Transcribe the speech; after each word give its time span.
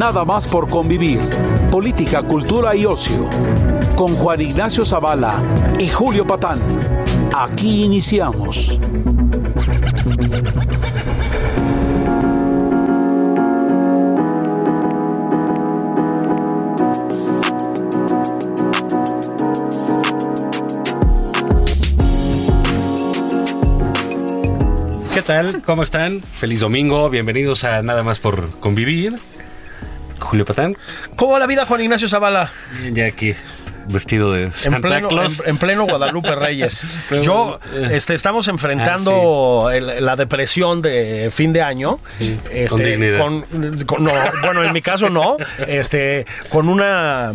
Nada 0.00 0.24
más 0.24 0.46
por 0.46 0.66
convivir. 0.66 1.20
Política, 1.70 2.22
cultura 2.22 2.74
y 2.74 2.86
ocio. 2.86 3.28
Con 3.94 4.16
Juan 4.16 4.40
Ignacio 4.40 4.86
Zavala 4.86 5.34
y 5.78 5.88
Julio 5.88 6.26
Patán. 6.26 6.58
Aquí 7.36 7.84
iniciamos. 7.84 8.78
¿Qué 25.12 25.20
tal? 25.20 25.60
¿Cómo 25.60 25.82
están? 25.82 26.22
Feliz 26.22 26.60
domingo, 26.60 27.10
bienvenidos 27.10 27.64
a 27.64 27.82
Nada 27.82 28.02
más 28.02 28.18
por 28.18 28.48
convivir. 28.60 29.18
Julio 30.30 30.44
Patán, 30.46 30.76
¿Cómo 31.16 31.32
va 31.32 31.38
la 31.40 31.46
vida, 31.46 31.66
Juan 31.66 31.80
Ignacio 31.80 32.08
Zavala? 32.08 32.50
ya 32.92 33.06
aquí 33.06 33.34
vestido 33.88 34.32
de 34.32 34.52
Santa 34.52 34.76
En 34.76 34.82
pleno, 34.82 35.08
Claus. 35.08 35.40
en, 35.40 35.50
en 35.50 35.58
pleno 35.58 35.84
Guadalupe 35.86 36.34
Reyes. 36.36 36.86
Pero, 37.08 37.22
Yo, 37.22 37.60
eh, 37.74 37.88
este, 37.92 38.14
estamos 38.14 38.46
enfrentando 38.46 39.70
el- 39.72 40.04
la 40.04 40.14
depresión 40.16 40.80
de 40.82 41.30
fin 41.32 41.52
de 41.52 41.62
año. 41.62 41.98
Sí, 42.18 42.38
este, 42.52 42.68
con 42.68 42.82
dignidad. 42.84 43.18
con- 43.18 43.44
con- 43.86 44.04
no, 44.04 44.12
bueno, 44.44 44.62
en 44.62 44.72
mi 44.72 44.80
caso 44.82 45.10
no. 45.10 45.36
Este, 45.66 46.24
con 46.50 46.68
una. 46.68 47.32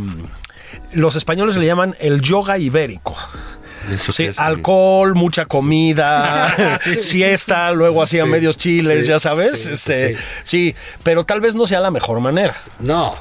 Los 0.94 1.16
españoles 1.18 1.58
le 1.58 1.66
llaman 1.66 1.96
el 2.00 2.22
yoga 2.22 2.58
ibérico. 2.58 3.16
Sí, 4.10 4.26
es, 4.26 4.40
alcohol, 4.40 5.16
mucha 5.16 5.46
comida, 5.46 6.80
siesta, 6.98 7.72
luego 7.72 8.02
hacían 8.04 8.26
Sí, 8.28 8.32
medios 8.32 8.58
chiles, 8.58 9.06
sí, 9.06 9.10
ya 9.12 9.20
sabes. 9.20 9.64
sí, 9.64 9.72
este, 9.72 10.16
sí. 10.16 10.22
sí, 10.44 10.76
pero 11.04 11.24
tal 11.26 11.42
vez 11.42 11.56
no 11.56 11.66
sea 11.66 11.80
la 11.80 11.92
mejor 11.92 12.20
manera. 12.20 12.56
No, 12.80 13.16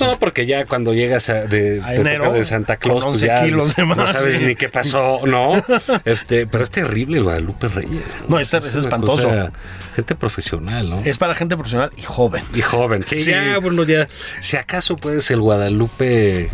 no, 0.00 0.18
porque 0.18 0.46
ya 0.46 0.64
cuando 0.66 0.94
llegas 0.94 1.28
a, 1.30 1.46
de, 1.46 1.80
A 1.84 1.94
enero, 1.94 2.32
de 2.32 2.44
Santa 2.44 2.76
Claus, 2.76 3.04
pues 3.04 3.14
11 3.16 3.26
ya 3.26 3.44
kilos 3.44 3.76
de 3.76 3.86
no 3.86 3.94
más, 3.96 4.12
sabes 4.12 4.38
sí. 4.38 4.44
ni 4.44 4.54
qué 4.56 4.68
pasó, 4.68 5.20
¿no? 5.26 5.52
Este, 6.04 6.46
pero 6.46 6.64
es 6.64 6.70
terrible 6.70 7.18
el 7.18 7.24
Guadalupe 7.24 7.68
Reyes. 7.68 8.02
No, 8.28 8.38
este- 8.38 8.58
es 8.58 8.64
una 8.72 8.80
espantoso. 8.80 9.28
cosa- 9.28 9.52
gente 9.94 10.14
profesional, 10.14 10.88
¿no? 10.88 11.00
Es 11.04 11.18
para 11.18 11.34
gente 11.34 11.56
profesional 11.56 11.90
y 11.96 12.02
joven. 12.02 12.42
Y 12.54 12.60
joven. 12.62 13.04
Sí, 13.06 13.18
Sí. 13.18 13.30
ya, 13.30 13.58
bueno, 13.58 13.82
ya. 13.84 14.06
Si 14.40 14.56
acaso 14.56 14.96
puedes 14.96 15.30
el 15.30 15.40
Guadalupe. 15.40 16.48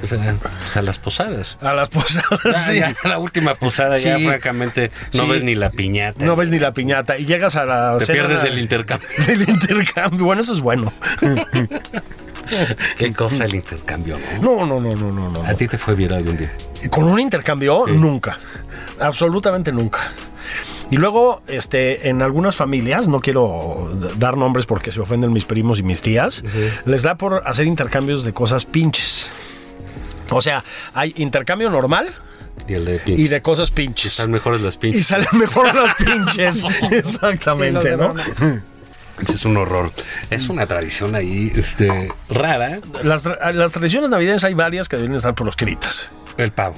¿Qué 0.00 0.06
será? 0.06 0.34
Pues 0.40 0.76
a 0.76 0.82
las 0.82 0.98
posadas. 0.98 1.56
A 1.60 1.72
las 1.74 1.88
posadas, 1.88 2.66
sí. 2.66 2.76
ya, 2.76 2.94
la 3.04 3.18
última 3.18 3.54
posada 3.54 3.98
ya 3.98 4.18
francamente 4.18 4.90
no 5.12 5.24
Sí. 5.24 5.30
ves 5.30 5.44
ni 5.44 5.54
la 5.54 5.70
piñata. 5.70 6.24
No 6.24 6.36
ves 6.36 6.50
ni 6.50 6.58
la 6.58 6.72
piñata 6.72 7.18
y 7.18 7.24
llegas 7.26 7.56
a 7.56 7.64
la 7.66 7.96
Te 7.98 8.06
cena 8.06 8.26
pierdes 8.26 8.44
el 8.44 8.58
intercambio. 8.60 9.08
del 9.26 9.48
intercambio. 9.48 10.24
Bueno, 10.24 10.42
eso 10.42 10.52
es 10.52 10.60
bueno. 10.60 10.92
Qué 12.96 13.12
cosa 13.12 13.44
el 13.44 13.54
intercambio, 13.56 14.18
¿no? 14.40 14.64
No, 14.66 14.80
no, 14.80 14.94
no, 14.96 15.12
no, 15.12 15.28
no. 15.30 15.42
A 15.42 15.54
ti 15.54 15.68
te 15.68 15.76
fue 15.76 15.94
bien 15.94 16.12
algún 16.12 16.36
día. 16.36 16.50
Con 16.90 17.04
un 17.04 17.20
intercambio, 17.20 17.86
nunca. 17.86 18.38
Absolutamente 19.00 19.70
nunca. 19.72 20.00
Y 20.90 20.96
luego, 20.96 21.42
este, 21.46 22.08
en 22.08 22.22
algunas 22.22 22.56
familias, 22.56 23.06
no 23.08 23.20
quiero 23.20 23.90
dar 24.16 24.38
nombres 24.38 24.64
porque 24.64 24.90
se 24.92 25.00
ofenden 25.02 25.30
mis 25.34 25.44
primos 25.44 25.78
y 25.78 25.82
mis 25.82 26.00
tías, 26.00 26.42
les 26.86 27.02
da 27.02 27.16
por 27.16 27.42
hacer 27.46 27.66
intercambios 27.66 28.24
de 28.24 28.32
cosas 28.32 28.64
pinches. 28.64 29.30
O 30.30 30.40
sea, 30.40 30.62
hay 30.94 31.12
intercambio 31.16 31.70
normal 31.70 32.12
Y 32.68 32.74
el 32.74 32.84
de 32.84 32.98
pinches. 32.98 33.24
y 33.26 33.28
de 33.28 33.42
cosas 33.42 33.70
pinches. 33.70 34.12
Están 34.12 34.30
mejores 34.30 34.60
las 34.62 34.74
Y 34.74 34.78
pinches. 34.78 35.06
salen 35.06 35.28
mejor 35.34 35.74
las 35.74 35.94
pinches. 35.94 36.64
Exactamente, 36.90 37.96
¿no? 37.96 38.14
Es 39.32 39.44
un 39.44 39.56
horror. 39.56 39.90
Es 40.30 40.48
una 40.48 40.66
tradición 40.66 41.14
ahí, 41.16 41.50
este, 41.56 42.12
rara. 42.28 42.78
Las, 43.02 43.24
tra- 43.24 43.52
las 43.52 43.72
tradiciones 43.72 44.10
navideñas 44.10 44.44
hay 44.44 44.54
varias 44.54 44.88
que 44.88 44.96
deben 44.96 45.14
estar 45.14 45.34
proscritas. 45.34 46.10
El 46.36 46.52
pavo. 46.52 46.76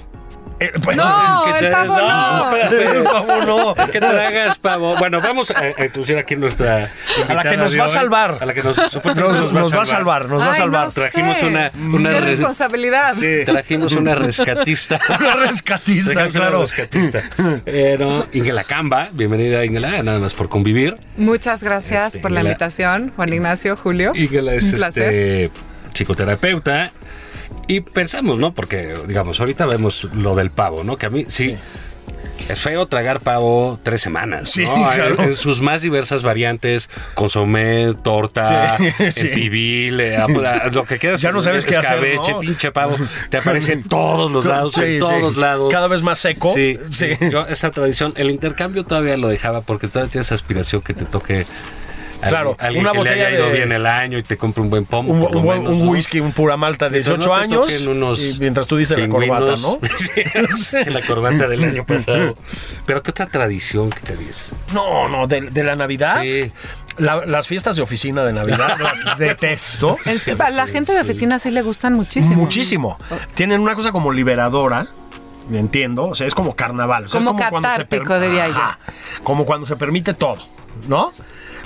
Eh, 0.60 0.70
bueno, 0.82 1.04
No, 1.04 1.44
Que 1.44 1.50
el 1.52 1.58
te- 1.58 1.70
pavo 1.72 1.96
no. 1.98 2.56
el 2.58 3.02
pavo 3.04 3.36
no. 3.46 3.74
Que 3.90 3.98
tragas 3.98 4.58
pavo. 4.58 4.94
Bueno, 4.98 5.20
vamos 5.22 5.50
a, 5.50 5.58
a 5.58 5.84
introducir 5.84 6.18
aquí 6.18 6.36
nuestra. 6.36 6.90
A 7.28 7.34
la 7.34 7.42
que 7.42 7.54
invitada 7.54 7.56
nos 7.56 7.78
va 7.80 7.84
a 7.84 7.88
salvar. 7.88 8.38
A 8.40 8.44
la 8.44 8.52
que 8.54 8.62
nos, 8.62 8.76
Nos, 8.76 9.52
nos 9.52 9.74
va 9.74 9.82
a 9.82 9.86
salvar, 9.86 10.28
nos 10.28 10.42
va 10.42 10.46
a 10.48 10.52
Ay, 10.52 10.58
salvar. 10.58 10.84
no 10.84 10.90
sé. 10.90 11.00
Trajimos 11.00 11.42
una- 11.42 11.72
una 11.74 12.10
Qué 12.10 12.20
res- 12.20 12.30
responsabilidad. 12.38 13.14
Trajimos 13.46 13.92
una 13.92 14.14
rescatista. 14.14 15.00
Una 15.20 15.34
rescatista, 15.46 16.12
Trajimos 16.12 16.34
una 16.36 16.40
claro. 16.48 16.60
rescatista. 16.60 17.22
Eh, 17.66 17.96
no, 17.98 18.26
Ingela 18.32 18.64
Camba, 18.64 19.08
bienvenida 19.12 19.64
Ingela, 19.64 20.02
nada 20.02 20.18
más 20.18 20.34
por 20.34 20.48
convivir. 20.48 20.96
Muchas 21.16 21.62
gracias 21.62 22.08
Este, 22.08 22.18
por 22.20 22.30
la 22.30 22.42
la- 22.42 22.50
invitación, 22.50 23.12
Juan 23.16 23.32
Ignacio, 23.32 23.76
Julio. 23.76 24.12
Ingela 24.14 24.54
es 24.54 24.64
Un 24.64 24.72
placer. 24.72 25.02
este, 25.12 25.50
psicoterapeuta. 25.92 26.90
Y 27.70 27.80
pensamos, 27.80 28.38
¿no? 28.38 28.52
Porque, 28.52 28.96
digamos, 29.06 29.40
ahorita 29.40 29.66
vemos 29.66 30.08
lo 30.14 30.34
del 30.34 30.50
pavo, 30.50 30.84
¿no? 30.84 30.96
Que 30.98 31.06
a 31.06 31.10
mí 31.10 31.24
sí. 31.28 31.56
Es 32.48 32.58
feo 32.58 32.86
tragar 32.86 33.20
pavo 33.20 33.78
tres 33.82 34.00
semanas, 34.00 34.50
Sí, 34.50 34.64
¿no? 34.64 34.74
claro. 34.74 35.14
En, 35.22 35.28
en 35.28 35.36
sus 35.36 35.60
más 35.60 35.82
diversas 35.82 36.22
variantes, 36.22 36.88
consomé, 37.14 37.94
torta, 38.02 38.76
Sí, 39.12 39.28
en 39.28 39.34
pibil, 39.34 40.00
eh, 40.00 40.18
lo 40.72 40.84
que 40.84 40.98
quieras. 40.98 41.20
Ya 41.20 41.32
no 41.32 41.42
sabes 41.42 41.64
qué 41.66 41.76
hacer, 41.76 42.02
¿no? 42.16 42.40
pinche 42.40 42.72
pavo. 42.72 42.96
Te 43.28 43.36
aparece 43.36 43.74
en 43.74 43.82
todos 43.84 44.32
los 44.32 44.46
lados, 44.46 44.72
Sí, 44.74 44.82
en 44.82 45.00
todos 45.00 45.36
lados. 45.36 45.70
Cada 45.70 45.86
vez 45.86 46.02
más 46.02 46.18
seco. 46.18 46.52
Sí. 46.54 46.76
Yo 47.30 47.46
esa 47.46 47.70
tradición, 47.70 48.14
el 48.16 48.30
intercambio 48.30 48.84
todavía 48.84 49.16
lo 49.16 49.28
dejaba 49.28 49.60
porque 49.60 49.86
todavía 49.86 50.10
tienes 50.10 50.32
aspiración 50.32 50.80
que 50.80 50.94
te 50.94 51.04
toque 51.04 51.46
Claro, 52.28 52.56
alguien 52.58 52.82
una 52.82 52.92
que 52.92 52.98
le 52.98 53.04
botella 53.04 53.26
haya 53.28 53.36
ido 53.36 53.46
de- 53.46 53.52
bien 53.52 53.72
el 53.72 53.86
año 53.86 54.18
y 54.18 54.22
te 54.22 54.36
compre 54.36 54.62
un 54.62 54.70
buen 54.70 54.84
pomo. 54.84 55.12
Un, 55.12 55.20
por 55.20 55.32
lo 55.32 55.38
un 55.40 55.44
buen- 55.44 55.62
menos, 55.62 55.76
un 55.78 55.84
¿no? 55.86 55.90
whisky, 55.92 56.20
un 56.20 56.32
pura 56.32 56.56
malta 56.56 56.88
de 56.90 57.00
Pero 57.02 57.16
18 57.16 57.28
no 57.28 57.34
te 57.36 57.42
años. 57.74 57.86
unos 57.86 58.20
y 58.22 58.36
mientras 58.40 58.66
tú 58.66 58.76
dices 58.76 58.98
la 58.98 59.08
corbata. 59.08 59.54
¿no? 59.60 59.78
Sí, 59.98 60.90
la 60.90 61.00
corbata 61.02 61.48
del 61.48 61.64
año 61.64 61.84
pasado. 61.86 62.36
Pero 62.86 63.02
¿qué 63.02 63.10
otra 63.10 63.26
tradición 63.26 63.90
que 63.90 64.00
te 64.00 64.16
dices? 64.16 64.50
No, 64.74 65.08
no, 65.08 65.26
de, 65.26 65.40
de 65.42 65.62
la 65.64 65.76
Navidad. 65.76 66.20
Sí. 66.22 66.52
la- 66.98 67.24
las 67.26 67.46
fiestas 67.46 67.76
de 67.76 67.82
oficina 67.82 68.24
de 68.24 68.32
Navidad 68.32 68.76
las 68.80 69.18
detesto. 69.18 69.96
En 70.04 70.18
sí, 70.18 70.32
a 70.38 70.50
la 70.50 70.66
gente 70.66 70.92
de 70.92 71.00
oficina 71.00 71.38
sí 71.38 71.50
le 71.50 71.62
gustan 71.62 71.94
muchísimo. 71.94 72.34
Muchísimo. 72.36 72.98
Tienen 73.34 73.60
una 73.60 73.74
cosa 73.74 73.92
como 73.92 74.12
liberadora. 74.12 74.86
Entiendo, 75.52 76.04
o 76.08 76.14
sea, 76.14 76.28
es 76.28 76.34
como 76.34 76.54
carnaval. 76.54 77.06
o 77.06 77.08
sea, 77.08 77.18
es 77.20 77.26
Como 77.26 77.36
cuando 77.38 77.68
se 77.70 77.76
catártico, 77.78 78.20
diría 78.20 78.46
yo. 78.48 78.60
Como 79.24 79.44
cuando 79.44 79.66
se 79.66 79.74
permite 79.74 80.14
todo, 80.14 80.38
¿no? 80.86 81.12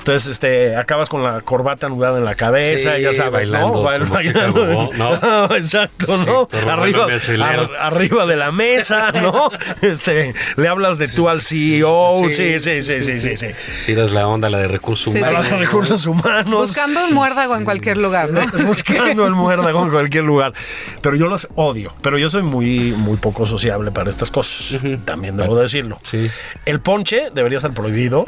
Entonces, 0.04 0.31
este, 0.32 0.76
acabas 0.76 1.09
con 1.09 1.22
la 1.22 1.41
corbata 1.41 1.87
anudada 1.87 2.19
en 2.19 2.26
la 2.26 2.34
cabeza, 2.34 2.97
Sí, 2.97 3.00
ya 3.03 3.15
sabes, 3.15 3.48
bailando 3.50 3.72
¿no? 3.78 3.82
Bail- 3.82 4.06
como 4.06 4.20
chica 4.20 4.47
bobó, 4.48 4.91
¿no? 4.98 5.56
Exacto, 5.56 6.19
Sí, 6.19 6.25
¿no? 6.26 6.48
arriba, 6.70 7.06
ar- 7.42 7.70
arriba 7.81 8.26
de 8.26 8.37
la 8.37 8.53
mesa, 8.53 9.12
¿no? 9.22 9.50
Este, 9.81 10.34
le 10.56 10.69
hablas 10.69 10.98
de 10.98 11.09
tú 11.09 11.31
al 11.31 11.41
CEO, 11.41 12.25
sí, 12.28 12.59
sí, 12.59 12.82
sí, 12.82 13.03
sí, 13.03 13.19
sí, 13.19 13.37
sí. 13.38 13.47
Tiras 13.87 14.10
la 14.10 14.28
onda, 14.28 14.50
la 14.50 14.59
de 14.59 14.69
recursos 14.69 15.04
Sí, 15.04 15.12
sí. 15.12 15.19
humanos. 15.19 15.37
Hablas 15.38 15.50
de 15.50 15.56
recursos 15.64 16.05
humanos. 16.06 16.67
Buscando 16.69 17.05
un 17.06 17.14
muérdago 17.14 17.56
en 17.56 17.64
cualquier 17.64 17.96
lugar, 17.96 18.28
¿no? 18.28 18.43
Buscando 18.67 19.26
el 19.26 19.32
muérdago 19.32 19.84
en 19.84 19.90
cualquier 19.90 20.25
lugar. 20.25 20.52
Pero 21.00 21.17
yo 21.17 21.28
los 21.28 21.49
odio. 21.55 21.94
Pero 22.02 22.19
yo 22.19 22.28
soy 22.28 22.43
muy, 22.43 22.93
muy 22.93 23.17
poco 23.17 23.46
sociable 23.46 23.90
para 23.90 24.11
estas 24.11 24.31
cosas. 24.31 24.78
También 25.06 25.38
debo 25.38 25.56
decirlo. 25.56 25.99
Sí. 26.02 26.31
El 26.67 26.81
ponche 26.81 27.28
debería 27.34 27.56
estar 27.56 27.73
prohibido. 27.73 28.26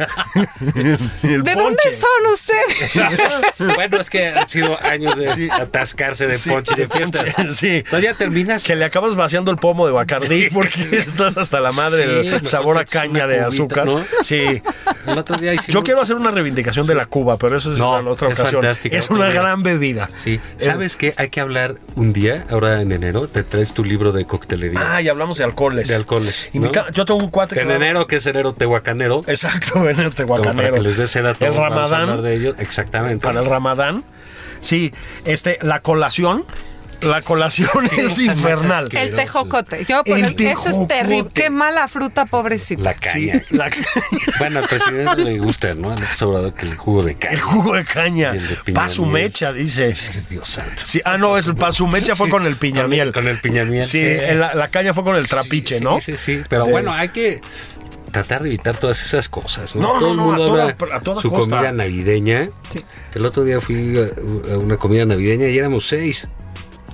El 1.23 1.43
¿De 1.45 1.53
ponche- 1.55 1.66
ponche. 1.69 1.91
son 1.93 2.33
ustedes? 2.33 2.93
bueno, 3.77 3.97
es 3.99 4.11
que 4.11 4.29
han 4.29 4.49
sido 4.49 4.79
años 4.83 5.17
de 5.17 5.27
Sí. 5.27 5.49
atascarse 5.51 6.27
de 6.27 6.35
Sí, 6.35 6.51
ponche 6.51 6.75
y 6.77 6.81
de 6.81 6.89
fiestas. 6.89 7.35
sí. 7.57 7.69
Entonces 7.79 8.03
ya 8.03 8.15
terminas. 8.15 8.65
Que 8.65 8.77
le 8.77 8.85
acabas 8.85 9.17
vaciando 9.17 9.51
el 9.51 9.57
pomo 9.59 9.87
de 9.87 9.93
Bacardí 9.93 10.49
porque 10.51 10.89
estás 10.93 11.37
hasta 11.37 11.61
la 11.61 11.73
madre 11.73 12.25
no, 12.25 12.45
sabor 12.49 12.79
a 12.79 12.85
caña 12.85 13.27
de 13.27 13.37
cubita, 13.37 13.49
azúcar. 13.49 13.87
¿no? 13.87 14.05
Sí. 14.23 14.63
El 15.07 15.19
otro 15.19 15.37
día 15.37 15.53
hicimos- 15.55 15.75
Yo 15.75 15.83
quiero 15.83 16.01
hacer 16.01 16.17
una 16.17 16.31
reivindicación 16.31 16.87
de 16.87 16.95
la 16.95 17.07
Cuba, 17.07 17.37
pero 17.39 17.57
eso 17.57 17.73
es 17.73 17.79
No, 17.79 17.99
en 17.99 18.07
otra 18.09 18.29
es 18.29 18.35
ocasión. 18.39 18.63
fantástica, 18.63 18.97
Es 18.97 19.11
una 19.11 19.29
gran 19.31 19.63
bebida. 19.63 20.11
Sí. 20.23 20.41
¿Sabes 20.57 20.97
qué? 20.97 21.15
Hay 21.17 21.29
que 21.31 21.41
hablar 21.41 21.77
un 21.95 22.13
día, 22.13 22.47
ahora 22.51 22.81
en 22.81 22.93
enero, 22.93 23.29
te 23.29 23.43
traes 23.43 23.73
tu 23.73 23.85
libro 23.85 24.13
de 24.13 24.25
coctelería. 24.27 24.81
Ah, 24.97 25.03
y 25.03 25.09
hablamos 25.09 25.39
de 25.39 25.45
alcoholes. 25.45 25.89
de 25.89 25.95
alcoholes. 25.97 26.51
Y 26.53 26.59
mi 26.59 26.67
¿no? 26.67 26.73
ca- 26.73 26.91
yo 26.93 27.05
tengo 27.05 27.21
un 27.21 27.31
cuate 27.31 27.61
En 27.61 27.69
que- 27.69 27.75
enero, 27.75 28.07
que 28.07 28.17
es 28.17 28.27
enero 28.27 28.53
tehuacanero. 28.53 29.23
Exacto, 29.27 29.89
en 29.89 29.99
el 30.01 30.05
como 30.07 30.11
Tehuacanero. 30.11 30.57
para 30.57 30.71
que 30.73 30.81
les 30.81 30.97
des 30.97 31.11
ese 31.11 31.23
dato. 31.23 31.45
El 31.47 31.53
Ramadán. 31.57 32.23
de. 32.23 32.55
Exactamente. 32.59 33.23
Para 33.23 33.41
el 33.41 33.47
Ramadán. 33.47 34.05
Sí, 34.61 34.93
este, 35.25 35.59
la 35.63 35.81
colación. 35.81 36.45
La 37.03 37.21
colación 37.21 37.69
es 37.99 38.19
infernal. 38.21 38.89
El 38.91 39.15
tejocote. 39.15 39.85
Yo, 39.87 40.03
por 40.03 40.17
El 40.19 40.25
el- 40.25 40.41
eso 40.41 40.61
es 40.61 40.65
tejocote. 40.65 40.95
terrible. 40.95 41.31
Qué 41.35 41.51
mala 41.51 41.89
fruta, 41.89 42.25
pobrecito. 42.25 42.83
La 42.83 42.95
Sí, 42.95 43.01
caña. 43.01 43.43
Bueno, 44.39 44.61
al 44.61 44.69
presidente 44.69 45.17
le 45.17 45.39
gusta, 45.39 45.75
¿no? 45.75 45.95
Le 45.95 46.07
ha 46.07 46.17
sobrado 46.17 46.55
que 46.55 46.65
el 46.67 46.75
jugo 46.75 47.03
de 47.03 47.15
caña. 47.15 47.35
el 47.35 47.41
jugo 47.41 47.75
de 47.75 47.85
caña. 47.85 48.31
El 48.33 48.73
Pasumecha, 48.73 49.53
dice. 49.53 49.95
Dios 50.31 50.49
santo. 50.49 50.83
Sí, 50.85 51.03
ah, 51.05 51.19
no, 51.19 51.37
es 51.37 51.47
el 51.47 51.55
pasumecha 51.55 52.15
fue 52.15 52.29
Sí, 52.29 52.31
con 52.31 52.47
el 52.47 52.57
piñamiel. 52.57 53.13
Con 53.13 53.29
el 53.29 53.41
piñamiel. 53.43 53.85
Sí, 53.85 54.01
el- 54.01 54.41
la, 54.41 54.55
la 54.55 54.69
caña 54.69 54.95
fue 54.95 55.05
con 55.05 55.17
el 55.17 55.29
trapiche, 55.29 55.79
Sí, 55.79 55.85
¿no? 55.85 56.01
Sí, 56.01 56.17
sí, 56.17 56.43
pero 56.49 56.65
De- 56.65 56.73
bueno, 56.73 56.93
hay 56.93 57.11
que 57.11 57.41
tratar 58.17 58.43
de 58.43 58.49
evitar 58.49 58.77
todas 58.79 59.03
esas 59.03 59.29
cosas, 59.29 59.75
¿no? 59.77 59.83
No, 59.95 59.99
Todo 59.99 60.01
no, 60.01 60.11
el 60.11 60.17
no, 60.17 60.23
a 60.23 60.27
mundo 60.27 60.47
toda- 60.47 60.63
habla 60.71 60.97
a 60.97 61.01
toda 61.01 61.21
su 61.21 61.31
costa. 61.31 61.57
comida 61.57 61.73
navideña. 61.73 62.49
El 63.15 63.27
otro 63.27 63.45
día 63.45 63.61
fui 63.61 63.97
a, 63.99 64.53
a 64.55 64.59
una 64.59 64.77
comida 64.77 65.05
navideña 65.05 65.49
y 65.49 65.59
éramos 65.59 65.87
seis. 65.87 66.27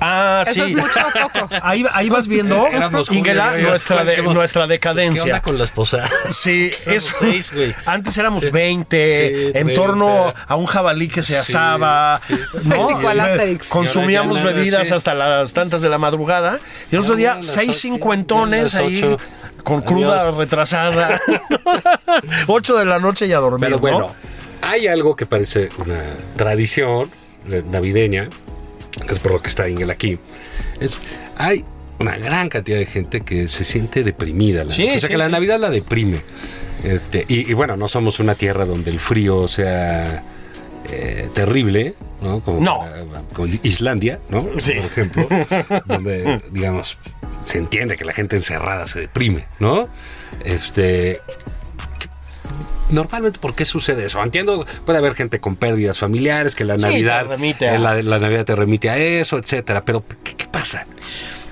Ah, 0.04 0.42
Eso 0.44 0.52
sí. 0.54 0.60
es 0.72 0.76
mucho 0.76 0.98
o 1.00 1.28
poco. 1.30 1.48
Ahí, 1.62 1.84
ahí 1.92 2.08
vas 2.10 2.26
viendo, 2.26 2.66
Ingela, 3.12 3.56
nuestra, 3.58 4.04
de- 4.04 4.14
¿Qué 4.16 4.20
onda 4.20 4.34
nuestra 4.34 4.62
¿Qué 4.64 4.72
decadencia. 4.72 5.22
onda 5.24 5.42
con 5.42 5.58
las 5.58 5.70
posadas? 5.70 6.10
Sí, 6.32 6.70
eso. 6.86 7.14
seis. 7.20 7.52
Antes 7.86 8.18
éramos 8.18 8.50
20, 8.50 9.16
Sí, 9.16 9.46
en 9.46 9.52
30. 9.66 9.74
torno 9.74 10.34
a 10.48 10.56
un 10.56 10.66
jabalí 10.66 11.08
que 11.08 11.22
se 11.22 11.38
asaba. 11.38 12.20
sí. 12.26 12.34
¿no? 12.64 12.84
Así 12.86 12.94
cual 13.00 13.20
Asterix. 13.20 13.68
Consumíamos 13.68 14.42
bebidas 14.42 14.88
sí. 14.88 14.94
hasta 14.94 15.14
las 15.14 15.52
tantas 15.52 15.82
de 15.82 15.88
la 15.88 15.98
madrugada. 15.98 16.58
Y 16.90 16.96
el 16.96 17.02
otro 17.02 17.14
día, 17.14 17.36
seis 17.40 17.76
cincuentones 17.80 18.74
ahí, 18.74 19.16
con 19.62 19.82
cruda 19.82 20.20
Adiós. 20.22 20.36
retrasada. 20.36 21.20
Ocho 22.48 22.76
de 22.76 22.84
la 22.86 22.98
noche 22.98 23.26
y 23.26 23.32
a 23.32 23.38
dormir. 23.38 23.60
Pero 23.60 23.76
¿no? 23.76 23.80
bueno, 23.80 24.14
hay 24.62 24.86
algo 24.88 25.14
que 25.16 25.26
parece 25.26 25.68
una 25.78 26.00
tradición 26.36 27.10
eh, 27.50 27.62
navideña, 27.70 28.28
que 29.06 29.14
es 29.14 29.20
por 29.20 29.32
lo 29.32 29.42
que 29.42 29.48
está 29.48 29.68
Ingel 29.68 29.90
aquí. 29.90 30.18
Es, 30.80 31.00
hay 31.36 31.64
una 31.98 32.16
gran 32.18 32.48
cantidad 32.48 32.78
de 32.78 32.86
gente 32.86 33.20
que 33.20 33.48
se 33.48 33.64
siente 33.64 34.02
deprimida. 34.04 34.64
Sí, 34.68 34.82
o 34.84 34.90
sea, 34.92 35.00
sí, 35.00 35.08
que 35.08 35.16
la 35.16 35.26
sí. 35.26 35.32
Navidad 35.32 35.58
la 35.60 35.70
deprime. 35.70 36.20
Este, 36.84 37.24
y, 37.28 37.50
y 37.50 37.54
bueno, 37.54 37.76
no 37.76 37.86
somos 37.88 38.18
una 38.20 38.34
tierra 38.34 38.64
donde 38.66 38.90
el 38.90 38.98
frío 38.98 39.46
sea 39.46 40.22
eh, 40.90 41.28
terrible, 41.32 41.94
¿no? 42.20 42.40
Como, 42.40 42.60
No. 42.60 42.80
para- 42.80 43.22
como 43.34 43.46
Islandia, 43.62 44.18
¿no? 44.30 44.42
Por 44.42 44.58
ejemplo, 44.60 45.26
donde, 45.86 46.40
digamos, 46.50 46.98
se 47.46 47.58
entiende 47.58 47.94
que 47.96 48.04
la 48.04 48.12
gente 48.12 48.34
encerrada 48.36 48.88
se 48.88 49.00
deprime, 49.00 49.46
¿no? 49.60 49.88
Este, 50.44 51.20
Normalmente, 52.92 53.38
¿por 53.40 53.54
qué 53.54 53.64
sucede 53.64 54.06
eso? 54.06 54.22
Entiendo, 54.22 54.64
puede 54.86 54.98
haber 54.98 55.14
gente 55.14 55.40
con 55.40 55.56
pérdidas 55.56 55.98
familiares, 55.98 56.54
que 56.54 56.64
la 56.64 56.78
Sí, 56.78 56.84
Navidad, 56.84 57.22
te 57.22 57.28
remite 57.28 57.68
a- 57.68 57.74
eh, 57.74 57.78
la, 57.78 58.02
la 58.02 58.18
Navidad 58.18 58.44
te 58.44 58.54
remite 58.54 58.90
a 58.90 58.96
eso, 58.98 59.38
etcétera. 59.38 59.84
Pero, 59.84 60.04
¿qué, 60.22 60.34
qué 60.34 60.46
pasa? 60.46 60.86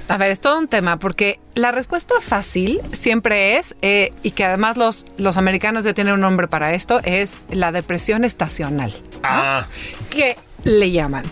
A 0.08 0.16
ver, 0.16 0.30
es 0.32 0.40
todo 0.40 0.58
un 0.58 0.66
tema, 0.66 0.98
porque 0.98 1.38
la 1.54 1.70
respuesta 1.70 2.14
fácil 2.20 2.80
siempre 2.92 3.58
es, 3.58 3.76
eh, 3.80 4.12
y 4.24 4.32
que 4.32 4.44
además 4.44 4.76
los, 4.76 5.04
los 5.18 5.36
americanos 5.36 5.84
ya 5.84 5.94
tienen 5.94 6.14
un 6.14 6.20
nombre 6.20 6.48
para 6.48 6.74
esto, 6.74 7.00
es 7.04 7.34
la 7.50 7.70
depresión 7.72 8.24
estacional. 8.24 8.92
Ah, 9.22 9.66
que 10.10 10.36
le 10.64 10.90
llaman. 10.90 11.22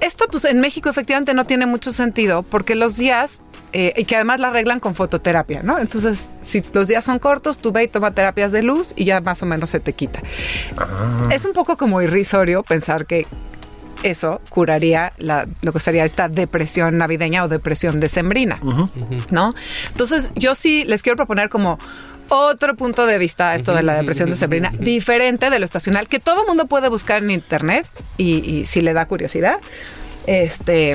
Esto, 0.00 0.26
pues 0.30 0.44
en 0.44 0.60
México 0.60 0.88
efectivamente 0.88 1.34
no 1.34 1.44
tiene 1.44 1.66
mucho 1.66 1.90
sentido 1.90 2.44
porque 2.44 2.76
los 2.76 2.96
días, 2.96 3.40
eh, 3.72 3.92
y 3.96 4.04
que 4.04 4.16
además 4.16 4.40
la 4.40 4.48
arreglan 4.48 4.80
con 4.80 4.94
fototerapia, 4.94 5.62
¿no? 5.62 5.78
Entonces, 5.78 6.30
si 6.42 6.62
los 6.72 6.88
días 6.88 7.04
son 7.04 7.18
cortos, 7.18 7.58
tú 7.58 7.70
ve 7.72 7.84
y 7.84 7.88
toma 7.88 8.12
terapias 8.12 8.50
de 8.52 8.62
luz 8.62 8.92
y 8.96 9.04
ya 9.04 9.20
más 9.20 9.42
o 9.42 9.46
menos 9.46 9.70
se 9.70 9.80
te 9.80 9.92
quita. 9.92 10.20
Es 11.30 11.44
un 11.44 11.52
poco 11.52 11.76
como 11.76 12.00
irrisorio 12.00 12.62
pensar 12.62 13.04
que 13.06 13.26
eso 14.04 14.40
curaría 14.48 15.12
la- 15.18 15.46
lo 15.62 15.72
que 15.72 15.80
sería 15.80 16.04
esta 16.04 16.28
depresión 16.28 16.98
navideña 16.98 17.44
o 17.44 17.48
depresión 17.48 17.98
decembrina, 18.00 18.58
¿no? 19.30 19.54
Entonces, 19.90 20.30
yo 20.36 20.54
sí 20.54 20.84
les 20.86 21.02
quiero 21.02 21.16
proponer 21.16 21.48
como 21.48 21.78
otro 22.30 22.76
punto 22.76 23.06
de 23.06 23.18
vista 23.18 23.50
a 23.50 23.54
esto 23.56 23.74
de 23.74 23.82
la 23.82 23.94
depresión 23.94 24.30
decembrina, 24.30 24.70
diferente 24.78 25.50
de 25.50 25.58
lo 25.58 25.64
estacional, 25.64 26.08
que 26.08 26.20
todo 26.20 26.46
mundo 26.46 26.66
puede 26.66 26.88
buscar 26.88 27.22
en 27.22 27.30
internet 27.32 27.86
y, 28.18 28.34
y 28.48 28.64
si 28.66 28.82
le 28.82 28.92
da 28.92 29.06
curiosidad. 29.06 29.56
Este, 30.26 30.94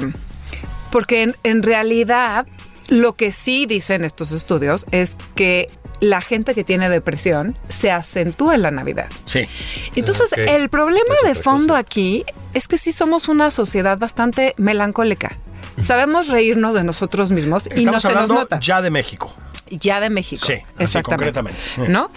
porque 0.92 1.24
en, 1.24 1.36
en 1.44 1.64
realidad 1.64 2.46
lo 2.88 3.14
que 3.14 3.32
sí 3.32 3.66
dicen 3.66 4.04
estos 4.04 4.32
estudios 4.32 4.86
es 4.92 5.18
que 5.36 5.70
la 6.00 6.22
gente 6.22 6.54
que 6.54 6.64
tiene 6.64 6.90
depresión 6.90 7.56
se 7.70 7.92
acentúa 7.92 8.56
en 8.56 8.62
la 8.62 8.72
Navidad. 8.72 9.08
sí. 9.26 9.48
Entonces, 9.96 10.32
el 10.36 10.70
problema 10.70 11.16
de 11.24 11.36
fondo 11.36 11.70
cosa. 11.70 11.80
aquí 11.80 12.26
es 12.54 12.68
que 12.68 12.78
sí 12.78 12.92
somos 12.92 13.30
una 13.30 13.52
sociedad 13.52 13.98
bastante 13.98 14.54
melancólica. 14.58 15.38
Sabemos 15.80 16.28
reírnos 16.28 16.76
de 16.76 16.84
nosotros 16.84 17.32
mismos 17.32 17.70
y 17.76 17.86
no 17.86 18.00
se 18.00 18.14
nos 18.14 18.30
nota. 18.30 18.60
ya 18.60 18.82
de 18.82 18.90
México. 18.90 19.34
Ya 19.70 20.00
de 20.00 20.10
México. 20.10 20.46
Sí, 20.46 20.54
así 20.54 20.84
exactamente. 20.84 21.34
concretamente. 21.34 21.92
¿No? 21.92 22.12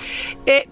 Eh, 0.44 0.68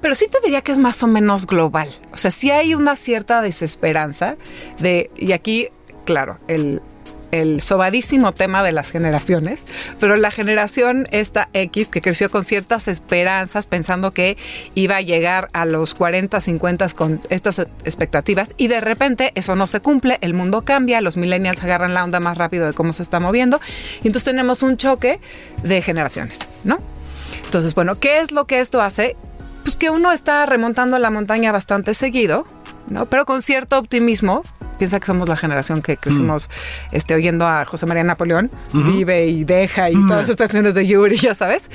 pero 0.00 0.14
sí 0.14 0.26
te 0.28 0.40
diría 0.40 0.62
que 0.62 0.72
es 0.72 0.78
más 0.78 1.02
o 1.02 1.06
menos 1.06 1.46
global. 1.46 1.88
O 2.12 2.16
sea, 2.16 2.30
sí 2.30 2.50
hay 2.50 2.74
una 2.74 2.96
cierta 2.96 3.42
desesperanza 3.42 4.36
de. 4.78 5.10
Y 5.16 5.32
aquí, 5.32 5.68
claro, 6.04 6.38
el. 6.48 6.82
El 7.32 7.62
sobadísimo 7.62 8.32
tema 8.32 8.62
de 8.62 8.72
las 8.72 8.90
generaciones, 8.90 9.64
pero 9.98 10.16
la 10.16 10.30
generación 10.30 11.06
esta 11.10 11.48
X 11.54 11.88
que 11.88 12.02
creció 12.02 12.30
con 12.30 12.44
ciertas 12.44 12.88
esperanzas, 12.88 13.66
pensando 13.66 14.12
que 14.12 14.36
iba 14.74 14.96
a 14.96 15.00
llegar 15.00 15.48
a 15.54 15.64
los 15.64 15.94
40, 15.94 16.40
50 16.40 16.88
con 16.90 17.20
estas 17.30 17.58
expectativas, 17.58 18.50
y 18.58 18.68
de 18.68 18.80
repente 18.82 19.32
eso 19.34 19.56
no 19.56 19.66
se 19.66 19.80
cumple, 19.80 20.18
el 20.20 20.34
mundo 20.34 20.62
cambia, 20.62 21.00
los 21.00 21.16
millennials 21.16 21.62
agarran 21.64 21.94
la 21.94 22.04
onda 22.04 22.20
más 22.20 22.36
rápido 22.36 22.66
de 22.66 22.74
cómo 22.74 22.92
se 22.92 23.02
está 23.02 23.18
moviendo, 23.18 23.60
y 24.02 24.08
entonces 24.08 24.24
tenemos 24.24 24.62
un 24.62 24.76
choque 24.76 25.18
de 25.62 25.80
generaciones, 25.80 26.38
¿no? 26.64 26.78
Entonces, 27.46 27.74
bueno, 27.74 27.98
¿qué 27.98 28.20
es 28.20 28.30
lo 28.30 28.46
que 28.46 28.60
esto 28.60 28.82
hace? 28.82 29.16
Pues 29.64 29.76
que 29.76 29.88
uno 29.88 30.12
está 30.12 30.44
remontando 30.44 30.98
la 30.98 31.10
montaña 31.10 31.50
bastante 31.50 31.94
seguido, 31.94 32.46
¿no? 32.88 33.06
Pero 33.06 33.24
con 33.24 33.42
cierto 33.42 33.78
optimismo. 33.78 34.42
Piensa 34.78 34.98
que 34.98 35.06
somos 35.06 35.28
la 35.28 35.36
generación 35.36 35.80
que 35.80 35.96
crecimos 35.96 36.48
este, 36.90 37.14
oyendo 37.14 37.46
a 37.46 37.64
José 37.64 37.86
María 37.86 38.02
Napoleón, 38.02 38.50
vive 38.72 39.28
y 39.28 39.44
deja 39.44 39.90
y 39.90 39.94
todas 40.08 40.28
estas 40.28 40.48
canciones 40.48 40.74
de 40.74 40.86
Yuri, 40.88 41.18
ya 41.18 41.34
sabes. 41.34 41.70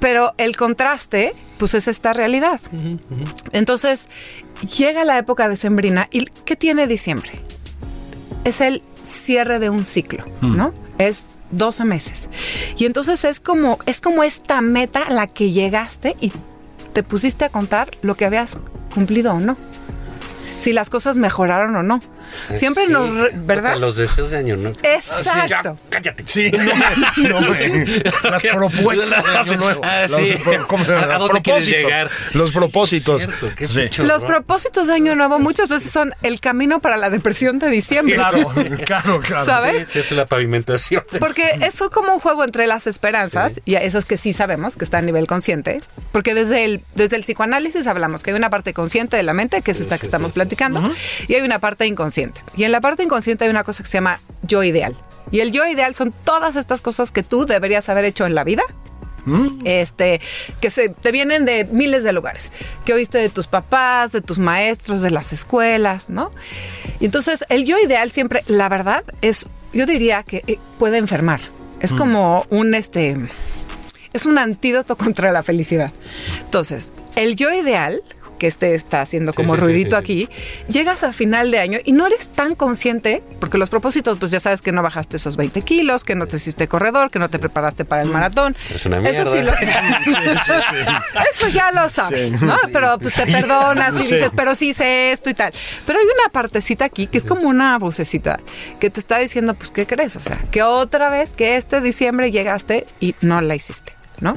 Pero 0.00 0.32
el 0.38 0.56
contraste, 0.56 1.34
pues 1.58 1.74
es 1.74 1.86
esta 1.86 2.14
realidad. 2.14 2.60
Entonces, 3.52 4.08
llega 4.78 5.04
la 5.04 5.18
época 5.18 5.50
decembrina 5.50 6.08
y 6.10 6.24
¿qué 6.46 6.56
tiene 6.56 6.86
diciembre? 6.86 7.42
es 8.46 8.60
el 8.60 8.82
cierre 9.02 9.58
de 9.58 9.70
un 9.70 9.84
ciclo, 9.84 10.24
¿no? 10.40 10.72
Es 10.98 11.36
12 11.50 11.84
meses. 11.84 12.28
Y 12.78 12.84
entonces 12.84 13.24
es 13.24 13.40
como, 13.40 13.78
es 13.86 14.00
como 14.00 14.22
esta 14.22 14.60
meta 14.60 15.02
a 15.02 15.10
la 15.10 15.26
que 15.26 15.50
llegaste 15.50 16.14
y 16.20 16.32
te 16.92 17.02
pusiste 17.02 17.44
a 17.44 17.48
contar 17.48 17.90
lo 18.02 18.14
que 18.14 18.24
habías 18.24 18.56
cumplido 18.94 19.32
o 19.32 19.40
no. 19.40 19.56
Si 20.60 20.72
las 20.72 20.90
cosas 20.90 21.16
mejoraron 21.16 21.76
o 21.76 21.82
no. 21.82 22.00
Siempre 22.54 22.86
Sí, 22.86 22.92
nos, 22.92 23.10
¿verdad? 23.46 23.76
Los 23.76 23.96
deseos 23.96 24.30
de 24.30 24.38
año, 24.38 24.56
¿no? 24.56 24.70
Exacto. 24.82 25.78
cállate. 25.88 26.24
Sí, 26.26 26.50
no 26.50 26.58
me, 26.64 27.28
no 27.28 27.40
me- 27.40 27.86
Las 28.30 28.42
propuestas 28.54 29.24
de 29.24 29.38
Año 29.38 29.56
Nuevo. 29.58 29.80
Ah, 29.84 30.02
Los. 30.08 30.18
¿A 30.18 31.18
dónde 31.18 31.42
quieres 31.42 31.64
propósitos. 31.64 31.66
llegar? 31.68 32.10
Los 32.32 32.52
propósitos. 32.52 33.22
Cierto, 33.22 33.50
qué 33.56 33.66
Sí. 33.68 34.02
Los 34.02 34.24
propósitos 34.24 34.86
de 34.86 34.94
Año 34.94 35.14
Nuevo 35.14 35.38
muchas 35.38 35.68
veces 35.68 35.90
son 35.90 36.14
el 36.22 36.40
camino 36.40 36.80
para 36.80 36.96
la 36.96 37.10
depresión 37.10 37.58
de 37.58 37.68
diciembre. 37.70 38.14
Claro, 38.14 38.46
claro, 38.84 39.20
claro. 39.20 39.44
¿Sabes? 39.44 39.94
Es 39.96 40.10
la 40.12 40.26
pavimentación. 40.26 41.02
Porque 41.18 41.58
es 41.62 41.76
como 41.92 42.12
un 42.14 42.20
juego 42.20 42.44
entre 42.44 42.66
las 42.66 42.86
esperanzas 42.86 43.60
y 43.64 43.74
esas 43.76 44.04
que 44.04 44.16
sí 44.16 44.32
sabemos 44.32 44.76
que 44.76 44.84
está 44.84 44.98
a 44.98 45.02
nivel 45.02 45.26
consciente. 45.26 45.82
Porque 46.12 46.34
desde 46.34 46.64
el, 46.64 46.82
desde 46.94 47.16
el 47.16 47.22
psicoanálisis 47.22 47.86
hablamos 47.86 48.22
que 48.22 48.30
hay 48.30 48.36
una 48.36 48.50
parte 48.50 48.72
consciente 48.72 49.16
de 49.16 49.22
la 49.22 49.34
mente, 49.34 49.62
que 49.62 49.72
es 49.72 49.80
esta 49.80 49.98
que 49.98 50.06
estamos 50.06 50.32
platicando, 50.32 50.92
y 51.28 51.34
hay 51.34 51.42
una 51.42 51.58
parte 51.58 51.86
inconsciente. 51.86 52.15
Y 52.56 52.64
en 52.64 52.72
la 52.72 52.80
parte 52.80 53.02
inconsciente 53.02 53.44
hay 53.44 53.50
una 53.50 53.64
cosa 53.64 53.82
que 53.82 53.88
se 53.90 53.98
llama 53.98 54.20
yo 54.42 54.62
ideal. 54.62 54.96
Y 55.30 55.40
el 55.40 55.52
yo 55.52 55.66
ideal 55.66 55.94
son 55.94 56.12
todas 56.24 56.56
estas 56.56 56.80
cosas 56.80 57.10
que 57.10 57.22
tú 57.22 57.46
deberías 57.46 57.88
haber 57.88 58.04
hecho 58.04 58.26
en 58.26 58.34
la 58.34 58.44
vida 58.44 58.62
este, 59.64 60.20
que 60.60 60.70
se 60.70 60.88
te 60.88 61.12
vienen 61.12 61.44
de 61.44 61.64
miles 61.64 62.04
de 62.04 62.12
lugares, 62.12 62.52
que 62.84 62.94
oíste 62.94 63.18
de 63.18 63.28
tus 63.28 63.46
papás, 63.46 64.12
de 64.12 64.20
tus 64.20 64.38
maestros, 64.38 65.02
de 65.02 65.10
las 65.10 65.32
escuelas, 65.32 66.08
¿no? 66.08 66.30
Entonces 67.00 67.44
el 67.48 67.64
yo 67.64 67.78
ideal 67.78 68.10
siempre, 68.10 68.44
la 68.46 68.68
verdad, 68.68 69.04
es, 69.22 69.46
yo 69.72 69.86
diría 69.86 70.22
que 70.22 70.42
eh, 70.46 70.58
puede 70.78 70.98
enfermar. 70.98 71.40
Es 71.80 71.92
como 71.92 72.46
un 72.48 72.74
este 72.74 73.16
es 74.12 74.24
un 74.24 74.38
antídoto 74.38 74.96
contra 74.96 75.30
la 75.30 75.42
felicidad. 75.42 75.92
Entonces, 76.40 76.92
el 77.16 77.36
yo 77.36 77.52
ideal, 77.52 78.02
que 78.36 78.46
este 78.46 78.74
está 78.74 79.00
haciendo 79.00 79.32
como 79.32 79.54
sí, 79.54 79.60
sí, 79.60 79.64
ruidito 79.64 79.90
sí, 80.00 80.06
sí. 80.06 80.24
aquí, 80.24 80.28
llegas 80.68 81.02
a 81.02 81.12
final 81.12 81.50
de 81.50 81.58
año 81.58 81.78
y 81.84 81.92
no 81.92 82.06
eres 82.06 82.28
tan 82.28 82.54
consciente, 82.54 83.22
porque 83.40 83.58
los 83.58 83.70
propósitos, 83.70 84.18
pues 84.18 84.30
ya 84.30 84.40
sabes 84.40 84.62
que 84.62 84.72
no 84.72 84.82
bajaste 84.82 85.16
esos 85.16 85.36
20 85.36 85.62
kilos, 85.62 86.04
que 86.04 86.14
no 86.14 86.26
te 86.26 86.36
hiciste 86.36 86.68
corredor, 86.68 87.10
que 87.10 87.18
no 87.18 87.28
te 87.30 87.38
preparaste 87.38 87.84
para 87.84 88.02
el 88.02 88.08
maratón. 88.10 88.56
Es 88.74 88.86
una 88.86 88.98
Eso 89.08 89.24
sí 89.32 89.42
lo 89.42 89.52
mierda. 89.52 90.00
Eso 91.32 91.48
ya 91.48 91.72
lo 91.72 91.88
sabes, 91.88 92.30
Sí. 92.30 92.36
¿no? 92.44 92.56
Pero 92.72 92.98
pues 92.98 93.14
te 93.14 93.26
perdonas 93.26 93.94
y 93.94 93.98
dices, 93.98 94.30
pero 94.34 94.54
sí 94.54 94.70
hice 94.70 95.12
esto 95.12 95.30
y 95.30 95.34
tal. 95.34 95.52
Pero 95.86 95.98
hay 95.98 96.04
una 96.04 96.30
partecita 96.32 96.84
aquí 96.84 97.06
que 97.06 97.18
es 97.18 97.24
como 97.24 97.48
una 97.48 97.78
vocecita 97.78 98.38
que 98.80 98.90
te 98.90 99.00
está 99.00 99.18
diciendo, 99.18 99.54
pues, 99.54 99.70
¿qué 99.70 99.86
crees? 99.86 100.16
O 100.16 100.20
sea, 100.20 100.38
que 100.50 100.62
otra 100.62 101.10
vez 101.10 101.34
que 101.34 101.56
este 101.56 101.80
diciembre 101.80 102.30
llegaste 102.30 102.86
y 103.00 103.14
no 103.20 103.40
la 103.40 103.54
hiciste, 103.54 103.94
¿no? 104.20 104.36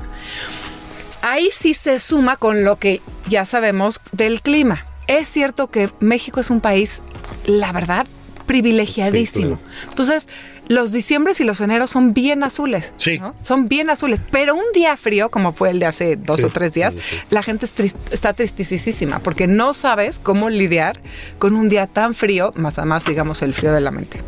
Ahí 1.21 1.49
sí 1.51 1.73
se 1.73 1.99
suma 1.99 2.37
con 2.37 2.63
lo 2.63 2.77
que 2.77 3.01
ya 3.27 3.45
sabemos 3.45 4.01
del 4.11 4.41
clima. 4.41 4.85
Es 5.07 5.27
cierto 5.27 5.67
que 5.67 5.89
México 5.99 6.39
es 6.39 6.49
un 6.49 6.61
país, 6.61 7.01
la 7.45 7.71
verdad, 7.71 8.05
privilegiadísimo. 8.45 9.59
Sí, 9.63 9.87
Entonces, 9.89 10.27
los 10.67 10.91
diciembres 10.91 11.39
y 11.39 11.43
los 11.43 11.61
eneros 11.61 11.89
son 11.89 12.13
bien 12.13 12.43
azules. 12.43 12.93
Sí. 12.97 13.19
¿no? 13.19 13.35
Son 13.43 13.67
bien 13.67 13.89
azules. 13.89 14.21
Pero 14.31 14.55
un 14.55 14.63
día 14.73 14.97
frío, 14.97 15.29
como 15.29 15.51
fue 15.51 15.71
el 15.71 15.79
de 15.79 15.85
hace 15.87 16.15
dos 16.15 16.39
Sí, 16.39 16.45
o 16.45 16.49
tres 16.49 16.73
días, 16.73 16.95
sí, 16.97 17.17
la 17.29 17.43
gente 17.43 17.65
es 17.65 17.95
está 18.11 18.33
tristisísima 18.33 19.19
porque 19.19 19.47
no 19.47 19.73
sabes 19.73 20.19
cómo 20.19 20.49
lidiar 20.49 20.99
con 21.37 21.55
un 21.55 21.69
día 21.69 21.87
tan 21.87 22.13
frío, 22.13 22.51
más 22.55 22.77
además, 22.77 23.05
digamos, 23.05 23.41
el 23.41 23.53
frío 23.53 23.73
de 23.73 23.81
la 23.81 23.91
mente. 23.91 24.19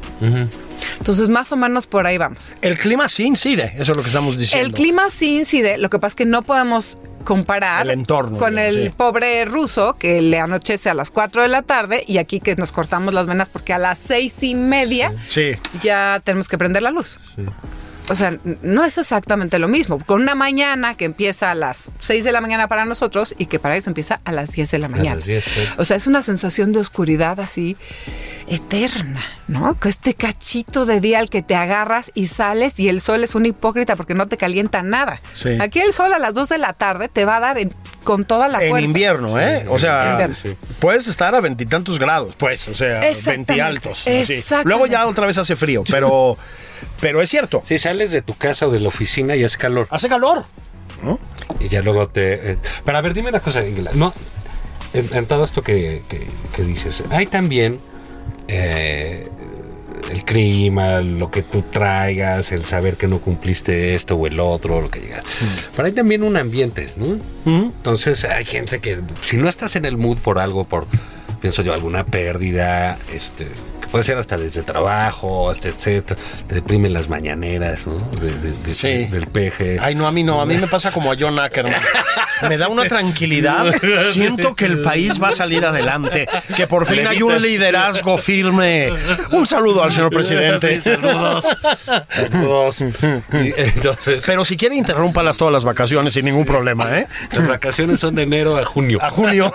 Entonces, 0.97 1.29
más 1.29 1.51
o 1.51 1.55
menos 1.57 1.87
por 1.87 2.05
ahí 2.07 2.17
vamos. 2.17 2.53
El 2.61 2.77
clima 2.77 3.07
sí 3.09 3.25
incide, 3.25 3.73
eso 3.77 3.91
es 3.91 3.97
lo 3.97 4.03
que 4.03 4.09
estamos 4.09 4.37
diciendo. 4.37 4.67
El 4.67 4.73
clima 4.73 5.09
sí 5.09 5.39
incide, 5.39 5.77
lo 5.77 5.89
que 5.89 5.99
pasa 5.99 6.09
es 6.11 6.15
que 6.15 6.25
no 6.25 6.41
podemos 6.43 6.97
comparar 7.23 7.85
El 7.85 7.91
entorno, 7.91 8.37
con 8.39 8.55
digamos, 8.55 8.75
el 8.75 8.83
sí. 8.85 8.93
pobre 8.97 9.45
ruso 9.45 9.95
que 9.99 10.21
le 10.23 10.39
anochece 10.39 10.89
a 10.89 10.95
las 10.95 11.11
4 11.11 11.43
de 11.43 11.47
la 11.49 11.61
tarde 11.61 12.03
y 12.07 12.17
aquí 12.17 12.39
que 12.39 12.55
nos 12.55 12.71
cortamos 12.71 13.13
las 13.13 13.27
venas 13.27 13.47
porque 13.47 13.73
a 13.73 13.77
las 13.77 13.99
seis 13.99 14.33
y 14.41 14.55
media 14.55 15.13
Sí. 15.27 15.51
ya 15.83 16.19
tenemos 16.23 16.47
que 16.47 16.57
prender 16.57 16.81
la 16.81 16.89
luz. 16.89 17.19
O 18.09 18.15
sea, 18.15 18.37
no 18.61 18.83
es 18.83 18.97
exactamente 18.97 19.57
lo 19.59 19.67
mismo. 19.69 19.99
Con 20.05 20.21
una 20.21 20.35
mañana 20.35 20.95
que 20.95 21.05
empieza 21.05 21.51
a 21.51 21.55
las 21.55 21.91
6 22.01 22.23
de 22.23 22.31
la 22.31 22.41
mañana 22.41 22.67
para 22.67 22.83
nosotros 22.83 23.33
y 23.37 23.45
que 23.45 23.57
para 23.59 23.75
ellos 23.75 23.87
empieza 23.87 24.19
a 24.25 24.31
las 24.33 24.51
10 24.51 24.69
de 24.71 24.79
la 24.79 24.89
mañana. 24.89 25.15
las 25.15 25.25
10, 25.25 25.43
sí. 25.43 25.61
O 25.77 25.85
sea, 25.85 25.95
es 25.97 26.07
una 26.07 26.21
sensación 26.21 26.71
de 26.73 26.79
oscuridad 26.79 27.39
así 27.39 27.77
eterna, 28.47 29.21
¿no? 29.47 29.79
Que 29.79 29.89
este 29.89 30.13
cachito 30.13 30.85
de 30.85 30.99
día 30.99 31.19
al 31.19 31.29
que 31.29 31.41
te 31.41 31.55
agarras 31.55 32.11
y 32.13 32.27
sales 32.27 32.79
y 32.79 32.89
el 32.89 32.99
sol 33.01 33.23
es 33.23 33.35
un 33.35 33.45
hipócrita 33.45 33.95
porque 33.95 34.13
no 34.13 34.27
te 34.27 34.35
calienta 34.37 34.81
nada. 34.83 35.21
Sí. 35.33 35.57
Aquí 35.61 35.79
el 35.79 35.93
sol 35.93 36.11
a 36.13 36.19
las 36.19 36.33
2 36.33 36.49
de 36.49 36.57
la 36.57 36.73
tarde 36.73 37.07
te 37.07 37.23
va 37.23 37.37
a 37.37 37.39
dar 37.39 37.57
en- 37.59 37.73
con 38.03 38.25
toda 38.25 38.47
la 38.49 38.61
En 38.63 38.69
fuerza. 38.71 38.85
invierno, 38.87 39.39
¿eh? 39.39 39.65
O 39.69 39.77
sea. 39.79 40.27
Sí. 40.41 40.55
puedes 40.79 41.07
estar 41.07 41.33
a 41.35 41.39
veintitantos 41.39 41.99
grados, 41.99 42.35
pues, 42.35 42.67
o 42.67 42.73
sea, 42.75 42.99
así. 42.99 43.07
exactamente. 43.09 43.53
Luego 44.65 44.87
ya 44.87 45.05
otra 45.07 45.27
vez 45.27 45.37
hace 45.37 45.55
frío, 45.55 45.83
pero, 45.89 46.35
pero 46.99 47.21
es 47.21 47.29
cierto. 47.29 47.61
Si 47.65 47.77
sales 47.77 48.11
de 48.11 48.21
tu 48.21 48.35
casa 48.35 48.67
o 48.67 48.71
de 48.71 48.79
la 48.79 48.87
oficina 48.89 49.35
y 49.35 49.43
hace 49.43 49.57
calor. 49.57 49.87
Hace 49.89 50.07
calor. 50.09 50.45
Y 51.59 51.67
ya 51.67 51.81
luego 51.81 52.07
te... 52.09 52.51
eh, 52.53 52.57
pero 52.85 52.97
a 52.97 53.01
ver, 53.01 53.13
dime 53.13 53.29
una 53.29 53.39
cosa, 53.39 53.65
Ingela. 53.67 53.91
No, 53.93 54.13
en, 54.93 55.09
en 55.13 55.25
todo 55.25 55.43
esto 55.43 55.61
que, 55.63 56.01
que- 56.09 56.25
que 56.55 56.63
dices, 56.63 57.03
hay 57.09 57.25
también 57.25 57.79
eh, 58.47 59.27
el 60.11 60.23
clima, 60.25 61.01
lo 61.01 61.31
que 61.31 61.41
tú 61.43 61.61
traigas, 61.63 62.51
el 62.51 62.65
saber 62.65 62.97
que 62.97 63.07
no 63.07 63.19
cumpliste 63.19 63.95
esto 63.95 64.15
o 64.15 64.27
el 64.27 64.39
otro, 64.39 64.81
lo 64.81 64.89
que 64.91 64.99
digas. 64.99 65.23
Pero 65.75 65.85
hay 65.85 65.91
también 65.93 66.23
un 66.23 66.35
ambiente, 66.37 66.89
¿no? 66.97 67.17
Entonces 67.45 68.23
hay 68.25 68.45
gente 68.45 68.79
que 68.79 68.99
si 69.23 69.37
no 69.37 69.47
estás 69.49 69.75
en 69.75 69.85
el 69.85 69.97
mood 69.97 70.17
por 70.17 70.39
algo, 70.39 70.65
por, 70.65 70.85
pienso 71.41 71.61
yo, 71.61 71.73
alguna 71.73 72.05
pérdida, 72.05 72.97
este 73.13 73.47
puede 73.91 74.03
ser 74.03 74.17
hasta 74.17 74.37
desde 74.37 74.63
trabajo, 74.63 75.49
hasta 75.49 75.67
etcétera, 75.67 76.19
te 76.47 76.55
deprimen 76.55 76.93
las 76.93 77.09
mañaneras, 77.09 77.85
¿no? 77.87 77.95
De- 78.19 78.31
de- 78.37 78.51
de- 78.65 78.73
Sí. 78.73 79.05
Del 79.05 79.27
peje. 79.27 79.77
Ay, 79.81 79.95
no, 79.95 80.07
a 80.07 80.11
mí 80.11 80.23
no, 80.23 80.41
a 80.41 80.45
mí 80.45 80.55
me 80.57 80.67
pasa 80.67 80.91
como 80.91 81.11
a 81.11 81.15
John 81.19 81.37
Ackerman. 81.39 81.75
Me 82.47 82.57
da 82.57 82.67
una 82.69 82.85
tranquilidad. 82.85 83.65
Siento 84.11 84.55
que 84.55 84.65
el 84.65 84.81
país 84.81 85.21
va 85.21 85.27
a 85.29 85.31
salir 85.31 85.65
adelante, 85.65 86.27
que 86.55 86.67
por 86.67 86.85
fin 86.85 87.05
hay 87.05 87.21
un 87.21 87.39
liderazgo 87.41 88.17
firme. 88.17 88.91
Un 89.31 89.45
saludo 89.45 89.83
al 89.83 89.91
señor 89.91 90.09
presidente. 90.11 90.79
Sí, 90.81 90.91
saludos. 90.91 91.45
Saludos. 92.09 92.81
Y 93.33 93.53
entonces, 93.57 94.23
Pero 94.25 94.45
si 94.45 94.55
quiere, 94.57 94.75
interrúmpalas 94.75 95.37
todas 95.37 95.51
las 95.51 95.65
vacaciones 95.65 96.13
sin 96.13 96.25
ningún 96.25 96.45
problema, 96.45 96.97
¿eh? 96.97 97.07
las 97.31 97.47
vacaciones 97.47 97.99
son 97.99 98.15
de 98.15 98.23
enero 98.23 98.57
a 98.57 98.65
junio. 98.65 98.99
A 99.01 99.09
junio. 99.09 99.53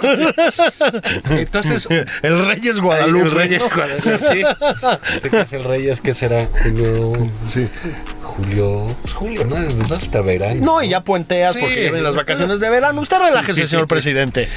Entonces, 1.30 1.88
El 2.22 2.46
Reyes 2.46 2.80
Guadalupe. 2.80 3.24
El 3.26 3.30
Reyes 3.32 3.62
Guadalupe, 3.74 4.25
sí. 4.32 4.42
¿Qué 5.30 5.40
es 5.40 5.52
el 5.52 5.64
Reyes? 5.64 6.00
¿Qué 6.00 6.14
será? 6.14 6.46
Junio. 6.62 7.30
Sí. 7.46 7.68
Julio. 8.22 8.96
Pues 9.02 9.14
julio, 9.14 9.44
¿no? 9.44 9.56
No 9.58 9.94
hasta 9.94 10.20
verano. 10.20 10.60
No, 10.62 10.82
y 10.82 10.88
ya 10.88 11.00
puenteas 11.02 11.54
Sí. 11.54 11.60
porque 11.60 11.80
vienen 11.80 12.02
las 12.02 12.16
vacaciones 12.16 12.60
de 12.60 12.68
verano. 12.70 13.00
Usted 13.00 13.18
relájese, 13.18 13.54
Sí, 13.54 13.62
sí, 13.62 13.68
señor 13.68 13.84
sí. 13.84 13.88
presidente. 13.88 14.48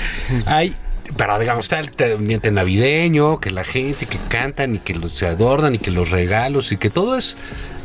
Hay, 0.46 0.76
pero 1.18 1.40
digamos, 1.40 1.66
está 1.72 1.80
el 2.06 2.14
ambiente 2.14 2.52
navideño, 2.52 3.40
que 3.40 3.52
la 3.52 3.64
gente 3.64 4.06
que 4.06 4.18
cantan 4.30 4.76
y 4.76 4.80
que 4.80 4.94
los, 4.94 5.12
se 5.14 5.26
adornan 5.28 5.76
y 5.76 5.80
que 5.80 5.92
los 5.92 6.12
regalos 6.12 6.72
y 6.72 6.78
que 6.78 6.90
todo 6.90 7.18
es 7.18 7.36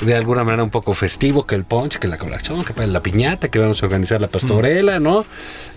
de 0.01 0.15
alguna 0.15 0.45
manera 0.45 0.63
un 0.63 0.71
poco 0.71 0.95
festivo, 0.95 1.47
que 1.47 1.55
el 1.55 1.65
punch, 1.65 1.99
que 1.99 2.09
la 2.09 2.19
colación, 2.19 2.65
que 2.65 2.87
la 2.87 3.01
piñata, 3.01 3.49
que 3.49 3.59
vamos 3.59 3.83
a 3.83 3.87
organizar 3.87 4.21
la 4.21 4.29
pastorela, 4.29 5.01
¿no? 5.01 5.25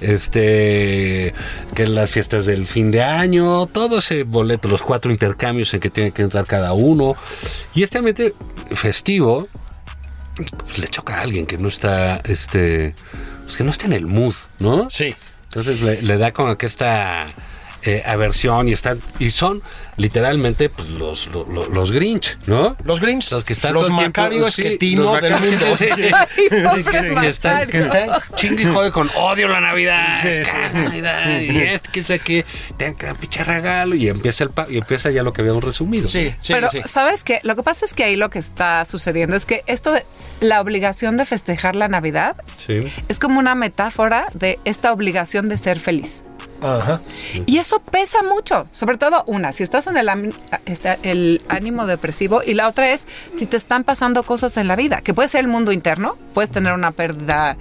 Este, 0.01 1.33
que 1.75 1.87
las 1.87 2.11
fiestas 2.11 2.45
del 2.45 2.65
fin 2.65 2.91
de 2.91 3.03
año, 3.03 3.65
todo 3.67 3.99
ese 3.99 4.23
boleto, 4.23 4.67
los 4.67 4.81
cuatro 4.81 5.11
intercambios 5.11 5.73
en 5.73 5.79
que 5.79 5.89
tiene 5.89 6.11
que 6.11 6.21
entrar 6.21 6.45
cada 6.45 6.73
uno. 6.73 7.15
Y 7.73 7.83
este 7.83 7.97
ambiente 7.97 8.33
festivo, 8.71 9.47
pues, 10.35 10.77
le 10.77 10.87
choca 10.87 11.19
a 11.19 11.21
alguien 11.21 11.45
que 11.45 11.57
no 11.57 11.67
está, 11.67 12.17
este, 12.17 12.95
pues 13.43 13.57
que 13.57 13.63
no 13.63 13.71
está 13.71 13.85
en 13.85 13.93
el 13.93 14.05
mood, 14.05 14.35
¿no? 14.59 14.89
Sí. 14.89 15.15
Entonces 15.43 15.81
le, 15.81 16.01
le 16.01 16.17
da 16.17 16.33
como 16.33 16.57
que 16.57 16.65
esta 16.65 17.27
eh, 17.83 18.03
aversión 18.05 18.67
y 18.67 18.73
están 18.73 18.99
y 19.19 19.29
son 19.29 19.61
literalmente 19.97 20.69
pues, 20.69 20.89
los, 20.89 21.27
los, 21.27 21.91
Grinch, 21.91 22.37
¿no? 22.45 22.75
Los 22.83 23.01
Grinch, 23.01 23.31
Los 23.31 23.43
que 23.43 23.53
están 23.53 23.73
los 23.73 23.87
todo 23.87 23.91
el 23.93 23.97
tiempo- 24.11 24.21
Macario 24.21 24.51
sí, 24.51 24.61
Esquetino 24.61 25.03
los 25.03 25.21
del 25.21 25.33
mundo. 25.33 25.65
Sí. 25.77 25.85
Que 25.85 27.27
están, 27.27 27.67
que 27.67 27.79
Macario. 27.79 27.79
están 27.79 28.09
chingue 28.35 28.63
y 28.63 28.65
jode 28.65 28.91
con 28.91 29.09
odio 29.15 29.47
la 29.47 29.59
Navidad. 29.61 30.07
Sí, 30.21 30.43
sí. 30.43 30.51
Navidad, 30.73 31.39
y 31.41 31.57
este, 31.57 31.89
que 31.91 32.03
sé 32.03 32.19
que 32.19 32.45
tengan 32.77 32.95
que 32.95 33.05
dar 33.07 33.15
pinche 33.15 33.43
regalo 33.43 33.95
y 33.95 34.07
empieza 34.09 34.43
el 34.43 34.49
pa- 34.51 34.67
y 34.69 34.77
empieza 34.77 35.09
ya 35.11 35.23
lo 35.23 35.33
que 35.33 35.41
habíamos 35.41 35.63
resumido. 35.63 36.07
Sí, 36.07 36.33
sí, 36.39 36.53
Pero, 36.53 36.69
sí. 36.69 36.81
¿sabes 36.85 37.23
qué? 37.23 37.39
Lo 37.43 37.55
que 37.55 37.63
pasa 37.63 37.85
es 37.85 37.93
que 37.93 38.03
ahí 38.03 38.15
lo 38.15 38.29
que 38.29 38.39
está 38.39 38.85
sucediendo 38.85 39.35
es 39.35 39.45
que 39.45 39.63
esto 39.67 39.91
de 39.93 40.05
la 40.41 40.61
obligación 40.61 41.17
de 41.17 41.25
festejar 41.25 41.75
la 41.75 41.87
Navidad 41.87 42.35
Sí. 42.57 42.79
es 43.07 43.19
como 43.19 43.39
una 43.39 43.55
metáfora 43.55 44.27
de 44.33 44.59
esta 44.65 44.91
obligación 44.91 45.49
de 45.49 45.57
ser 45.57 45.79
feliz. 45.79 46.21
Ajá. 46.61 47.01
Y 47.45 47.57
eso 47.57 47.79
pesa 47.79 48.23
mucho, 48.23 48.67
sobre 48.71 48.97
todo 48.97 49.23
una, 49.27 49.51
si 49.51 49.63
estás 49.63 49.87
en 49.87 49.97
está 50.65 50.97
el 51.03 51.41
ánimo 51.49 51.85
depresivo 51.85 52.41
y 52.45 52.53
la 52.53 52.67
otra 52.67 52.91
es 52.91 53.05
si 53.35 53.45
te 53.45 53.57
están 53.57 53.83
pasando 53.83 54.23
cosas 54.23 54.57
en 54.57 54.67
la 54.67 54.75
vida, 54.75 55.01
que 55.01 55.13
puede 55.13 55.27
ser 55.27 55.41
el 55.41 55.47
mundo 55.47 55.71
interno, 55.71 56.15
puedes 56.33 56.49
tener 56.49 56.73
una 56.73 56.91
pérdida 56.91 57.57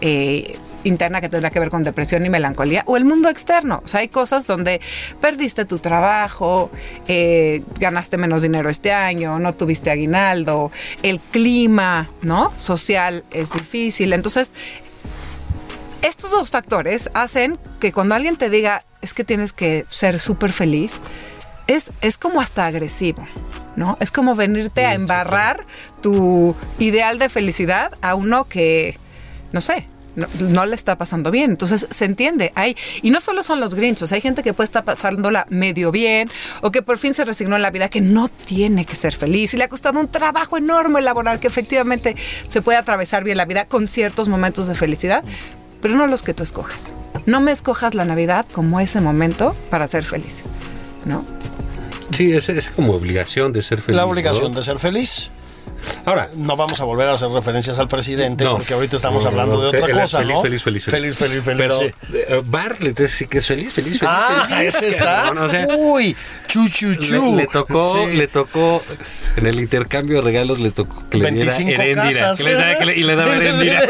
eh, 0.00 0.58
interna 0.84 1.20
que 1.20 1.28
tendrá 1.28 1.50
que 1.50 1.60
ver 1.60 1.70
con 1.70 1.82
depresión 1.82 2.24
y 2.24 2.30
melancolía, 2.30 2.82
o 2.86 2.96
el 2.96 3.04
mundo 3.04 3.28
externo, 3.28 3.82
o 3.84 3.88
sea, 3.88 4.00
hay 4.00 4.08
cosas 4.08 4.46
donde 4.46 4.80
perdiste 5.20 5.64
tu 5.64 5.78
trabajo, 5.78 6.70
eh, 7.06 7.62
ganaste 7.78 8.16
menos 8.16 8.42
dinero 8.42 8.70
este 8.70 8.92
año, 8.92 9.38
no 9.38 9.54
tuviste 9.54 9.90
aguinaldo, 9.90 10.70
el 11.02 11.20
clima, 11.20 12.08
¿no? 12.22 12.52
Social 12.56 13.24
es 13.30 13.52
difícil, 13.52 14.12
entonces 14.12 14.52
estos 16.02 16.30
dos 16.30 16.50
factores 16.50 17.10
hacen 17.14 17.58
que 17.80 17.92
cuando 17.92 18.14
alguien 18.14 18.36
te 18.36 18.50
diga 18.50 18.84
es 19.00 19.14
que 19.14 19.24
tienes 19.24 19.52
que 19.52 19.86
ser 19.90 20.18
súper 20.18 20.52
feliz, 20.52 21.00
es, 21.66 21.92
es 22.00 22.16
como 22.16 22.40
hasta 22.40 22.66
agresivo, 22.66 23.26
¿no? 23.76 23.96
Es 24.00 24.10
como 24.10 24.34
venirte 24.34 24.86
a 24.86 24.94
embarrar 24.94 25.64
tu 26.02 26.56
ideal 26.78 27.18
de 27.18 27.28
felicidad 27.28 27.92
a 28.00 28.14
uno 28.14 28.44
que, 28.48 28.98
no 29.52 29.60
sé, 29.60 29.86
no, 30.16 30.26
no 30.40 30.66
le 30.66 30.74
está 30.74 30.96
pasando 30.96 31.30
bien. 31.30 31.50
Entonces 31.52 31.86
se 31.90 32.04
entiende. 32.04 32.52
Hay, 32.54 32.76
y 33.02 33.10
no 33.10 33.20
solo 33.20 33.42
son 33.42 33.60
los 33.60 33.74
grinchos, 33.74 34.12
hay 34.12 34.20
gente 34.20 34.42
que 34.42 34.52
puede 34.52 34.64
estar 34.64 34.84
pasándola 34.84 35.46
medio 35.50 35.92
bien 35.92 36.28
o 36.62 36.70
que 36.70 36.82
por 36.82 36.98
fin 36.98 37.14
se 37.14 37.24
resignó 37.24 37.56
en 37.56 37.62
la 37.62 37.70
vida 37.70 37.88
que 37.88 38.00
no 38.00 38.28
tiene 38.28 38.84
que 38.84 38.96
ser 38.96 39.14
feliz 39.14 39.54
y 39.54 39.58
le 39.58 39.64
ha 39.64 39.68
costado 39.68 40.00
un 40.00 40.08
trabajo 40.08 40.56
enorme 40.56 41.00
laboral 41.00 41.38
que 41.38 41.46
efectivamente 41.46 42.16
se 42.48 42.62
puede 42.62 42.78
atravesar 42.78 43.24
bien 43.24 43.36
la 43.36 43.44
vida 43.44 43.66
con 43.66 43.88
ciertos 43.88 44.28
momentos 44.28 44.66
de 44.66 44.74
felicidad, 44.74 45.22
pero 45.80 45.94
no 45.94 46.06
los 46.06 46.22
que 46.22 46.34
tú 46.34 46.42
escojas. 46.42 46.92
No 47.26 47.40
me 47.40 47.52
escojas 47.52 47.94
la 47.94 48.04
Navidad 48.04 48.46
como 48.52 48.80
ese 48.80 49.00
momento 49.00 49.54
para 49.70 49.86
ser 49.86 50.04
feliz, 50.04 50.42
¿no? 51.04 51.24
Sí, 52.12 52.32
es, 52.32 52.48
es 52.48 52.70
como 52.70 52.94
obligación 52.94 53.52
de 53.52 53.62
ser 53.62 53.80
feliz. 53.80 53.96
La 53.96 54.06
obligación 54.06 54.52
¿no? 54.52 54.56
de 54.56 54.62
ser 54.62 54.78
feliz. 54.78 55.30
Ahora, 56.04 56.28
No 56.36 56.56
vamos 56.56 56.80
a 56.80 56.84
volver 56.84 57.08
a 57.08 57.12
hacer 57.12 57.28
referencias 57.30 57.78
al 57.78 57.88
presidente 57.88 58.44
No. 58.44 58.56
porque 58.56 58.74
ahorita 58.74 58.96
estamos 58.96 59.24
No, 59.24 59.30
no, 59.30 59.40
hablando 59.40 59.56
no. 59.62 59.70
de 59.70 59.78
otra 59.82 60.00
cosa, 60.02 60.18
feliz, 60.18 60.34
¿no? 60.34 60.42
Feliz, 60.42 60.62
feliz, 60.62 60.84
feliz. 60.84 61.16
Feliz, 61.16 61.16
feliz, 61.18 61.44
feliz, 61.44 61.58
Pero 61.58 61.78
sí. 61.78 61.94
eh, 62.28 62.42
Bartlett 62.44 63.00
es 63.00 63.10
sí 63.12 63.26
que 63.26 63.38
es 63.38 63.46
feliz, 63.46 63.72
feliz, 63.72 63.98
feliz. 63.98 64.10
Ah, 64.12 64.46
feliz, 64.48 64.74
ese 64.74 64.88
está. 64.90 65.22
cabrón, 65.24 65.44
o 65.44 65.48
sea, 65.48 65.66
Uy, 65.76 66.16
chu, 66.46 66.66
chu, 66.68 66.94
chu. 66.94 67.30
Le, 67.36 67.42
le 67.42 67.46
tocó, 67.46 67.92
Sí. 68.06 68.16
le 68.16 68.28
tocó 68.28 68.82
en 69.36 69.46
el 69.46 69.58
intercambio 69.60 70.16
de 70.16 70.22
regalos 70.22 70.58
le 70.60 70.70
tocó 70.70 71.08
que 71.08 71.18
le 71.18 71.30
diera 71.32 71.52
25 71.54 71.82
Heréndira, 71.82 72.20
casas. 72.20 72.38
que 72.38 72.44
le 72.44 72.54
daba- 72.54 72.74
que 72.78 72.84
le- 72.86 72.96
y 72.96 73.02
le 73.04 73.16
daba. 73.16 73.34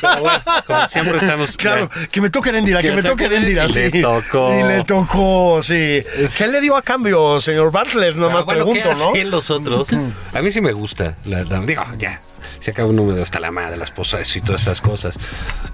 Pero 0.00 0.20
bueno, 0.20 0.40
como 0.66 0.88
siempre 0.88 1.16
estamos 1.18 1.56
Claro, 1.56 1.90
que 2.10 2.20
me 2.20 2.30
toque 2.30 2.50
Heréndira, 2.50 2.80
que, 2.80 2.88
Que 2.88 2.94
me 2.96 3.02
le 3.02 3.08
toque 3.08 3.24
y 3.26 3.68
sí. 3.72 3.90
le 3.92 4.02
tocó. 4.02 4.58
Y 4.58 4.62
le 4.62 4.84
tocó, 4.84 5.60
sí. 5.62 6.02
¿Qué 6.36 6.48
le 6.48 6.60
dio 6.60 6.76
a 6.76 6.82
cambio, 6.82 7.40
señor 7.40 7.70
Bartlett? 7.72 8.14
Nomás 8.16 8.42
Ah, 8.42 8.44
bueno, 8.44 8.64
pregunto, 8.64 9.12
¿qué 9.12 9.24
¿no? 9.24 9.30
los 9.30 9.50
otros? 9.50 9.88
A 10.32 10.40
mí 10.42 10.49
sí 10.52 10.60
me 10.60 10.72
gusta. 10.72 11.16
La, 11.24 11.44
la- 11.44 11.60
digo, 11.60 11.82
ya. 11.98 12.20
Se 12.58 12.70
acaba 12.72 12.88
un 12.90 12.96
número 12.96 13.22
hasta 13.22 13.40
la 13.40 13.50
madre, 13.50 13.76
la 13.76 13.84
esposa 13.84 14.20
eso 14.20 14.38
y 14.38 14.42
todas 14.42 14.62
esas 14.62 14.80
cosas. 14.80 15.14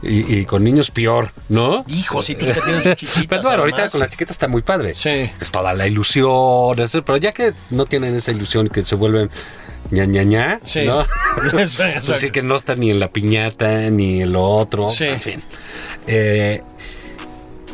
Y, 0.02 0.36
y 0.38 0.44
con 0.44 0.62
niños 0.62 0.90
peor, 0.90 1.32
¿no? 1.48 1.84
Hijo, 1.88 2.22
sí, 2.22 2.34
tú 2.34 2.46
que 2.46 2.52
tienes 2.54 2.82
tus 2.84 2.94
chiquitas, 2.96 3.26
Pero 3.28 3.42
bueno, 3.42 3.58
ahorita 3.60 3.88
con 3.88 4.00
las 4.00 4.10
chiquitas 4.10 4.32
está 4.32 4.46
muy 4.48 4.62
padre. 4.62 4.94
Sí. 4.94 5.30
Es 5.40 5.50
toda 5.50 5.74
la 5.74 5.86
ilusión. 5.86 6.76
pero 7.04 7.16
ya 7.16 7.32
que 7.32 7.54
no 7.70 7.86
tienen 7.86 8.14
esa 8.14 8.30
ilusión 8.30 8.68
que 8.68 8.82
se 8.82 8.94
vuelven 8.94 9.30
ña 9.90 10.04
ña 10.04 10.22
ña, 10.24 10.60
Sí. 10.64 10.84
¿no? 10.84 11.04
Sí, 11.66 11.82
Así 12.12 12.30
que 12.30 12.42
no 12.42 12.56
está 12.56 12.74
ni 12.76 12.90
en 12.90 12.98
la 13.00 13.10
piñata 13.10 13.90
ni 13.90 14.22
en 14.22 14.32
lo 14.32 14.44
otro. 14.44 14.88
Sí. 14.88 15.06
En 15.06 15.20
fin. 15.20 15.42
Eh, 16.06 16.62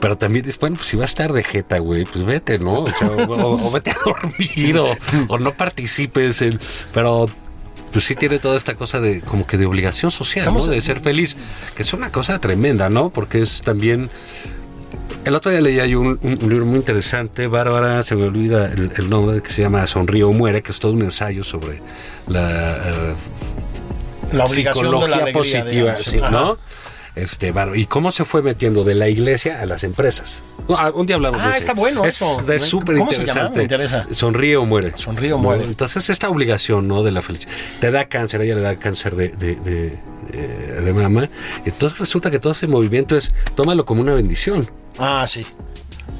pero 0.02 0.18
también 0.18 0.44
dices, 0.44 0.60
bueno, 0.60 0.76
pues 0.76 0.88
si 0.88 0.96
va 0.98 1.04
a 1.04 1.06
estar 1.06 1.32
de 1.32 1.42
jeta, 1.44 1.78
güey, 1.78 2.04
pues 2.04 2.24
vete, 2.24 2.58
¿no? 2.58 2.80
O, 2.80 2.90
sea, 2.90 3.08
o- 3.08 3.32
o- 3.34 3.68
o 3.68 3.70
vete 3.70 3.92
a 3.92 3.96
dormir 4.04 4.76
o, 4.78 4.94
o 5.28 5.38
no 5.38 5.52
participes. 5.54 6.42
En, 6.42 6.58
pero 6.92 7.26
pues 7.92 8.04
sí 8.06 8.16
tiene 8.16 8.38
toda 8.40 8.56
esta 8.56 8.74
cosa 8.74 9.00
de 9.00 9.20
como 9.20 9.46
que 9.46 9.56
de 9.58 9.66
obligación 9.66 10.10
social, 10.10 10.42
Estamos- 10.42 10.66
¿no? 10.66 10.72
De 10.72 10.80
ser 10.80 10.98
feliz, 11.00 11.36
que 11.76 11.82
es 11.82 11.92
una 11.92 12.10
cosa 12.10 12.38
tremenda, 12.40 12.88
¿no? 12.90 13.10
Porque 13.10 13.40
es 13.42 13.62
también... 13.62 14.10
El 15.24 15.36
otro 15.36 15.52
día 15.52 15.60
leí 15.60 15.78
ahí 15.78 15.94
un, 15.94 16.18
un- 16.20 16.38
un 16.42 16.48
libro 16.50 16.66
muy 16.66 16.78
interesante, 16.78 17.46
Bárbara, 17.46 18.02
se 18.02 18.16
me 18.16 18.24
olvida 18.24 18.66
el, 18.66 18.90
el 18.96 19.08
nombre, 19.08 19.40
que 19.40 19.50
se 19.52 19.62
llama 19.62 19.86
Sonríe 19.86 20.24
o 20.24 20.32
Muere, 20.32 20.62
que 20.62 20.72
es 20.72 20.80
todo 20.80 20.92
un 20.92 21.02
ensayo 21.02 21.44
sobre 21.44 21.80
la 22.26 22.76
eh, 22.76 23.14
La 24.32 24.44
obligación 24.46 24.86
de 25.00 25.08
la 25.08 25.16
psicología 25.16 25.22
alegría, 25.22 25.32
positiva, 25.32 25.68
digamos. 25.70 26.02
sí. 26.02 26.16
¿no? 26.32 26.58
Este, 27.14 27.52
bárbaro. 27.52 27.76
y 27.78 27.84
cómo 27.86 28.10
se 28.10 28.24
fue 28.24 28.40
metiendo 28.42 28.84
de 28.84 28.94
la 28.94 29.08
iglesia 29.08 29.60
a 29.60 29.66
las 29.66 29.84
empresas. 29.84 30.42
No, 30.68 30.76
ah, 30.78 30.90
un 30.94 31.04
día 31.06 31.16
hablamos 31.16 31.40
Ah, 31.42 31.46
de 31.46 31.50
eso. 31.50 31.58
está 31.58 31.74
bueno 31.74 32.04
es, 32.04 32.16
eso. 32.16 32.44
Es 32.50 32.62
súper 32.62 32.96
¿Cómo 32.96 33.10
se 33.10 33.18
llama? 33.18 33.22
interesante. 33.50 33.56
Me 33.58 33.62
interesa. 33.64 34.06
Sonríe 34.12 34.56
o 34.56 34.64
muere. 34.64 34.92
Sonríe 34.96 35.32
o 35.34 35.38
muere. 35.38 35.64
Entonces, 35.64 36.08
esta 36.08 36.30
obligación, 36.30 36.88
¿no? 36.88 37.02
De 37.02 37.10
la 37.10 37.20
felicidad. 37.20 37.52
Te 37.80 37.90
da 37.90 38.06
cáncer, 38.08 38.40
a 38.40 38.44
ella 38.44 38.54
le 38.54 38.60
da 38.62 38.78
cáncer 38.78 39.14
de, 39.16 39.28
de, 39.28 39.56
de, 39.56 39.98
eh, 40.32 40.80
de 40.84 40.94
mama. 40.94 41.28
Entonces 41.66 41.98
resulta 41.98 42.30
que 42.30 42.38
todo 42.38 42.52
ese 42.54 42.66
movimiento 42.66 43.14
es, 43.16 43.32
tómalo 43.56 43.84
como 43.84 44.00
una 44.00 44.14
bendición. 44.14 44.70
Ah, 44.98 45.24
sí. 45.26 45.44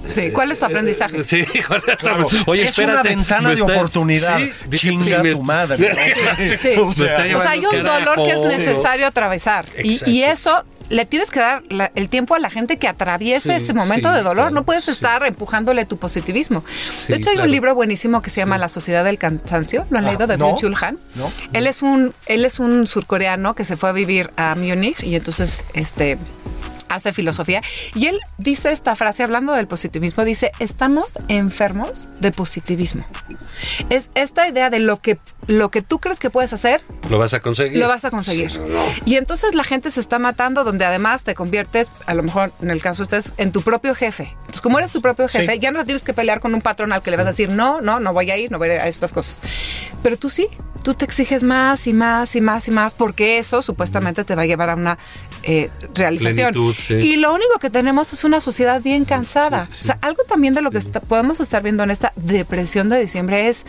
Sí, 0.09 0.31
¿cuál 0.33 0.51
es 0.51 0.59
tu 0.59 0.65
aprendizaje? 0.65 1.23
Sí, 1.23 1.45
Claro. 2.01 2.27
Oye, 2.47 2.63
es 2.65 2.71
espérate, 2.71 2.93
una 2.93 3.03
ventana 3.17 3.49
de 3.51 3.55
está- 3.55 3.73
oportunidad. 3.73 4.39
Sí, 4.39 4.53
Chinga 4.79 5.23
sí, 5.23 5.31
tu 5.31 5.43
madre. 5.43 5.77
Sí, 6.37 6.57
Sí. 6.59 6.69
O 6.77 6.91
sea, 6.91 7.25
está 7.25 7.39
O 7.39 7.41
sea, 7.41 7.51
hay 7.53 7.65
un 7.65 7.85
dolor 7.85 8.17
que 8.25 8.33
es 8.33 8.59
necesario 8.59 9.07
atravesar. 9.07 9.65
Y, 9.83 9.93
Exacto. 9.93 10.11
y 10.11 10.23
eso 10.25 10.65
le 10.93 11.07
tienes 11.07 11.31
que 11.31 11.41
dar 11.41 11.63
la- 11.71 11.91
el 11.95 12.09
tiempo 12.09 12.35
a 12.35 12.39
la 12.39 12.51
gente 12.51 12.77
que 12.77 12.87
atraviese 12.87 13.49
Sí, 13.59 13.65
ese 13.65 13.75
momento 13.75 14.09
sí, 14.11 14.15
de 14.15 14.21
dolor. 14.23 14.35
claro, 14.37 14.51
no 14.51 14.63
puedes 14.65 14.85
sí. 14.85 14.91
estar 14.93 15.25
empujándole 15.25 15.85
tu 15.87 15.97
positivismo. 15.97 16.65
De 17.09 17.17
hecho, 17.17 17.31
hay 17.31 17.37
claro. 17.37 17.47
un 17.49 17.51
libro 17.53 17.75
buenísimo 17.75 18.23
que 18.23 18.31
se 18.31 18.41
llama 18.41 18.59
La 18.59 18.69
Sociedad 18.69 19.03
del 19.05 19.19
Cansancio. 19.19 19.87
¿Lo 19.91 19.99
han 19.99 20.05
Ah, 20.07 20.11
leído? 20.11 20.27
De 20.27 20.37
no. 20.39 20.51
Byung-Chul 20.55 20.77
Han. 20.81 20.99
No. 21.15 21.33
Él 21.53 21.67
es 21.67 21.83
un 21.83 22.15
él 22.27 22.45
es 22.45 22.61
un 22.61 22.87
surcoreano 22.87 23.55
que 23.55 23.65
se 23.65 23.77
fue 23.77 23.89
a 23.89 23.93
vivir 23.93 24.31
a 24.37 24.55
Múnich 24.55 25.03
y 25.03 25.17
entonces 25.17 25.65
este 25.75 26.19
hace 26.95 27.13
filosofía 27.13 27.63
y 27.95 28.07
él 28.07 28.21
dice 28.39 28.73
esta 28.73 28.95
frase 28.95 29.23
hablando 29.23 29.53
del 29.53 29.67
positivismo 29.67 30.25
dice 30.25 30.53
estamos 30.59 31.15
enfermos 31.29 32.09
de 32.21 32.33
positivismo 32.33 33.05
es 33.91 34.11
esta 34.15 34.49
idea 34.49 34.71
de 34.71 34.79
lo 34.79 35.01
que 35.01 35.19
lo 35.49 35.71
que 35.71 35.83
tú 35.83 35.99
crees 35.99 36.21
que 36.21 36.31
puedes 36.31 36.53
hacer 36.53 36.81
¿Lo 37.11 37.19
vas 37.19 37.35
a 37.35 37.41
conseguir? 37.41 37.79
lo 37.79 37.89
vas 37.89 38.05
a 38.05 38.11
conseguir. 38.11 38.51
Sí, 38.53 38.59
no, 38.59 38.69
no. 38.69 38.81
Y 39.05 39.17
entonces 39.17 39.57
la 39.57 39.65
gente 39.65 39.91
se 39.91 39.99
está 39.99 40.21
matando 40.21 40.63
donde 40.63 40.85
además 40.85 41.25
te 41.25 41.35
conviertes, 41.35 41.89
a 42.07 42.15
lo 42.15 42.23
mejor 42.23 42.53
en 42.63 42.71
el 42.71 42.81
caso 42.81 42.99
de 42.99 43.03
ustedes, 43.19 43.35
en 43.39 43.51
tu 43.51 43.61
propio 43.63 43.93
jefe. 43.97 44.29
Entonces, 44.39 44.61
como 44.61 44.79
eres 44.79 44.93
tu 44.93 45.03
propio 45.03 45.27
jefe, 45.27 45.55
Sí. 45.55 45.59
ya 45.59 45.73
no 45.73 45.85
tienes 45.85 46.05
que 46.05 46.15
pelear 46.15 46.39
con 46.39 46.55
un 46.55 46.63
patrón 46.63 46.93
al 46.93 47.03
que 47.03 47.11
le 47.11 47.17
vas 47.17 47.27
a 47.27 47.31
decir, 47.31 47.49
no, 47.51 47.81
no, 47.81 47.99
no 47.99 48.13
voy 48.13 48.31
a 48.31 48.37
ir, 48.37 48.53
no 48.53 48.59
voy 48.59 48.69
a 48.71 48.75
ir 48.77 48.81
a 48.83 48.87
estas 48.87 49.13
cosas. 49.13 49.43
Pero 50.01 50.17
tú 50.17 50.31
sí, 50.31 50.47
tú 50.85 50.95
te 50.95 51.05
exiges 51.05 51.43
más 51.43 51.89
y 51.89 51.93
más 51.93 52.37
y 52.37 52.41
más 52.41 52.69
y 52.69 52.71
más 52.71 52.95
porque 52.95 53.39
eso 53.39 53.63
supuestamente 53.63 54.23
te 54.23 54.37
va 54.37 54.43
a 54.43 54.47
llevar 54.47 54.71
a 54.71 54.77
una 54.77 54.97
eh, 55.43 55.71
realización. 55.95 56.53
Plenitud, 56.53 56.75
sí. 56.75 56.95
Y 56.95 57.17
lo 57.17 57.33
único 57.35 57.59
que 57.59 57.71
tenemos 57.71 58.13
es 58.13 58.25
una 58.25 58.41
sociedad 58.41 58.83
bien 58.83 59.05
cansada. 59.05 59.69
O 59.81 59.83
sea, 59.83 59.99
algo 60.01 60.23
también 60.25 60.55
de 60.55 60.63
lo 60.63 60.71
que 60.71 60.81
podemos 60.81 61.41
estar 61.41 61.63
viendo 61.63 61.83
en 61.83 61.91
esta 61.91 62.13
depresión 62.17 62.89
de 62.89 63.01
diciembre 63.01 63.49
es 63.49 63.65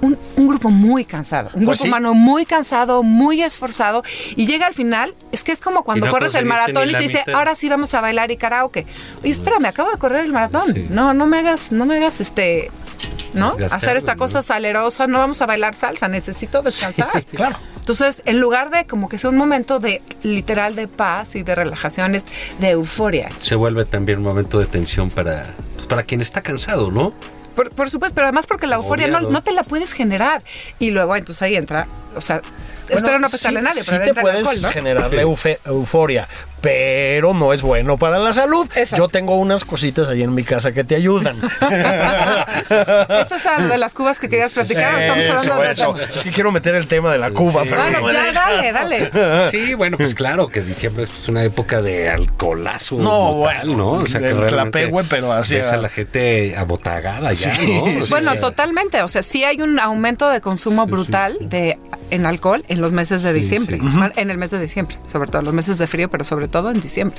un, 0.00 0.18
un 0.36 0.46
grupo 0.48 0.70
muy 0.70 1.04
cansado, 1.04 1.48
un 1.54 1.64
Pues 1.64 1.78
grupo 1.78 1.82
sí. 1.82 1.88
humano 1.88 2.14
muy 2.14 2.44
cansado, 2.46 3.02
muy 3.02 3.42
esforzado, 3.42 4.02
y 4.36 4.46
llega 4.46 4.66
al 4.66 4.74
final, 4.74 5.14
es 5.32 5.44
que 5.44 5.52
es 5.52 5.60
como 5.60 5.84
cuando 5.84 6.06
no 6.06 6.12
corres 6.12 6.34
el 6.34 6.46
maratón 6.46 6.88
y 6.90 6.92
te 6.92 6.98
dice, 7.00 7.18
mitad. 7.26 7.34
ahora 7.34 7.54
sí 7.54 7.68
vamos 7.68 7.92
a 7.94 8.00
bailar 8.00 8.30
y 8.30 8.36
karaoke. 8.36 8.86
Oye, 9.22 9.30
espérame, 9.30 9.66
acabo 9.66 9.90
de 9.90 9.98
correr 9.98 10.24
el 10.24 10.32
maratón. 10.32 10.72
Sí. 10.74 10.86
No, 10.90 11.14
no 11.14 11.26
me 11.26 11.38
hagas, 11.38 11.72
no 11.72 11.84
me 11.86 11.96
hagas 11.96 12.20
este, 12.20 12.70
¿no? 13.34 13.56
Hacer 13.70 13.96
esta 13.96 14.14
¿no? 14.14 14.18
cosa 14.18 14.42
salerosa, 14.42 15.06
no 15.06 15.18
vamos 15.18 15.40
a 15.42 15.46
bailar 15.46 15.74
salsa, 15.74 16.08
necesito 16.08 16.62
descansar. 16.62 17.24
Claro. 17.34 17.56
Entonces, 17.80 18.22
en 18.26 18.40
lugar 18.40 18.70
de 18.70 18.86
como 18.86 19.08
que 19.08 19.18
sea 19.18 19.30
un 19.30 19.36
momento 19.36 19.80
de 19.80 20.00
literal 20.22 20.76
de 20.76 20.86
paz 20.86 21.34
y 21.34 21.42
de 21.42 21.54
relajación, 21.54 22.14
es 22.14 22.24
de 22.60 22.70
euforia. 22.70 23.28
Se 23.40 23.54
vuelve 23.56 23.84
también 23.84 24.18
un 24.18 24.24
momento 24.24 24.58
de 24.60 24.66
tensión 24.66 25.10
para, 25.10 25.46
pues, 25.74 25.86
para 25.86 26.02
quien 26.04 26.20
está 26.20 26.40
cansado, 26.42 26.90
¿no? 26.90 27.12
Por, 27.54 27.70
por 27.70 27.90
supuesto, 27.90 28.14
pero 28.14 28.26
además 28.26 28.46
porque 28.46 28.66
la 28.66 28.76
euforia 28.76 29.08
no, 29.08 29.20
no 29.20 29.42
te 29.42 29.52
la 29.52 29.62
puedes 29.64 29.92
generar. 29.92 30.42
Y 30.78 30.90
luego 30.90 31.16
entonces 31.16 31.42
ahí 31.42 31.56
entra, 31.56 31.86
o 32.14 32.20
sea, 32.20 32.40
espero 32.88 33.18
no 33.18 33.28
pesarle 33.28 33.60
a 33.60 33.62
nadie, 33.62 33.82
sí 33.82 33.90
pero 33.90 34.04
te 34.04 34.14
puedes 34.20 34.38
alcohol, 34.38 34.62
¿no? 34.62 34.70
generar 34.70 35.12
la 35.12 35.22
euforia, 35.22 36.28
pero 36.60 37.34
no 37.34 37.52
es 37.52 37.62
bueno 37.62 37.96
para 37.96 38.18
la 38.18 38.32
salud. 38.32 38.66
Exacto. 38.74 38.96
Yo 39.04 39.08
tengo 39.08 39.36
unas 39.36 39.64
cositas 39.64 40.08
ahí 40.08 40.22
en 40.22 40.34
mi 40.34 40.44
casa 40.44 40.72
que 40.72 40.84
te 40.84 40.94
ayudan. 40.94 41.38
Eso 42.70 43.34
es 43.36 43.46
algo 43.46 43.68
de 43.68 43.78
las 43.78 43.94
cubas 43.94 44.18
que 44.18 44.28
querías 44.28 44.52
platicar. 44.52 45.00
Estamos 45.00 45.46
hablando 45.46 45.64
Eso, 45.70 45.92
de 45.94 46.04
eso. 46.04 46.30
quiero 46.34 46.52
meter 46.52 46.74
el 46.74 46.86
tema 46.86 47.12
de 47.12 47.18
la 47.18 47.30
Cuba, 47.30 47.62
Sí. 47.62 47.68
pero 47.70 47.82
Bueno, 47.82 48.00
no 48.00 48.12
ya 48.12 48.24
deja. 48.24 48.40
dale, 48.50 48.72
dale. 48.72 49.50
Sí, 49.50 49.74
bueno, 49.74 49.96
pues 49.96 50.14
claro 50.14 50.48
que 50.48 50.60
diciembre 50.62 51.04
es 51.04 51.28
una 51.28 51.42
época 51.44 51.82
de 51.82 52.08
alcoholazo. 52.10 52.96
No, 52.96 53.34
brutal, 53.38 53.66
bueno, 53.66 53.76
¿no? 53.76 53.90
O 54.02 54.06
sea, 54.06 54.20
que 54.20 54.32
clapehue, 54.46 55.04
pero 55.08 55.32
así 55.32 55.56
ves 55.56 55.70
a- 55.72 55.76
la 55.76 55.88
gente 55.88 56.54
abotagada 56.56 57.32
ya, 57.32 57.54
Sí, 57.54 57.72
¿no? 57.74 57.86
sí, 57.86 57.96
O 57.98 58.02
sea, 58.02 58.10
Bueno, 58.20 58.36
totalmente. 58.40 59.02
O 59.02 59.08
sea, 59.08 59.22
sí 59.22 59.44
hay 59.44 59.60
un 59.62 59.78
aumento 59.78 60.28
de 60.28 60.40
consumo 60.40 60.86
brutal 60.86 61.36
de 61.40 61.78
en 62.10 62.26
alcohol 62.26 62.64
en 62.68 62.80
los 62.80 62.92
meses 62.92 63.22
de 63.22 63.32
diciembre. 63.32 63.78
En 64.16 64.30
el 64.30 64.36
mes 64.38 64.50
de 64.50 64.58
diciembre, 64.60 64.96
sobre 65.10 65.28
todo 65.28 65.38
en 65.40 65.44
los 65.46 65.54
meses 65.54 65.78
de 65.78 65.86
frío, 65.86 66.08
pero 66.08 66.24
sobre 66.24 66.48
todo 66.48 66.49
en 66.58 66.80
diciembre. 66.80 67.18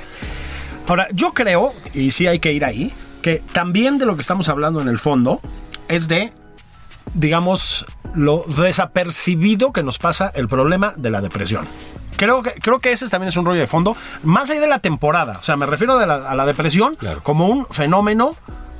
Ahora, 0.88 1.08
yo 1.12 1.32
creo, 1.32 1.72
y 1.94 2.10
sí 2.10 2.26
hay 2.26 2.38
que 2.38 2.52
ir 2.52 2.64
ahí, 2.64 2.92
que 3.22 3.42
también 3.52 3.98
de 3.98 4.06
lo 4.06 4.14
que 4.16 4.20
estamos 4.20 4.48
hablando 4.48 4.80
en 4.80 4.88
el 4.88 4.98
fondo 4.98 5.40
es 5.88 6.08
de, 6.08 6.32
digamos, 7.14 7.86
lo 8.14 8.44
desapercibido 8.46 9.72
que 9.72 9.82
nos 9.82 9.98
pasa 9.98 10.30
el 10.34 10.48
problema 10.48 10.94
de 10.96 11.10
la 11.10 11.20
depresión. 11.20 11.66
Creo 12.16 12.42
que, 12.42 12.52
creo 12.52 12.78
que 12.78 12.92
ese 12.92 13.08
también 13.08 13.28
es 13.28 13.36
un 13.36 13.44
rollo 13.46 13.60
de 13.60 13.66
fondo, 13.66 13.96
más 14.22 14.50
allá 14.50 14.60
de 14.60 14.66
la 14.68 14.78
temporada. 14.80 15.38
O 15.40 15.42
sea, 15.42 15.56
me 15.56 15.66
refiero 15.66 15.98
de 15.98 16.06
la- 16.06 16.28
a 16.28 16.34
la 16.34 16.46
depresión 16.46 16.94
Claro. 16.96 17.22
como 17.22 17.48
un 17.48 17.66
fenómeno 17.66 18.36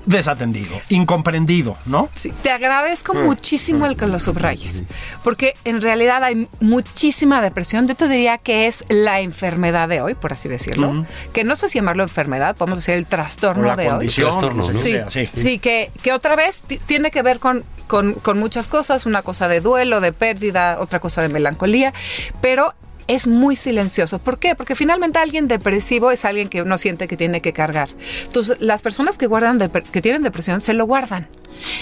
desatendido, 0.06 0.80
incomprendido, 0.88 1.76
¿no? 1.86 2.08
Sí, 2.14 2.32
te 2.42 2.50
agradezco 2.50 3.14
muchísimo 3.14 3.86
el 3.86 3.96
que 3.96 4.06
lo 4.06 4.18
subrayes, 4.18 4.82
porque 5.22 5.54
en 5.64 5.80
realidad 5.80 6.22
hay 6.24 6.48
muchísima 6.60 7.40
depresión. 7.40 7.86
Yo 7.86 7.94
te 7.94 8.08
diría 8.08 8.38
que 8.38 8.66
es 8.66 8.84
la 8.88 9.20
enfermedad 9.20 9.88
de 9.88 10.00
hoy, 10.00 10.14
por 10.14 10.32
así 10.32 10.48
decirlo, 10.48 11.06
que 11.32 11.44
no 11.44 11.56
sé 11.56 11.68
si 11.68 11.78
llamarlo 11.78 12.02
enfermedad, 12.02 12.56
podemos 12.56 12.78
decir 12.80 12.94
el 12.94 13.06
trastorno 13.06 13.66
la 13.68 13.76
de 13.76 13.84
hoy. 13.84 13.90
condición, 13.90 14.30
Trastorno, 14.30 14.64
no 14.66 14.74
Sí, 14.74 14.96
sí. 15.08 15.26
sí, 15.26 15.58
que, 15.58 15.90
que 16.02 16.12
otra 16.12 16.34
vez 16.36 16.62
ti- 16.62 16.78
tiene 16.78 17.10
que 17.10 17.22
ver 17.22 17.38
con, 17.38 17.64
con, 17.86 18.14
con 18.14 18.38
muchas 18.38 18.68
cosas, 18.68 19.06
una 19.06 19.22
cosa 19.22 19.48
de 19.48 19.60
duelo, 19.60 20.00
de 20.00 20.12
pérdida, 20.12 20.78
otra 20.80 20.98
cosa 21.00 21.22
de 21.22 21.28
melancolía, 21.28 21.92
pero 22.40 22.74
es 23.08 23.26
muy 23.26 23.56
silencioso. 23.56 24.18
¿Por 24.18 24.38
qué? 24.38 24.54
Porque 24.54 24.74
finalmente 24.74 25.18
alguien 25.18 25.48
depresivo 25.48 26.10
es 26.10 26.24
alguien 26.24 26.48
que 26.48 26.62
uno 26.62 26.78
siente 26.78 27.08
que 27.08 27.16
tiene 27.16 27.40
que 27.40 27.52
cargar. 27.52 27.88
Entonces, 28.24 28.56
las 28.60 28.82
personas 28.82 29.18
que 29.18 29.26
guardan 29.26 29.58
que 29.58 30.02
tienen 30.02 30.22
depresión 30.22 30.60
se 30.60 30.74
lo 30.74 30.86
guardan 30.86 31.26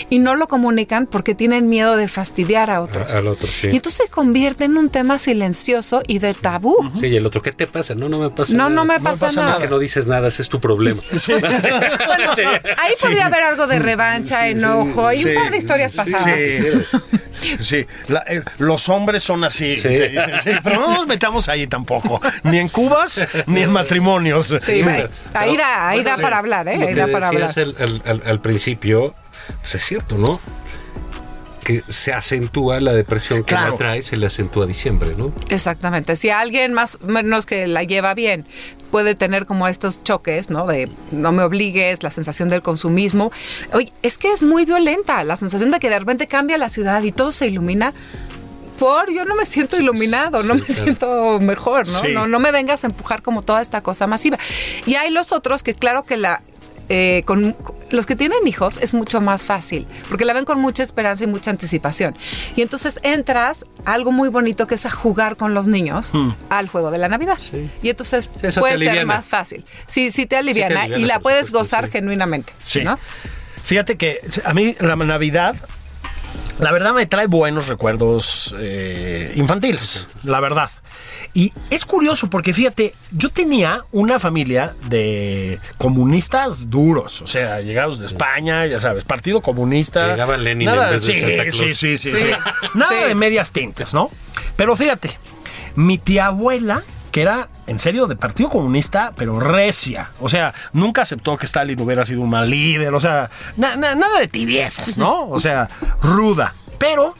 y 0.09 0.19
no 0.19 0.35
lo 0.37 0.49
comunican 0.49 1.07
porque 1.07 1.35
tienen 1.35 1.69
miedo 1.69 1.97
de 1.97 2.09
fastidiar 2.09 2.71
a 2.71 2.83
otros. 2.83 3.13
A- 3.13 3.19
al 3.19 3.29
otro, 3.29 3.49
sí. 3.49 3.69
Y 3.69 3.77
entonces 3.77 4.03
se 4.07 4.11
convierte 4.11 4.65
en 4.65 4.77
un 4.77 4.89
tema 4.91 5.19
silencioso 5.19 6.03
y 6.07 6.19
de 6.19 6.35
tabú. 6.35 6.77
Sí, 7.01 7.07
y 7.07 7.17
el 7.17 7.27
otro, 7.27 7.43
¿qué 7.43 7.53
te 7.53 7.67
pasa? 7.67 7.95
No, 7.95 8.09
no 8.09 8.19
me 8.19 8.31
pasa 8.31 8.53
No, 8.57 8.65
nada. 8.65 8.75
no 8.75 8.85
me 8.85 9.01
pasa 9.01 9.29
Es 9.29 9.57
que 9.57 9.69
no 9.69 9.79
dices 9.79 10.07
nada, 10.07 10.29
ese 10.29 10.43
es 10.43 10.49
tu 10.49 10.61
problema. 10.61 11.03
Bueno, 11.41 12.33
ahí 12.79 12.93
podría 13.01 13.27
haber 13.27 13.43
algo 13.43 13.67
de 13.67 13.79
revancha, 13.79 14.49
enojo 14.49 15.13
y 15.13 15.19
sí, 15.19 15.29
un 15.29 15.35
par 15.35 15.51
de 15.51 15.57
historias 15.59 15.93
pasadas. 15.95 16.25
Sí, 17.41 17.55
sí. 17.61 17.87
La- 18.09 18.25
eh, 18.29 18.43
los 18.59 18.89
hombres 18.89 19.23
son 19.23 19.45
así. 19.45 19.77
Sí. 19.79 19.89
dicen, 19.89 20.39
sí, 20.43 20.51
pero 20.63 20.81
no 20.81 20.95
nos 20.95 21.07
metamos 21.07 21.49
ahí 21.49 21.67
tampoco. 21.67 22.21
Ni 22.45 22.59
en 22.59 22.69
cubas, 22.69 23.25
ni 23.47 23.63
en 23.63 23.71
matrimonios. 23.73 24.55
Sí, 24.61 24.83
ahí 25.35 25.57
da, 25.57 25.89
ahí 25.89 26.03
da 26.03 26.17
para 26.19 26.39
hablar, 26.39 26.69
¿eh? 26.69 26.79
Ahí 26.89 26.95
da 26.95 27.07
para 27.09 27.29
hablar. 27.29 27.51
al- 27.57 28.03
al- 28.05 28.23
al 28.27 28.41
principio, 28.41 29.15
pues 29.61 29.75
es 29.75 29.85
cierto, 29.85 30.17
¿no? 30.19 30.41
Que 31.65 31.83
se 31.89 32.13
acentúa 32.13 32.81
la 32.81 32.93
depresión 32.95 33.41
que 33.41 33.55
Claro. 33.55 33.73
la 33.73 33.77
trae, 33.79 34.03
se 34.03 34.17
le 34.17 34.27
acentúa 34.27 34.65
a 34.65 34.67
diciembre, 34.67 35.15
¿no? 35.17 35.33
Exactamente. 35.51 36.17
Si 36.17 36.31
alguien 36.31 36.73
más 36.73 36.97
o 37.03 37.07
menos 37.07 37.45
que 37.47 37.67
la 37.67 37.83
lleva 37.85 38.15
bien 38.15 38.47
puede 38.91 39.15
tener 39.15 39.47
como 39.47 39.69
estos 39.69 40.03
choques, 40.03 40.49
¿no? 40.51 40.67
De 40.67 40.91
no 41.13 41.33
me 41.33 41.43
obligues, 41.43 42.03
la 42.03 42.11
sensación 42.11 42.49
del 42.49 42.63
consumismo. 42.63 43.31
Oye, 43.73 43.93
es 44.03 44.17
que 44.19 44.33
es 44.33 44.43
muy 44.43 44.65
violenta 44.65 45.23
la 45.23 45.37
sensación 45.37 45.71
de 45.71 45.79
que 45.79 45.91
de 45.91 45.99
repente 45.99 46.27
cambia 46.27 46.57
la 46.59 46.69
ciudad 46.71 47.03
y 47.03 47.13
todo 47.13 47.31
se 47.31 47.47
ilumina. 47.47 47.93
Por, 48.79 49.13
yo 49.13 49.27
no 49.27 49.35
me 49.35 49.45
siento 49.45 49.77
iluminado, 49.79 50.43
no 50.43 50.55
me 50.55 50.63
claro. 50.63 50.83
siento 50.85 51.39
mejor, 51.41 51.87
¿no? 51.87 52.01
Sí. 52.01 52.09
¿no? 52.15 52.27
No 52.27 52.41
me 52.41 52.51
vengas 52.51 52.83
a 52.83 52.87
empujar 52.87 53.21
como 53.21 53.43
toda 53.43 53.61
esta 53.61 53.83
cosa 53.83 54.07
masiva. 54.07 54.39
Y 54.87 54.95
hay 54.95 55.11
los 55.11 55.33
otros 55.33 55.63
que 55.63 55.75
claro 55.75 56.05
que 56.05 56.17
la... 56.17 56.43
eh, 56.93 57.23
con 57.25 57.55
los 57.93 58.05
que 58.05 58.17
tienen 58.17 58.49
hijos 58.49 58.79
es 58.83 58.95
mucho 58.95 59.21
más 59.21 59.45
fácil, 59.45 59.87
porque 60.09 60.25
la 60.25 60.33
ven 60.33 60.45
con 60.45 60.61
mucha 60.61 60.83
esperanza 60.83 61.23
y 61.23 61.29
mucha 61.29 61.53
anticipación. 61.53 62.17
Y 62.57 62.63
entonces 62.63 62.99
entras 63.05 63.65
a 63.85 63.93
algo 63.93 64.11
muy 64.11 64.29
bonito 64.29 64.67
que 64.67 64.75
es 64.75 64.85
a 64.87 64.91
jugar 64.91 65.37
con 65.37 65.55
los 65.55 65.69
niños 65.69 66.11
al 66.49 66.67
juego 66.67 66.91
de 66.91 66.99
la 66.99 67.07
Navidad. 67.07 67.39
Y 67.81 67.91
entonces 67.91 68.29
Sí, 68.35 68.59
puede 68.59 68.77
ser 68.79 69.07
más 69.07 69.29
fácil. 69.29 69.65
Sí, 69.87 70.11
sí 70.11 70.27
te 70.27 70.37
aliviana, 70.37 70.83
aliviana, 70.83 71.01
y 71.01 71.07
la 71.07 71.21
puedes 71.21 71.47
supuesto, 71.47 71.77
gozar 71.77 71.91
genuinamente. 71.91 72.53
Fíjate 73.63 73.97
que 73.97 74.19
a 74.45 74.53
mí 74.53 74.75
la 74.81 74.97
Navidad, 74.97 75.55
la 76.59 76.73
verdad 76.73 76.93
me 76.93 77.07
trae 77.07 77.29
buenos 77.29 77.69
recuerdos 77.69 78.53
eh, 78.59 79.33
infantiles, 79.37 80.09
la 80.25 80.41
verdad. 80.41 80.71
Y 81.35 81.53
es 81.71 81.85
curioso 81.85 82.29
porque 82.31 82.53
fíjate, 82.53 82.95
yo 83.13 83.29
tenía 83.31 83.85
una 83.93 84.19
familia 84.19 84.75
de 84.89 85.59
comunistas 85.79 86.71
duros, 86.71 87.23
o 87.23 87.27
sea, 87.27 87.61
llegados 87.61 88.01
de 88.01 88.07
España, 88.07 88.67
ya 88.67 88.81
sabes, 88.81 89.05
Partido 89.05 89.41
Comunista. 89.41 90.09
Llegaba 90.09 90.37
Lenin 90.37 90.67
nada, 90.67 90.87
en 90.89 90.93
vez 90.95 91.07
de 91.07 91.15
sí, 91.15 91.21
Santa 91.21 91.43
Claus. 91.45 91.57
sí, 91.57 91.75
sí, 91.75 91.99
sí, 91.99 92.11
Sí. 92.11 92.17
sí. 92.17 92.33
Nada 92.75 93.03
Sí. 93.03 93.09
de 93.09 93.15
medias 93.15 93.51
tintas, 93.53 93.93
¿no? 93.95 94.11
Pero 94.57 94.77
fíjate, 94.77 95.19
mi 95.77 95.99
tía 95.99 96.27
abuela 96.27 96.83
que 97.13 97.23
era 97.23 97.49
en 97.67 97.81
serio 97.81 98.07
de 98.07 98.15
Partido 98.15 98.49
Comunista, 98.51 99.13
pero 99.17 99.41
recia. 99.41 100.11
O 100.21 100.29
sea, 100.29 100.55
nunca 100.73 101.03
aceptó 101.03 101.37
que 101.37 101.45
Stalin 101.47 101.81
hubiera 101.81 102.07
sido 102.07 102.21
un 102.21 102.31
mal 102.31 102.49
líder. 102.49 102.95
O 102.95 103.01
sea, 103.01 103.29
na- 103.57 103.75
na- 103.75 103.97
nada 103.97 104.21
de 104.21 104.29
tibiezas, 104.29 104.97
¿no? 104.97 105.29
O 105.29 105.41
sea, 105.41 105.69
ruda. 106.03 106.55
Pero 106.79 107.17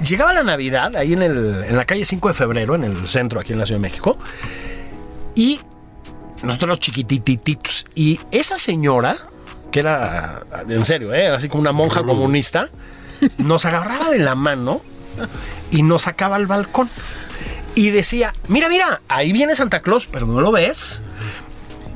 llegaba 0.00 0.32
la 0.32 0.42
Navidad 0.42 0.96
ahí 0.96 1.12
en, 1.12 1.22
el, 1.22 1.64
en 1.68 1.76
la 1.76 1.84
calle 1.84 2.04
5 2.04 2.28
de 2.28 2.34
febrero, 2.34 2.74
en 2.74 2.84
el 2.84 3.06
centro, 3.06 3.40
aquí 3.40 3.52
en 3.52 3.58
la 3.58 3.66
Ciudad 3.66 3.78
de 3.78 3.82
México. 3.82 4.18
Y 5.34 5.60
nosotros 6.42 6.68
los 6.68 6.80
chiquitititos. 6.80 7.86
Y 7.94 8.20
esa 8.30 8.58
señora, 8.58 9.16
que 9.70 9.80
era, 9.80 10.42
en 10.68 10.84
serio, 10.84 11.12
¿eh? 11.12 11.24
era 11.26 11.36
así 11.36 11.48
como 11.48 11.60
una 11.60 11.72
monja 11.72 12.02
comunista, 12.02 12.68
nos 13.38 13.64
agarraba 13.64 14.10
de 14.10 14.18
la 14.18 14.34
mano 14.34 14.82
y 15.70 15.82
nos 15.82 16.02
sacaba 16.02 16.36
al 16.36 16.46
balcón. 16.46 16.88
Y 17.74 17.90
decía, 17.90 18.32
mira, 18.48 18.68
mira, 18.68 19.00
ahí 19.08 19.32
viene 19.32 19.56
Santa 19.56 19.80
Claus, 19.80 20.06
pero 20.06 20.26
no 20.26 20.40
lo 20.40 20.52
ves. 20.52 21.02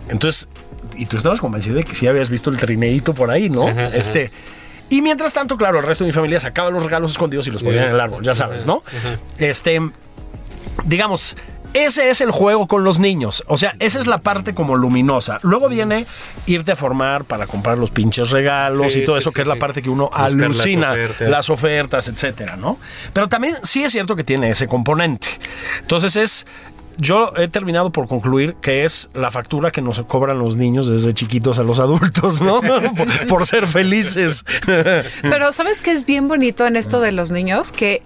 Entonces, 0.09 0.49
y 0.97 1.07
tú 1.07 1.17
estabas 1.17 1.39
convencido 1.39 1.77
de 1.77 1.85
que 1.85 1.95
sí 1.95 2.09
habías 2.09 2.31
visto 2.31 2.51
el 2.51 2.59
trineíto 2.59 3.15
por 3.15 3.31
ahí, 3.31 3.49
¿no? 3.49 3.69
Ajá, 3.69 3.87
ajá. 3.87 3.97
Y 4.91 5.03
mientras 5.03 5.35
tanto, 5.35 5.57
claro, 5.57 5.79
el 5.81 5.85
resto 5.87 6.05
de 6.05 6.09
mi 6.09 6.13
familia 6.13 6.41
sacaba 6.41 6.71
los 6.71 6.83
regalos 6.83 7.13
escondidos 7.13 7.47
y 7.47 7.51
los 7.51 7.63
ponía 7.63 7.85
en 7.85 7.91
el 7.91 8.01
árbol, 8.01 8.23
ya 8.25 8.35
sabes, 8.35 8.65
¿no? 8.67 8.83
Este, 9.39 9.81
digamos, 10.85 11.37
ese 11.75 12.09
es 12.09 12.21
el 12.23 12.31
juego 12.31 12.67
con 12.67 12.83
los 12.85 12.99
niños. 12.99 13.45
O 13.47 13.57
sea, 13.59 13.75
esa 13.79 14.01
es 14.01 14.07
la 14.07 14.19
parte 14.19 14.55
como 14.55 14.77
luminosa. 14.77 15.39
Luego 15.43 15.69
viene 15.69 16.07
irte 16.47 16.73
a 16.73 16.77
formar 16.77 17.25
para 17.25 17.47
comprar 17.47 17.77
los 17.77 17.91
pinches 17.91 18.31
regalos 18.31 18.93
Sí, 18.95 19.01
y 19.01 19.05
todo 19.05 19.17
sí, 19.17 19.21
eso, 19.21 19.31
sí, 19.31 19.35
que 19.35 19.43
es 19.43 19.47
la 19.47 19.57
parte 19.57 19.83
que 19.83 19.91
uno 19.91 20.05
Buscar 20.05 20.33
las 20.33 20.33
alucina, 20.33 20.93
ofertas. 20.93 21.29
las 21.29 21.51
ofertas, 21.51 22.09
etcétera, 22.09 22.57
¿no? 22.57 22.79
Pero 23.13 23.29
también 23.29 23.57
sí 23.63 23.85
es 23.85 23.93
cierto 23.93 24.17
que 24.17 24.25
tiene 24.25 24.51
ese 24.51 24.67
componente. 24.67 25.29
Entonces 25.81 26.17
es. 26.17 26.47
Yo 26.99 27.33
he 27.37 27.49
terminado 27.49 27.91
por 27.91 28.09
concluir 28.09 28.55
que 28.61 28.85
es 28.85 29.09
la 29.15 29.31
factura 29.31 29.71
que 29.71 29.81
nos 29.81 30.01
cobran 30.03 30.39
los 30.39 30.57
niños 30.57 30.89
desde 30.89 31.15
chiquitos 31.15 31.59
a 31.59 31.63
los 31.63 31.79
adultos, 31.79 32.41
¿no? 32.43 32.61
por, 32.61 33.27
por 33.29 33.47
ser 33.47 33.67
felices. 33.67 34.45
Pero 35.23 35.53
¿sabes 35.53 35.81
qué 35.81 35.93
es 35.93 36.05
bien 36.05 36.29
bonito 36.29 36.67
en 36.67 36.77
esto 36.77 37.01
de 37.01 37.13
los 37.13 37.31
niños? 37.31 37.73
Que 37.73 38.03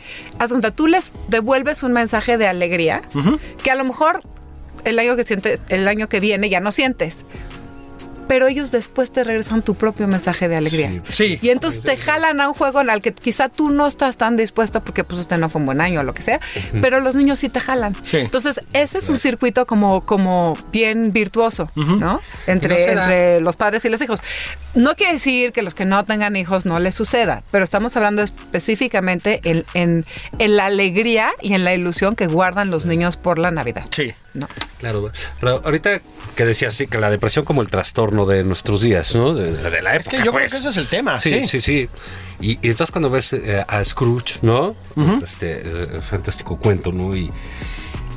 cuenta, 0.51 0.71
tú 0.71 0.87
les 0.87 1.13
devuelves 1.29 1.83
un 1.83 1.93
mensaje 1.93 2.39
de 2.39 2.47
alegría 2.47 3.03
que 3.63 3.71
a 3.71 3.75
lo 3.75 3.85
mejor 3.85 4.21
el 4.85 4.99
año 4.99 5.17
que 5.17 5.25
sientes, 5.25 5.61
el 5.69 5.89
año 5.89 6.09
que 6.09 6.21
viene 6.21 6.51
ya 6.51 6.61
no 6.61 6.73
sientes. 6.73 7.25
Pero 8.33 8.47
ellos 8.47 8.71
después 8.71 9.13
te 9.13 9.25
regresan 9.25 9.61
tu 9.61 9.75
propio 9.75 10.09
mensaje 10.09 10.49
de 10.49 10.57
alegría. 10.57 11.03
Sí. 11.11 11.39
Y 11.43 11.51
entonces 11.51 11.83
te 11.83 11.99
jalan 11.99 12.41
a 12.41 12.49
un 12.49 12.55
juego 12.55 12.81
en 12.81 12.89
el 12.89 13.03
que 13.03 13.13
quizá 13.13 13.51
tú 13.51 13.69
no 13.69 13.87
estás 13.87 14.17
tan 14.17 14.39
dispuesto 14.39 14.81
porque 14.81 15.05
pues 15.05 15.21
este 15.21 15.37
no 15.37 15.51
fue 15.51 15.61
un 15.61 15.67
buen 15.67 15.83
año 15.83 16.01
o 16.01 16.03
lo 16.03 16.15
que 16.15 16.23
sea, 16.23 16.41
pero 16.81 17.01
los 17.01 17.15
niños 17.15 17.41
sí 17.41 17.51
te 17.51 17.61
jalan. 17.61 17.95
Sí. 18.05 18.17
Entonces 18.17 18.63
ese 18.73 18.97
es 18.97 19.11
un 19.11 19.19
circuito 19.19 19.67
como, 19.67 20.07
como 20.07 20.57
bien 20.73 21.13
virtuoso, 21.13 21.71
¿no? 21.77 22.23
Entre, 22.47 22.95
no 22.95 23.03
entre 23.03 23.43
los 23.43 23.57
padres 23.57 23.85
y 23.85 23.91
los 23.91 24.01
hijos. 24.01 24.21
No 24.75 24.95
quiere 24.95 25.13
decir 25.15 25.53
que 25.53 25.63
los 25.63 25.75
que 25.75 25.85
no 25.85 26.05
tengan 26.05 26.35
hijos 26.37 26.65
no 26.65 26.79
les 26.81 26.95
suceda, 26.95 27.43
pero 27.51 27.63
estamos 27.63 27.95
hablando 27.97 28.23
específicamente 28.23 29.41
en, 29.45 29.65
en, 29.75 30.07
en 30.39 30.57
la 30.57 30.67
alegría 30.67 31.33
y 31.43 31.53
en 31.55 31.65
la 31.65 31.75
ilusión 31.75 32.17
que 32.17 32.27
guardan 32.27 32.71
los 32.71 32.87
niños 32.87 33.17
por 33.17 33.39
la 33.39 33.51
Navidad. 33.51 33.85
Sí. 33.91 34.15
¿no? 34.35 34.49
Claro, 34.79 35.13
pero 35.41 35.61
ahorita 35.65 36.01
que 36.35 36.45
decías 36.47 36.75
sí, 36.75 36.87
que 36.87 36.97
la 36.99 37.11
depresión 37.11 37.45
como 37.45 37.61
el 37.61 37.69
trastorno 37.69 38.25
de 38.25 38.45
nuestros 38.45 38.81
días, 38.81 39.15
¿no? 39.15 39.35
De, 39.35 39.53
de 39.53 39.83
la 39.83 39.95
época. 39.95 39.99
Es 39.99 40.09
que 40.09 40.17
yo 40.17 40.23
creo 40.23 40.33
pues. 40.33 40.53
que 40.53 40.59
ese 40.59 40.69
es 40.71 40.77
el 40.79 40.87
tema, 40.89 41.21
Sí, 41.21 41.41
sí. 41.41 41.47
sí, 41.47 41.61
sí. 41.61 41.89
Y, 42.41 42.53
y 42.67 42.71
entonces 42.71 42.91
cuando 42.91 43.11
ves 43.11 43.35
eh, 43.35 43.63
a 43.69 43.85
Scrooge, 43.85 44.39
¿no? 44.43 44.75
Este 45.23 45.61
eh, 45.65 46.01
fantástico 46.01 46.59
cuento, 46.59 46.93
¿no? 46.93 47.15
Y 47.15 47.31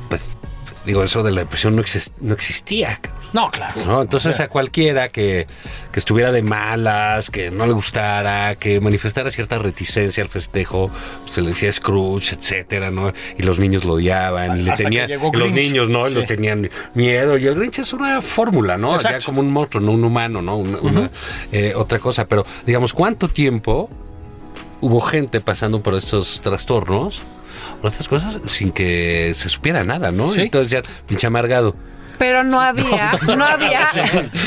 pues 0.08 0.28
digo, 0.86 1.02
eso 1.02 1.22
de 1.22 1.32
la 1.32 1.40
depresión 1.42 1.76
no, 1.76 1.82
exis- 1.82 2.12
no 2.20 2.32
existía. 2.32 2.98
No, 3.32 3.50
claro. 3.50 3.74
¿no? 3.84 4.02
Entonces 4.02 4.40
a 4.40 4.48
cualquiera 4.48 5.08
que, 5.08 5.46
que 5.92 5.98
estuviera 5.98 6.32
de 6.32 6.42
malas, 6.42 7.28
que 7.28 7.50
no 7.50 7.66
le 7.66 7.72
gustara, 7.74 8.54
que 8.54 8.80
manifestara 8.80 9.30
cierta 9.30 9.58
reticencia 9.58 10.22
al 10.22 10.30
festejo, 10.30 10.90
pues, 11.22 11.34
se 11.34 11.42
le 11.42 11.48
decía 11.48 11.70
Scrooge, 11.72 12.34
etcétera, 12.36 12.90
¿no? 12.90 13.12
Y 13.36 13.42
los 13.42 13.58
niños 13.58 13.84
lo 13.84 13.94
odiaban 13.94 14.58
y 14.58 14.62
le 14.62 14.72
tenían 14.72 15.10
los 15.32 15.50
niños, 15.52 15.88
¿no? 15.88 16.06
Y 16.06 16.10
Sí. 16.10 16.14
Los 16.14 16.26
tenían 16.26 16.70
miedo 16.94 17.36
y 17.36 17.46
el 17.46 17.56
Grinch 17.56 17.80
es 17.80 17.92
una 17.92 18.22
fórmula, 18.22 18.78
¿no? 18.78 18.98
Ya 18.98 19.18
como 19.20 19.40
un 19.40 19.50
monstruo, 19.50 19.82
no 19.84 19.92
un 19.92 20.04
humano, 20.04 20.40
¿no? 20.40 20.56
Una, 20.56 20.78
una, 20.78 21.10
eh, 21.52 21.74
otra 21.76 21.98
cosa, 21.98 22.26
pero 22.26 22.46
digamos, 22.64 22.92
¿cuánto 22.94 23.28
tiempo 23.28 23.90
hubo 24.80 25.00
gente 25.00 25.40
pasando 25.40 25.80
por 25.82 25.94
estos 25.94 26.40
trastornos? 26.42 27.22
O 27.82 27.88
estas 27.88 28.08
cosas 28.08 28.40
sin 28.46 28.72
que 28.72 29.32
se 29.36 29.48
supiera 29.48 29.84
nada, 29.84 30.10
¿no? 30.10 30.28
Sí. 30.28 30.42
Entonces 30.42 30.70
ya, 30.70 30.82
pinche 31.06 31.26
amargado. 31.26 31.74
Pero 32.18 32.44
no 32.44 32.60
había, 32.60 33.12
no, 33.36 33.44
había, 33.44 33.86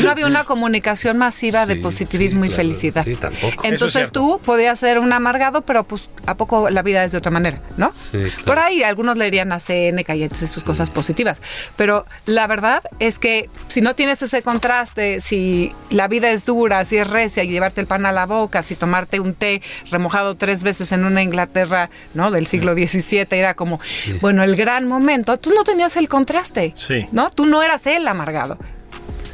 no 0.03 0.09
había 0.11 0.27
una 0.27 0.43
comunicación 0.43 1.17
masiva 1.17 1.65
de 1.65 1.75
positivismo 1.75 2.45
y 2.45 2.49
claro. 2.49 2.63
felicidad. 2.63 3.03
Sí, 3.05 3.15
tampoco. 3.15 3.63
Es 3.63 3.71
Entonces 3.71 4.11
tú 4.11 4.39
podías 4.43 4.79
ser 4.79 4.99
un 4.99 5.11
amargado, 5.13 5.61
pero 5.61 5.83
pues 5.83 6.09
a 6.25 6.35
poco 6.35 6.69
la 6.69 6.81
vida 6.81 7.03
es 7.03 7.11
de 7.11 7.17
otra 7.17 7.31
manera, 7.31 7.61
¿no? 7.77 7.91
Claro. 8.11 8.29
Por 8.45 8.59
ahí 8.59 8.83
algunos 8.83 9.17
leerían 9.17 9.51
a 9.51 9.59
CN, 9.59 10.03
Cayetes 10.03 10.41
y 10.41 10.47
sus 10.47 10.63
cosas 10.63 10.89
positivas. 10.89 11.41
Pero 11.75 12.05
la 12.25 12.47
verdad 12.47 12.81
es 12.99 13.19
que 13.19 13.49
si 13.67 13.81
no 13.81 13.95
tienes 13.95 14.21
ese 14.21 14.41
contraste, 14.41 15.21
si 15.21 15.73
la 15.89 16.07
vida 16.07 16.31
es 16.31 16.45
dura, 16.45 16.83
si 16.85 16.97
es 16.97 17.07
recia 17.09 17.43
y 17.43 17.49
llevarte 17.49 17.81
el 17.81 17.87
pan 17.87 18.05
a 18.05 18.11
la 18.11 18.25
boca, 18.25 18.63
si 18.63 18.75
tomarte 18.75 19.19
un 19.19 19.33
té 19.33 19.61
remojado 19.91 20.35
tres 20.35 20.63
veces 20.63 20.91
en 20.91 21.05
una 21.05 21.21
Inglaterra, 21.21 21.89
¿no? 22.13 22.31
Del 22.31 22.47
siglo 22.47 22.73
XVII 22.73 23.27
era 23.31 23.53
como, 23.53 23.79
bueno, 24.21 24.43
el 24.43 24.55
gran 24.55 24.87
momento. 24.87 25.37
Tú 25.37 25.51
no 25.53 25.63
tenías 25.63 25.95
el 25.97 26.07
contraste, 26.07 26.73
Sí. 26.75 27.07
¿no? 27.11 27.29
Tú 27.29 27.45
no 27.45 27.58
eras 27.61 27.85
el 27.87 28.07
amargado. 28.07 28.57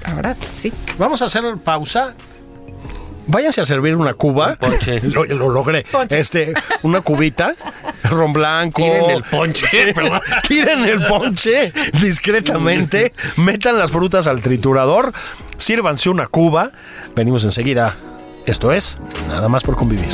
Ahora 0.06 0.36
sí. 0.54 0.72
Vamos 0.98 1.22
a 1.22 1.26
hacer 1.26 1.44
pausa. 1.64 2.14
Váyanse 3.28 3.62
a 3.62 3.66
servir 3.66 3.96
una 3.96 4.14
cuba. 4.14 4.56
ponche. 4.56 5.02
Lo, 5.04 5.26
lo 5.26 5.50
logré. 5.50 5.84
Ponche. 5.92 6.20
Este, 6.20 6.54
una 6.84 7.02
cubita. 7.02 7.56
ron 8.04 8.34
blanco. 8.34 8.84
Tiren 8.84 9.10
el 9.10 9.24
ponche, 9.24 9.94
perdón. 9.96 10.22
Tiren 10.48 10.86
el 10.86 11.04
ponche 11.06 11.74
discretamente, 12.02 13.14
metan 13.38 13.80
las 13.80 13.92
frutas 13.92 14.28
al 14.28 14.42
triturador, 14.42 15.12
sírvanse 15.58 16.10
una 16.10 16.28
cuba. 16.28 16.72
Venimos 17.16 17.44
enseguida. 17.44 17.96
Esto 18.46 18.72
es 18.72 19.00
Nada 19.28 19.48
más 19.50 19.64
por 19.64 19.76
convivir. 19.76 20.14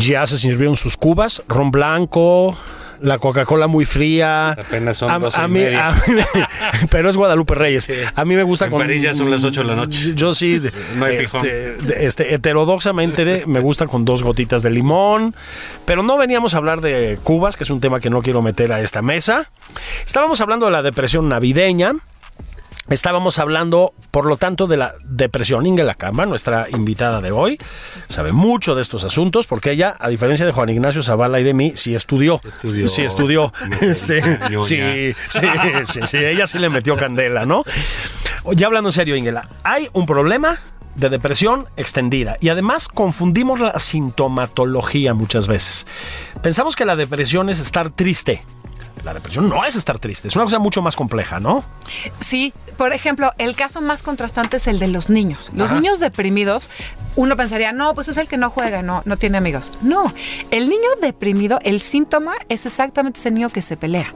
Ya 0.00 0.26
se 0.26 0.36
sirvieron 0.38 0.76
sus 0.76 0.96
cubas, 0.96 1.42
ron 1.48 1.70
blanco, 1.70 2.56
la 3.00 3.18
Coca-Cola 3.18 3.66
muy 3.66 3.84
fría. 3.84 4.50
Apenas 4.52 4.96
son 4.98 5.10
A- 5.10 5.18
doce 5.18 5.40
a 5.40 5.44
y 5.44 5.48
mí- 5.48 5.60
media. 5.60 5.88
a 5.88 5.92
mí 5.94 6.14
me- 6.14 6.26
pero 6.90 7.08
es 7.10 7.16
Guadalupe 7.16 7.54
Reyes. 7.54 7.90
A 8.14 8.24
mí 8.24 8.34
me 8.34 8.42
gusta 8.42 8.66
En 8.66 8.70
con. 8.72 8.80
París 8.80 9.02
ya 9.02 9.14
son 9.14 9.30
las 9.30 9.42
ocho 9.44 9.60
de 9.62 9.68
la 9.68 9.76
noche. 9.76 10.12
Yo 10.14 10.34
sí, 10.34 10.60
No 10.96 11.04
hay 11.06 11.16
este, 11.16 11.76
este, 12.06 12.34
heterodoxamente 12.34 13.24
de- 13.24 13.46
me 13.46 13.60
gusta 13.60 13.86
con 13.86 14.04
dos 14.04 14.22
gotitas 14.22 14.62
de 14.62 14.70
limón. 14.70 15.34
Pero 15.86 16.02
no 16.02 16.16
veníamos 16.18 16.54
a 16.54 16.58
hablar 16.58 16.80
de 16.82 17.18
cubas, 17.22 17.56
que 17.56 17.64
es 17.64 17.70
un 17.70 17.80
tema 17.80 18.00
que 18.00 18.10
no 18.10 18.20
quiero 18.22 18.42
meter 18.42 18.72
a 18.72 18.80
esta 18.80 19.00
mesa. 19.02 19.50
Estábamos 20.04 20.40
hablando 20.40 20.66
de 20.66 20.72
la 20.72 20.82
depresión 20.82 21.28
navideña. 21.28 21.92
Estábamos 22.90 23.38
hablando, 23.38 23.94
por 24.10 24.26
lo 24.26 24.36
tanto, 24.36 24.66
de 24.66 24.76
la 24.76 24.92
depresión. 25.04 25.64
Inge 25.64 25.84
Lacamba, 25.84 26.26
nuestra 26.26 26.66
invitada 26.70 27.20
de 27.20 27.30
hoy, 27.30 27.58
sabe 28.08 28.32
mucho 28.32 28.74
de 28.74 28.82
estos 28.82 29.04
asuntos 29.04 29.46
porque 29.46 29.70
ella, 29.70 29.94
a 29.98 30.08
diferencia 30.08 30.44
de 30.44 30.50
Juan 30.50 30.68
Ignacio 30.70 31.02
Zavala 31.02 31.38
y 31.38 31.44
de 31.44 31.54
mí, 31.54 31.72
sí 31.76 31.94
estudió. 31.94 32.40
Estudió. 32.44 32.88
Sí 32.88 33.02
estudió. 33.02 33.52
Este, 33.80 34.20
sí, 34.62 35.14
sí, 35.28 35.46
sí, 35.84 36.00
sí, 36.04 36.16
ella 36.18 36.46
sí 36.46 36.58
le 36.58 36.68
metió 36.68 36.96
candela, 36.96 37.46
¿no? 37.46 37.64
Ya 38.52 38.66
hablando 38.66 38.88
en 38.88 38.92
serio, 38.92 39.16
Ingela, 39.16 39.48
hay 39.62 39.88
un 39.92 40.06
problema 40.06 40.58
de 40.96 41.08
depresión 41.08 41.66
extendida 41.76 42.36
y 42.40 42.48
además 42.48 42.88
confundimos 42.88 43.60
la 43.60 43.78
sintomatología 43.78 45.14
muchas 45.14 45.46
veces. 45.48 45.86
Pensamos 46.42 46.76
que 46.76 46.84
la 46.84 46.96
depresión 46.96 47.48
es 47.48 47.60
estar 47.60 47.90
triste. 47.90 48.42
La 49.04 49.14
depresión 49.14 49.48
no 49.48 49.64
es 49.64 49.76
estar 49.76 49.98
triste, 49.98 50.28
es 50.28 50.36
una 50.36 50.44
cosa 50.44 50.58
mucho 50.58 50.82
más 50.82 50.96
compleja, 50.96 51.40
¿no? 51.40 51.64
Sí, 52.24 52.52
por 52.76 52.92
ejemplo, 52.92 53.32
el 53.38 53.56
caso 53.56 53.80
más 53.80 54.02
contrastante 54.02 54.58
es 54.58 54.66
el 54.66 54.78
de 54.78 54.88
los 54.88 55.10
niños. 55.10 55.50
Los 55.54 55.70
Ajá. 55.70 55.80
niños 55.80 56.00
deprimidos, 56.00 56.70
uno 57.16 57.36
pensaría, 57.36 57.72
no, 57.72 57.94
pues 57.94 58.08
es 58.08 58.16
el 58.16 58.28
que 58.28 58.36
no 58.38 58.50
juega, 58.50 58.82
no, 58.82 59.02
no 59.04 59.16
tiene 59.16 59.38
amigos. 59.38 59.72
No, 59.82 60.12
el 60.50 60.68
niño 60.68 60.88
deprimido, 61.00 61.58
el 61.62 61.80
síntoma 61.80 62.34
es 62.48 62.66
exactamente 62.66 63.20
ese 63.20 63.30
niño 63.30 63.50
que 63.50 63.62
se 63.62 63.76
pelea, 63.76 64.12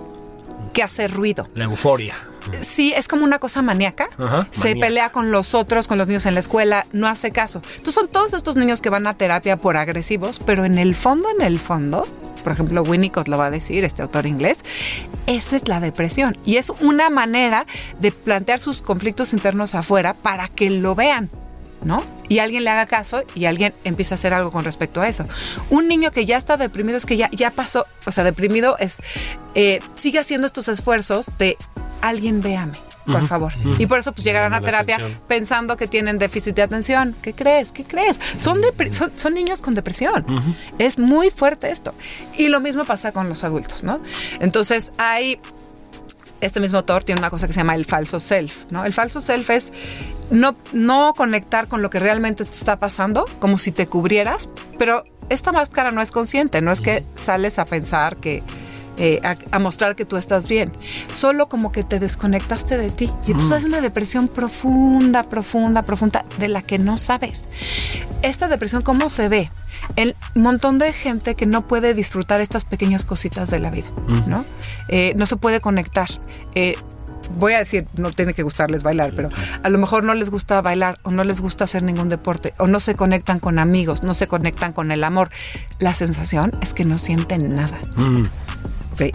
que 0.73 0.83
hace 0.83 1.09
ruido. 1.09 1.49
La 1.55 1.65
euforia. 1.65 2.15
Sí, 2.61 2.93
es 2.95 3.09
como 3.09 3.25
una 3.25 3.39
cosa 3.39 3.63
maníaca. 3.63 4.09
Ajá, 4.19 4.47
se 4.53 4.59
maníaca. 4.59 4.81
pelea 4.81 5.13
con 5.13 5.31
los 5.31 5.55
otros, 5.55 5.89
con 5.89 5.97
los 5.97 6.07
niños 6.07 6.27
en 6.27 6.35
la 6.35 6.41
escuela, 6.41 6.87
no 6.93 7.07
hace 7.07 7.31
caso. 7.31 7.63
Entonces 7.71 7.95
son 7.95 8.09
todos 8.09 8.35
estos 8.35 8.57
niños 8.57 8.83
que 8.83 8.91
van 8.91 9.07
a 9.07 9.15
terapia 9.15 9.57
por 9.57 9.79
agresivos, 9.79 10.41
pero 10.45 10.65
en 10.67 10.77
el 10.79 10.95
fondo, 10.95 11.29
en 11.39 11.41
el 11.43 11.59
fondo, 11.59 12.07
por 12.45 12.53
ejemplo, 12.53 12.83
Winnicott 12.83 13.27
lo 13.27 13.39
va 13.39 13.47
a 13.47 13.51
decir, 13.51 13.83
este 13.83 14.03
autor 14.03 14.27
inglés, 14.27 14.61
esa 15.27 15.57
es 15.57 15.67
la 15.67 15.81
depresión. 15.81 16.37
Y 16.45 16.59
es 16.59 16.71
una 16.81 17.11
manera 17.11 17.67
de 17.99 18.13
plantear 18.13 18.61
sus 18.61 18.83
conflictos 18.83 19.33
internos 19.33 19.75
afuera 19.75 20.15
para 20.15 20.47
que 20.49 20.71
lo 20.71 20.95
vean. 20.95 21.31
¿No? 21.83 22.03
Y 22.29 22.39
alguien 22.39 22.65
le 22.65 22.71
haga 22.71 22.87
caso 22.87 23.25
y 23.35 23.45
alguien 23.45 23.75
empieza 23.85 24.15
a 24.15 24.17
hacer 24.17 24.33
algo 24.33 24.51
con 24.51 24.65
respecto 24.65 25.03
a 25.03 25.09
eso. 25.09 25.27
Un 25.69 25.87
niño 25.87 26.13
que 26.13 26.25
ya 26.25 26.39
está 26.39 26.57
deprimido 26.57 26.97
es 26.97 27.05
que 27.05 27.19
ya, 27.19 27.29
ya 27.31 27.51
pasó, 27.51 27.85
o 28.07 28.11
sea, 28.11 28.25
deprimido 28.25 28.79
es, 28.79 28.97
eh, 29.55 29.81
sigue 29.95 30.19
haciendo 30.19 30.47
estos 30.47 30.69
esfuerzos 30.69 31.27
de 31.37 31.59
alguien 32.01 32.41
véame, 32.41 32.79
por 33.05 33.27
favor. 33.27 33.53
Y 33.79 33.87
por 33.87 33.99
eso 33.99 34.13
pues 34.13 34.25
llegarán 34.25 34.55
a 34.55 34.61
terapia 34.61 34.97
atención. 34.97 35.21
pensando 35.29 35.77
que 35.77 35.89
tienen 35.89 36.19
déficit 36.19 36.55
de 36.57 36.63
atención. 36.63 37.15
¿Qué 37.23 37.33
crees? 37.33 37.73
¿Qué 37.73 37.85
crees? 37.85 38.21
Son, 38.39 38.61
son, 38.93 39.13
son 39.17 39.35
niños 39.35 39.61
con 39.61 39.75
depresión. 39.75 40.25
Es 40.79 40.99
muy 40.99 41.31
fuerte 41.31 41.71
esto. 41.71 41.95
Y 42.37 42.49
lo 42.49 42.61
mismo 42.61 42.85
pasa 42.85 43.13
con 43.13 43.29
los 43.29 43.45
adultos, 43.45 43.83
¿no? 43.83 43.99
Entonces 44.41 44.93
hay 44.99 45.39
este 46.41 46.61
mismo 46.61 46.79
autor 46.79 47.05
tiene 47.05 47.21
una 47.21 47.31
cosa 47.31 47.47
que 47.47 47.55
se 47.55 47.61
llama 47.61 47.75
el 47.75 47.87
falso 47.87 48.21
self, 48.21 48.65
¿no? 48.71 48.85
El 48.85 48.93
falso 48.93 49.21
self 49.21 49.49
es 49.51 49.73
no, 50.31 50.55
no 50.73 51.15
conectar 51.17 51.69
con 51.69 51.81
lo 51.81 51.91
que 51.91 51.99
realmente 51.99 52.45
te 52.45 52.55
está 52.55 52.77
pasando, 52.77 53.25
como 53.39 53.57
si 53.57 53.73
te 53.73 53.87
cubrieras, 53.87 54.49
pero 54.79 55.05
esta 55.31 55.53
máscara 55.53 55.91
no 55.91 56.03
es 56.03 56.11
consciente, 56.13 56.61
no 56.61 56.71
es 56.71 56.81
que 56.81 57.05
sales 57.17 57.59
a 57.59 57.65
pensar 57.65 58.17
que... 58.17 58.43
eh, 58.99 59.21
a, 59.23 59.37
a 59.51 59.59
mostrar 59.59 59.97
que 59.97 60.05
tú 60.05 60.17
estás 60.17 60.49
bien, 60.49 60.73
solo 61.13 61.49
como 61.49 61.73
que 61.73 61.83
te 61.83 61.99
desconectaste 61.99 62.77
de 62.77 62.91
ti. 62.91 63.11
Y 63.27 63.33
entonces 63.33 63.53
hay 63.53 63.65
una 63.65 63.81
depresión 63.81 64.29
profunda, 64.29 65.25
profunda, 65.25 65.83
profunda, 65.83 66.25
de 66.39 66.49
la 66.49 66.63
que 66.63 66.79
no 66.79 66.99
sabes. 66.99 67.45
Esta 68.23 68.49
depresión, 68.49 68.83
¿cómo 68.83 69.09
se 69.09 69.29
ve? 69.29 69.51
El 69.97 70.17
montón 70.35 70.79
de 70.79 70.93
gente 70.93 71.35
que 71.35 71.47
no 71.47 71.67
puede 71.67 71.95
disfrutar 71.95 72.41
estas 72.41 72.65
pequeñas 72.65 73.05
cositas 73.05 73.51
de 73.51 73.61
la 73.61 73.71
vida, 73.71 73.89
¿no? 74.27 74.45
Eh, 74.89 75.13
no 75.17 75.27
se 75.27 75.37
puede 75.37 75.61
conectar. 75.61 76.09
Eh, 76.55 76.77
voy 77.39 77.55
a 77.55 77.59
decir, 77.59 77.87
no 77.97 78.11
tiene 78.11 78.35
que 78.35 78.43
gustarles 78.43 78.83
bailar, 78.83 79.13
pero 79.15 79.31
a 79.63 79.69
lo 79.69 79.79
mejor 79.79 80.05
no 80.05 80.15
les 80.15 80.31
gusta 80.31 80.61
bailar 80.61 80.99
o 81.03 81.11
no 81.11 81.25
les 81.25 81.41
gusta 81.41 81.65
hacer 81.65 81.83
ningún 81.83 82.09
deporte 82.09 82.55
o 82.59 82.67
no 82.67 82.81
se 82.81 82.95
conectan 82.95 83.41
con 83.41 83.59
amigos, 83.59 84.03
no 84.03 84.15
se 84.15 84.27
conectan 84.27 84.73
con 84.73 84.91
el 84.91 85.05
amor. 85.05 85.31
La 85.79 85.95
sensación 85.95 86.53
es 86.63 86.75
que 86.75 86.85
no 86.85 86.99
sienten 86.99 87.55
nada. 87.55 87.79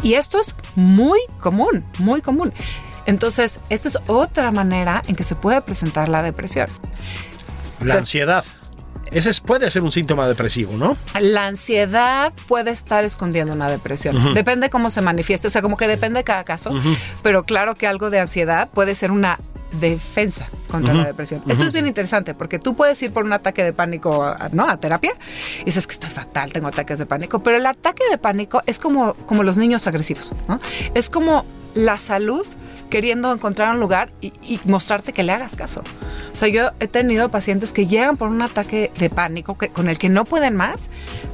Y 0.03 0.13
esto 0.15 0.39
es 0.39 0.55
muy 0.75 1.19
común, 1.39 1.83
muy 1.99 2.21
común. 2.21 2.53
Entonces, 3.05 3.59
esta 3.69 3.89
es 3.89 3.97
otra 4.07 4.51
manera 4.51 5.03
en 5.07 5.15
que 5.15 5.23
se 5.23 5.35
puede 5.35 5.61
presentar 5.61 6.09
la 6.09 6.21
depresión. 6.21 6.67
La 7.83 7.95
ansiedad. 7.95 8.43
Ese 9.11 9.31
es- 9.31 9.39
puede 9.39 9.67
ser 9.71 9.81
un 9.81 9.91
síntoma 9.91 10.27
depresivo, 10.27 10.73
¿no? 10.77 10.95
La 11.19 11.47
ansiedad 11.47 12.31
puede 12.47 12.69
estar 12.69 13.03
escondiendo 13.05 13.53
una 13.53 13.67
depresión. 13.69 14.35
Depende 14.35 14.69
cómo 14.69 14.91
se 14.91 15.01
manifieste, 15.01 15.47
o 15.47 15.49
sea, 15.49 15.63
como 15.63 15.77
que 15.77 15.87
depende 15.87 16.19
de 16.19 16.23
cada 16.23 16.43
caso, 16.43 16.71
pero 17.23 17.43
claro 17.43 17.73
que 17.73 17.87
algo 17.87 18.11
de 18.11 18.19
ansiedad 18.19 18.69
puede 18.71 18.93
ser 18.93 19.09
una 19.11 19.39
defensa 19.71 20.47
contra 20.69 20.93
la 20.93 21.05
depresión. 21.05 21.41
Esto 21.47 21.65
es 21.65 21.73
bien 21.73 21.87
interesante 21.87 22.33
porque 22.33 22.59
tú 22.59 22.75
puedes 22.75 23.01
ir 23.03 23.11
por 23.11 23.23
un 23.23 23.33
ataque 23.33 23.63
de 23.63 23.73
pánico, 23.73 24.23
a- 24.23 24.49
¿no? 24.51 24.67
A 24.69 24.77
terapia 24.77 25.13
y 25.61 25.65
dices 25.65 25.85
que 25.87 25.93
estoy 25.93 26.09
fatal, 26.09 26.51
tengo 26.53 26.67
ataques 26.67 26.99
de 26.99 27.05
pánico, 27.05 27.39
pero 27.43 27.57
el 27.57 27.65
ataque 27.65 28.03
de 28.09 28.17
pánico 28.17 28.61
es 28.65 28.79
como, 28.79 29.13
como 29.13 29.43
los 29.43 29.57
niños 29.57 29.85
agresivos, 29.87 30.33
¿no? 30.47 30.59
Es 30.93 31.09
como 31.09 31.45
la 31.75 31.97
salud 31.97 32.45
queriendo 32.89 33.31
encontrar 33.31 33.71
un 33.73 33.79
lugar 33.79 34.09
y, 34.19 34.33
y 34.41 34.59
mostrarte 34.65 35.13
que 35.13 35.21
le 35.21 35.31
hagas 35.31 35.55
caso. 35.55 35.83
O 36.33 36.35
sea, 36.37 36.47
yo 36.47 36.71
he 36.79 36.87
tenido 36.87 37.29
pacientes 37.29 37.71
que 37.71 37.85
llegan 37.85 38.17
por 38.17 38.29
un 38.29 38.41
ataque 38.41 38.91
de 38.97 39.11
pánico 39.11 39.55
que- 39.57 39.69
con 39.69 39.89
el 39.89 39.99
que 39.99 40.09
no 40.09 40.25
pueden 40.25 40.55
más, 40.55 40.89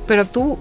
pero 0.07 0.25
tú 0.25 0.59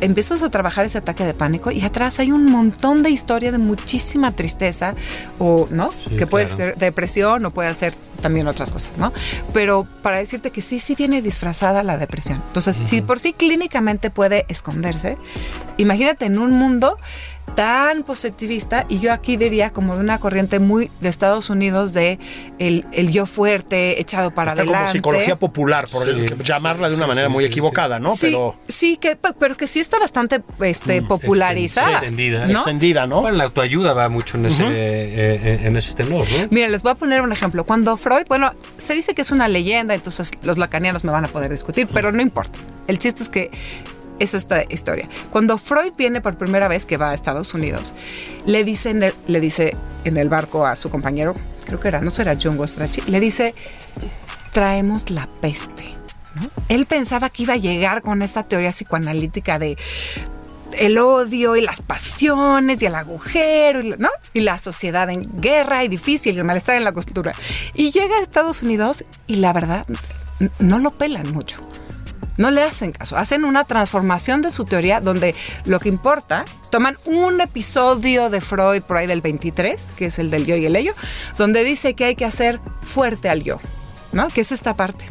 empiezas 0.00 0.42
a 0.42 0.50
trabajar 0.50 0.84
ese 0.84 0.98
ataque 0.98 1.24
de 1.24 1.34
pánico 1.34 1.70
y 1.70 1.82
atrás 1.82 2.18
hay 2.20 2.32
un 2.32 2.46
montón 2.46 3.02
de 3.02 3.10
historia 3.10 3.52
de 3.52 3.58
muchísima 3.58 4.32
tristeza 4.32 4.94
o, 5.38 5.68
¿no? 5.70 5.90
Sí, 5.92 6.16
que 6.16 6.26
puede 6.26 6.46
claro. 6.46 6.56
ser 6.56 6.76
depresión 6.76 7.44
o 7.44 7.50
puede 7.50 7.74
ser 7.74 7.94
también 8.20 8.48
otras 8.48 8.70
cosas, 8.70 8.98
¿no? 8.98 9.12
Pero 9.52 9.86
para 10.02 10.18
decirte 10.18 10.50
que 10.50 10.62
sí, 10.62 10.80
sí 10.80 10.94
viene 10.94 11.22
disfrazada 11.22 11.82
la 11.82 11.96
depresión. 11.98 12.42
Entonces, 12.46 12.76
si 12.76 13.00
por 13.00 13.20
sí 13.20 13.32
clínicamente 13.32 14.10
puede 14.10 14.44
esconderse, 14.48 15.16
imagínate 15.76 16.26
en 16.26 16.38
un 16.38 16.52
mundo 16.52 16.98
tan 17.54 18.02
positivista 18.02 18.84
y 18.88 18.98
yo 19.00 19.12
aquí 19.12 19.36
diría 19.36 19.70
como 19.70 19.94
de 19.96 20.00
una 20.02 20.18
corriente 20.18 20.58
muy 20.58 20.90
de 21.00 21.08
Estados 21.08 21.50
Unidos 21.50 21.92
de 21.92 22.18
el, 22.58 22.86
el 22.92 23.10
yo 23.10 23.26
fuerte, 23.26 24.00
echado 24.00 24.30
para 24.32 24.50
Está 24.50 24.62
adelante. 24.62 24.78
como 24.84 24.92
psicología 24.92 25.36
popular, 25.36 25.86
por 25.90 26.08
el- 26.08 26.28
Sí. 26.28 26.34
llamarla 26.44 26.88
de 26.88 26.94
una 26.96 27.04
Sí, 27.04 27.08
manera 27.08 27.26
sí, 27.28 27.32
muy 27.32 27.44
sí, 27.44 27.48
equivocada, 27.50 27.98
¿no? 27.98 28.16
Sí, 28.16 28.26
Pero 28.26 28.56
sí, 28.68 28.96
que, 28.96 29.16
pero 29.38 29.56
que 29.56 29.66
sí 29.66 29.80
está 29.80 29.98
bastante 29.98 30.42
este, 30.60 31.02
popularizada. 31.02 31.92
extendida. 31.92 32.46
¿no? 32.46 32.52
extendida, 32.52 33.06
¿no? 33.06 33.20
Bueno, 33.22 33.36
la 33.38 33.44
autoayuda 33.44 33.92
va 33.92 34.08
mucho 34.08 34.36
en 34.38 34.46
ese, 34.46 34.64
eh, 34.64 34.70
eh, 34.72 35.60
en 35.64 35.76
ese 35.76 35.94
tenor, 35.94 36.26
¿no? 36.30 36.48
Mira, 36.50 36.68
les 36.68 36.82
voy 36.82 36.92
a 36.92 36.94
poner 36.94 37.20
un 37.22 37.32
ejemplo. 37.32 37.64
Cuando 37.64 37.96
Freud, 37.96 38.24
bueno, 38.28 38.52
se 38.78 38.94
dice 38.94 39.14
que 39.14 39.22
es 39.22 39.30
una 39.30 39.48
leyenda, 39.48 39.94
entonces 39.94 40.30
los 40.42 40.58
lacanianos 40.58 41.04
me 41.04 41.12
van 41.12 41.24
a 41.24 41.28
poder 41.28 41.50
discutir, 41.50 41.88
pero 41.92 42.12
no 42.12 42.22
importa. 42.22 42.58
El 42.86 42.98
chiste 42.98 43.22
es 43.22 43.28
que 43.28 43.50
es 44.18 44.34
esta 44.34 44.64
historia. 44.68 45.08
Cuando 45.30 45.58
Freud 45.58 45.92
viene 45.96 46.20
por 46.20 46.36
primera 46.36 46.68
vez 46.68 46.86
que 46.86 46.96
va 46.96 47.10
a 47.10 47.14
Estados 47.14 47.54
Unidos, 47.54 47.94
le 48.46 48.64
dice, 48.64 48.90
en 48.90 49.02
el- 49.02 49.14
le 49.26 49.40
dice 49.40 49.76
en 50.04 50.16
el 50.16 50.28
barco 50.28 50.66
a 50.66 50.76
su 50.76 50.90
compañero, 50.90 51.34
creo 51.66 51.80
que 51.80 51.88
era, 51.88 52.00
no 52.00 52.10
sé, 52.10 52.22
era 52.22 52.36
John 52.40 52.56
Gostrachi, 52.56 53.02
le 53.08 53.20
dice, 53.20 53.54
traemos 54.52 55.10
la 55.10 55.28
peste. 55.40 55.84
Él 56.68 56.86
pensaba 56.86 57.30
que 57.30 57.42
iba 57.44 57.54
a 57.54 57.56
llegar 57.58 58.02
con 58.02 58.22
esta 58.22 58.42
teoría 58.44 58.70
psicoanalítica 58.70 59.58
de 59.58 59.76
el 60.78 60.98
odio 60.98 61.56
y 61.56 61.62
las 61.62 61.80
pasiones 61.80 62.82
y 62.82 62.86
el 62.86 62.94
agujero, 62.94 63.80
y 63.80 63.88
la- 63.90 63.96
¿no? 63.96 64.10
Y 64.34 64.42
la 64.42 64.58
sociedad 64.58 65.08
en 65.10 65.40
guerra 65.40 65.82
y 65.84 65.88
difícil, 65.88 66.34
y 66.36 66.38
el 66.38 66.44
malestar 66.44 66.76
en 66.76 66.84
la 66.84 66.92
costura. 66.92 67.32
Y 67.74 67.90
llega 67.90 68.16
a 68.18 68.22
Estados 68.22 68.62
Unidos 68.62 69.02
y 69.26 69.36
la 69.36 69.52
verdad 69.52 69.86
no 70.58 70.78
lo 70.78 70.90
pelan 70.92 71.32
mucho. 71.32 71.58
No 72.38 72.50
le 72.50 72.62
hacen 72.62 72.92
caso. 72.92 73.16
Hacen 73.16 73.44
una 73.44 73.64
transformación 73.64 74.40
de 74.40 74.50
su 74.50 74.64
teoría 74.64 75.00
donde 75.00 75.34
lo 75.66 75.80
que 75.80 75.90
importa, 75.90 76.46
toman 76.70 76.96
un 77.04 77.40
episodio 77.40 78.30
de 78.30 78.40
Freud 78.40 78.82
por 78.82 78.96
ahí 78.96 79.06
del 79.06 79.20
23, 79.20 79.86
que 79.96 80.06
es 80.06 80.18
el 80.18 80.30
del 80.30 80.46
yo 80.46 80.56
y 80.56 80.64
el 80.64 80.76
ello, 80.76 80.94
donde 81.36 81.64
dice 81.64 81.94
que 81.94 82.04
hay 82.04 82.14
que 82.14 82.24
hacer 82.24 82.60
fuerte 82.82 83.28
al 83.28 83.42
yo. 83.42 83.60
¿No? 84.10 84.28
Que 84.28 84.40
es 84.40 84.52
esta 84.52 84.74
parte 84.74 85.04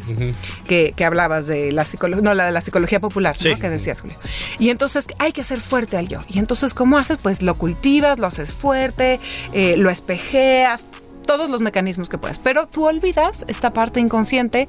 que, 0.66 0.92
que 0.96 1.04
hablabas 1.04 1.46
de 1.46 1.70
la 1.70 1.84
psicología, 1.84 2.20
no, 2.20 2.34
la 2.34 2.46
de 2.46 2.50
la 2.50 2.60
psicología 2.62 2.98
popular, 2.98 3.36
¿no? 3.48 3.58
Que 3.60 3.70
decías, 3.70 4.00
Julio. 4.00 4.16
Y 4.58 4.70
entonces 4.70 5.06
hay 5.20 5.30
que 5.30 5.42
hacer 5.42 5.60
fuerte 5.60 5.96
al 5.96 6.08
yo. 6.08 6.20
Y 6.26 6.40
entonces, 6.40 6.74
¿cómo 6.74 6.98
haces? 6.98 7.18
Pues 7.22 7.40
lo 7.40 7.54
cultivas, 7.54 8.18
lo 8.18 8.26
haces 8.26 8.52
fuerte, 8.52 9.20
eh, 9.52 9.76
lo 9.76 9.88
espejeas, 9.88 10.88
todos 11.28 11.48
los 11.48 11.60
mecanismos 11.60 12.08
que 12.08 12.18
puedas. 12.18 12.40
Pero 12.40 12.66
tú 12.66 12.88
olvidas 12.88 13.44
esta 13.46 13.72
parte 13.72 14.00
inconsciente, 14.00 14.66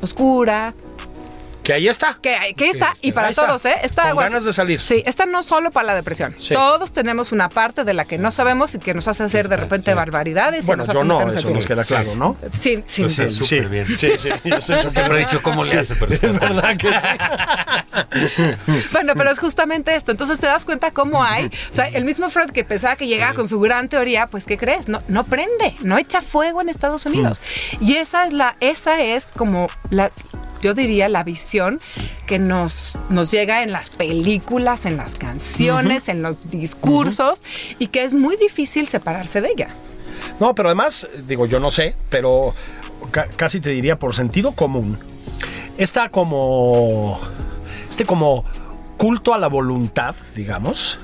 oscura, 0.00 0.74
que 1.62 1.72
ahí 1.72 1.88
está. 1.88 2.18
que, 2.20 2.54
que 2.56 2.70
está, 2.70 2.94
y 3.02 3.12
para 3.12 3.28
Ahí 3.28 3.30
está. 3.32 3.46
todos, 3.46 3.64
¿eh? 3.66 3.76
Está 3.82 4.10
Con 4.10 4.18
ganas 4.24 4.44
de 4.44 4.52
salir. 4.52 4.80
Sí, 4.80 5.02
esta 5.06 5.26
no 5.26 5.42
solo 5.42 5.70
para 5.70 5.88
la 5.88 5.94
depresión. 5.94 6.34
Sí. 6.38 6.54
Todos 6.54 6.92
tenemos 6.92 7.32
una 7.32 7.48
parte 7.48 7.84
de 7.84 7.94
la 7.94 8.04
que 8.04 8.18
no 8.18 8.30
sabemos 8.32 8.74
y 8.74 8.78
que 8.78 8.94
nos 8.94 9.08
hace 9.08 9.22
hacer 9.24 9.48
de 9.48 9.54
Está, 9.54 9.64
repente 9.64 9.90
sí. 9.92 9.96
barbaridades. 9.96 10.64
y 10.64 10.66
Bueno, 10.66 10.84
nos 10.84 10.94
yo 10.94 11.04
no, 11.04 11.28
eso 11.28 11.50
nos 11.50 11.66
queda 11.66 11.84
claro, 11.84 12.14
¿no? 12.14 12.36
Sí, 12.52 12.82
sí. 12.86 13.02
Pues 13.02 13.14
sí. 13.14 13.28
Sí, 13.28 13.34
súper 13.44 13.68
bien. 13.68 13.96
Sí, 13.96 14.10
sí, 14.18 14.30
yo 14.44 14.60
Siempre 14.60 15.14
he 15.16 15.18
dicho 15.18 15.42
cómo 15.42 15.64
le 15.64 15.78
hace, 15.78 15.94
pero 15.94 16.12
está 16.12 16.26
Es 16.32 16.38
verdad 16.40 16.76
que 16.76 16.88
sí. 16.88 17.06
Bueno, 18.92 19.14
pero 19.16 19.30
es 19.30 19.38
justamente 19.38 19.94
esto. 19.94 20.10
Entonces 20.12 20.38
te 20.38 20.46
das 20.46 20.64
cuenta 20.64 20.90
cómo 20.90 21.22
hay. 21.22 21.46
O 21.46 21.74
sea, 21.74 21.86
el 21.88 22.04
mismo 22.04 22.28
Freud 22.30 22.50
que 22.50 22.64
pensaba 22.64 22.96
que 22.96 23.06
llegaba 23.06 23.34
con 23.34 23.48
su 23.48 23.60
gran 23.60 23.88
teoría, 23.88 24.26
pues 24.26 24.44
¿qué 24.44 24.58
crees? 24.58 24.88
No, 24.88 25.02
no 25.08 25.24
prende, 25.24 25.74
no 25.82 25.98
echa 25.98 26.20
fuego 26.20 26.60
en 26.60 26.68
Estados 26.68 27.06
Unidos. 27.06 27.40
Y 27.80 27.96
esa 27.96 28.26
es 28.26 28.32
la, 28.32 28.56
esa 28.60 29.00
es 29.00 29.26
como 29.36 29.68
la. 29.90 30.10
Yo 30.62 30.74
diría 30.74 31.08
la 31.08 31.24
visión 31.24 31.80
que 32.26 32.38
nos, 32.38 32.96
nos 33.10 33.30
llega 33.30 33.62
en 33.62 33.72
las 33.72 33.90
películas, 33.90 34.86
en 34.86 34.96
las 34.96 35.16
canciones, 35.16 36.08
en 36.08 36.22
los 36.22 36.50
discursos, 36.50 37.42
y 37.78 37.88
que 37.88 38.04
es 38.04 38.14
muy 38.14 38.36
difícil 38.36 38.86
separarse 38.86 39.40
de 39.40 39.50
ella. 39.50 39.68
No, 40.40 40.54
pero 40.54 40.68
además, 40.68 41.08
digo, 41.26 41.46
yo 41.46 41.58
no 41.60 41.70
sé, 41.70 41.94
pero 42.08 42.54
ca- 43.10 43.26
casi 43.36 43.60
te 43.60 43.70
diría 43.70 43.98
por 43.98 44.14
sentido 44.14 44.52
común. 44.52 44.96
Está 45.78 46.08
como. 46.08 47.20
Este 47.90 48.04
como 48.04 48.44
culto 48.96 49.34
a 49.34 49.38
la 49.38 49.48
voluntad, 49.48 50.14
digamos. 50.36 50.98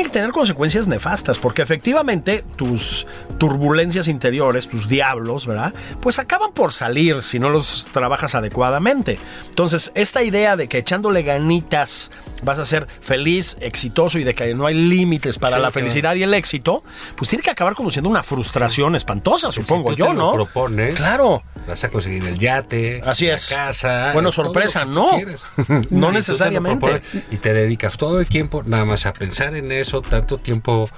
Tiene 0.00 0.12
que 0.12 0.18
tener 0.18 0.32
consecuencias 0.32 0.88
nefastas, 0.88 1.38
porque 1.38 1.60
efectivamente 1.60 2.42
tus 2.56 3.06
turbulencias 3.36 4.08
interiores, 4.08 4.66
tus 4.66 4.88
diablos, 4.88 5.46
¿verdad? 5.46 5.74
Pues 6.00 6.18
acaban 6.18 6.52
por 6.52 6.72
salir 6.72 7.20
si 7.22 7.38
no 7.38 7.50
los 7.50 7.86
trabajas 7.92 8.34
adecuadamente. 8.34 9.18
Entonces, 9.50 9.92
esta 9.94 10.22
idea 10.22 10.56
de 10.56 10.68
que 10.68 10.78
echándole 10.78 11.22
ganitas 11.22 12.10
vas 12.42 12.58
a 12.58 12.64
ser 12.64 12.86
feliz, 13.02 13.58
exitoso 13.60 14.18
y 14.18 14.24
de 14.24 14.34
que 14.34 14.54
no 14.54 14.64
hay 14.64 14.74
límites 14.74 15.36
para 15.38 15.56
Sí, 15.56 15.60
la 15.62 15.68
claro. 15.70 15.72
felicidad 15.74 16.14
y 16.14 16.22
el 16.22 16.32
éxito, 16.32 16.82
pues 17.16 17.28
tiene 17.28 17.42
que 17.42 17.50
acabar 17.50 17.74
conduciendo 17.74 18.08
una 18.08 18.22
frustración 18.22 18.94
espantosa, 18.96 19.50
supongo 19.50 19.90
si 19.90 19.96
tú 19.96 20.04
yo, 20.04 20.08
te 20.08 20.14
¿no? 20.14 20.30
Lo 20.34 20.46
propones, 20.46 20.94
Claro. 20.94 21.42
Vas 21.68 21.84
a 21.84 21.90
conseguir 21.90 22.24
el 22.26 22.38
yate, 22.38 23.02
Así 23.04 23.26
la 23.26 23.34
es. 23.34 23.50
casa. 23.50 24.12
Bueno, 24.14 24.32
sorpresa, 24.32 24.86
no. 24.86 25.10
No 25.90 26.06
Y 26.08 26.10
te 26.10 26.12
necesariamente. 26.16 26.86
propones 26.86 27.24
Y 27.30 27.36
te 27.36 27.52
dedicas 27.52 27.98
todo 27.98 28.18
el 28.18 28.26
tiempo 28.26 28.62
nada 28.64 28.86
más 28.86 29.04
a 29.04 29.12
pensar 29.12 29.54
en 29.54 29.70
eso, 29.70 29.89
tanto 30.00 30.38
tiempo 30.38 30.88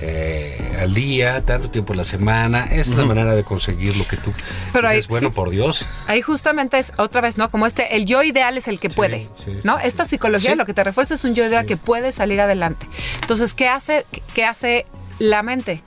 eh, 0.00 0.78
al 0.80 0.92
día, 0.94 1.40
tanto 1.42 1.70
tiempo 1.70 1.92
a 1.92 1.96
la 1.96 2.04
semana. 2.04 2.66
Es 2.70 2.88
la 2.88 3.04
manera 3.04 3.34
de 3.34 3.44
conseguir 3.44 3.96
lo 3.96 4.06
que 4.06 4.16
tú 4.16 4.32
Pero 4.72 4.88
ahí- 4.88 4.96
dices, 4.96 5.08
bueno, 5.08 5.28
sí. 5.28 5.34
por 5.34 5.50
Dios. 5.50 5.86
Ahí 6.06 6.22
justamente 6.22 6.78
es 6.78 6.92
otra 6.96 7.20
vez, 7.20 7.36
¿no? 7.38 7.50
Como 7.50 7.66
este, 7.66 7.96
el 7.96 8.06
yo 8.06 8.22
ideal 8.22 8.58
es 8.58 8.68
el 8.68 8.80
que 8.80 8.90
puede, 8.90 9.28
sí, 9.36 9.52
¿no? 9.64 9.78
Esta 9.78 10.04
psicología 10.04 10.52
Sí. 10.52 10.56
lo 10.56 10.66
que 10.66 10.74
te 10.74 10.82
refuerza 10.84 11.14
es 11.14 11.24
un 11.24 11.34
yo 11.34 11.44
ideal 11.46 11.66
que 11.66 11.76
puede 11.76 12.12
salir 12.12 12.40
adelante. 12.40 12.86
Entonces, 13.20 13.54
¿qué 13.54 13.68
hace, 13.68 14.04
qué 14.34 14.44
hace 14.44 14.86
la 15.18 15.42
mente? 15.42 15.82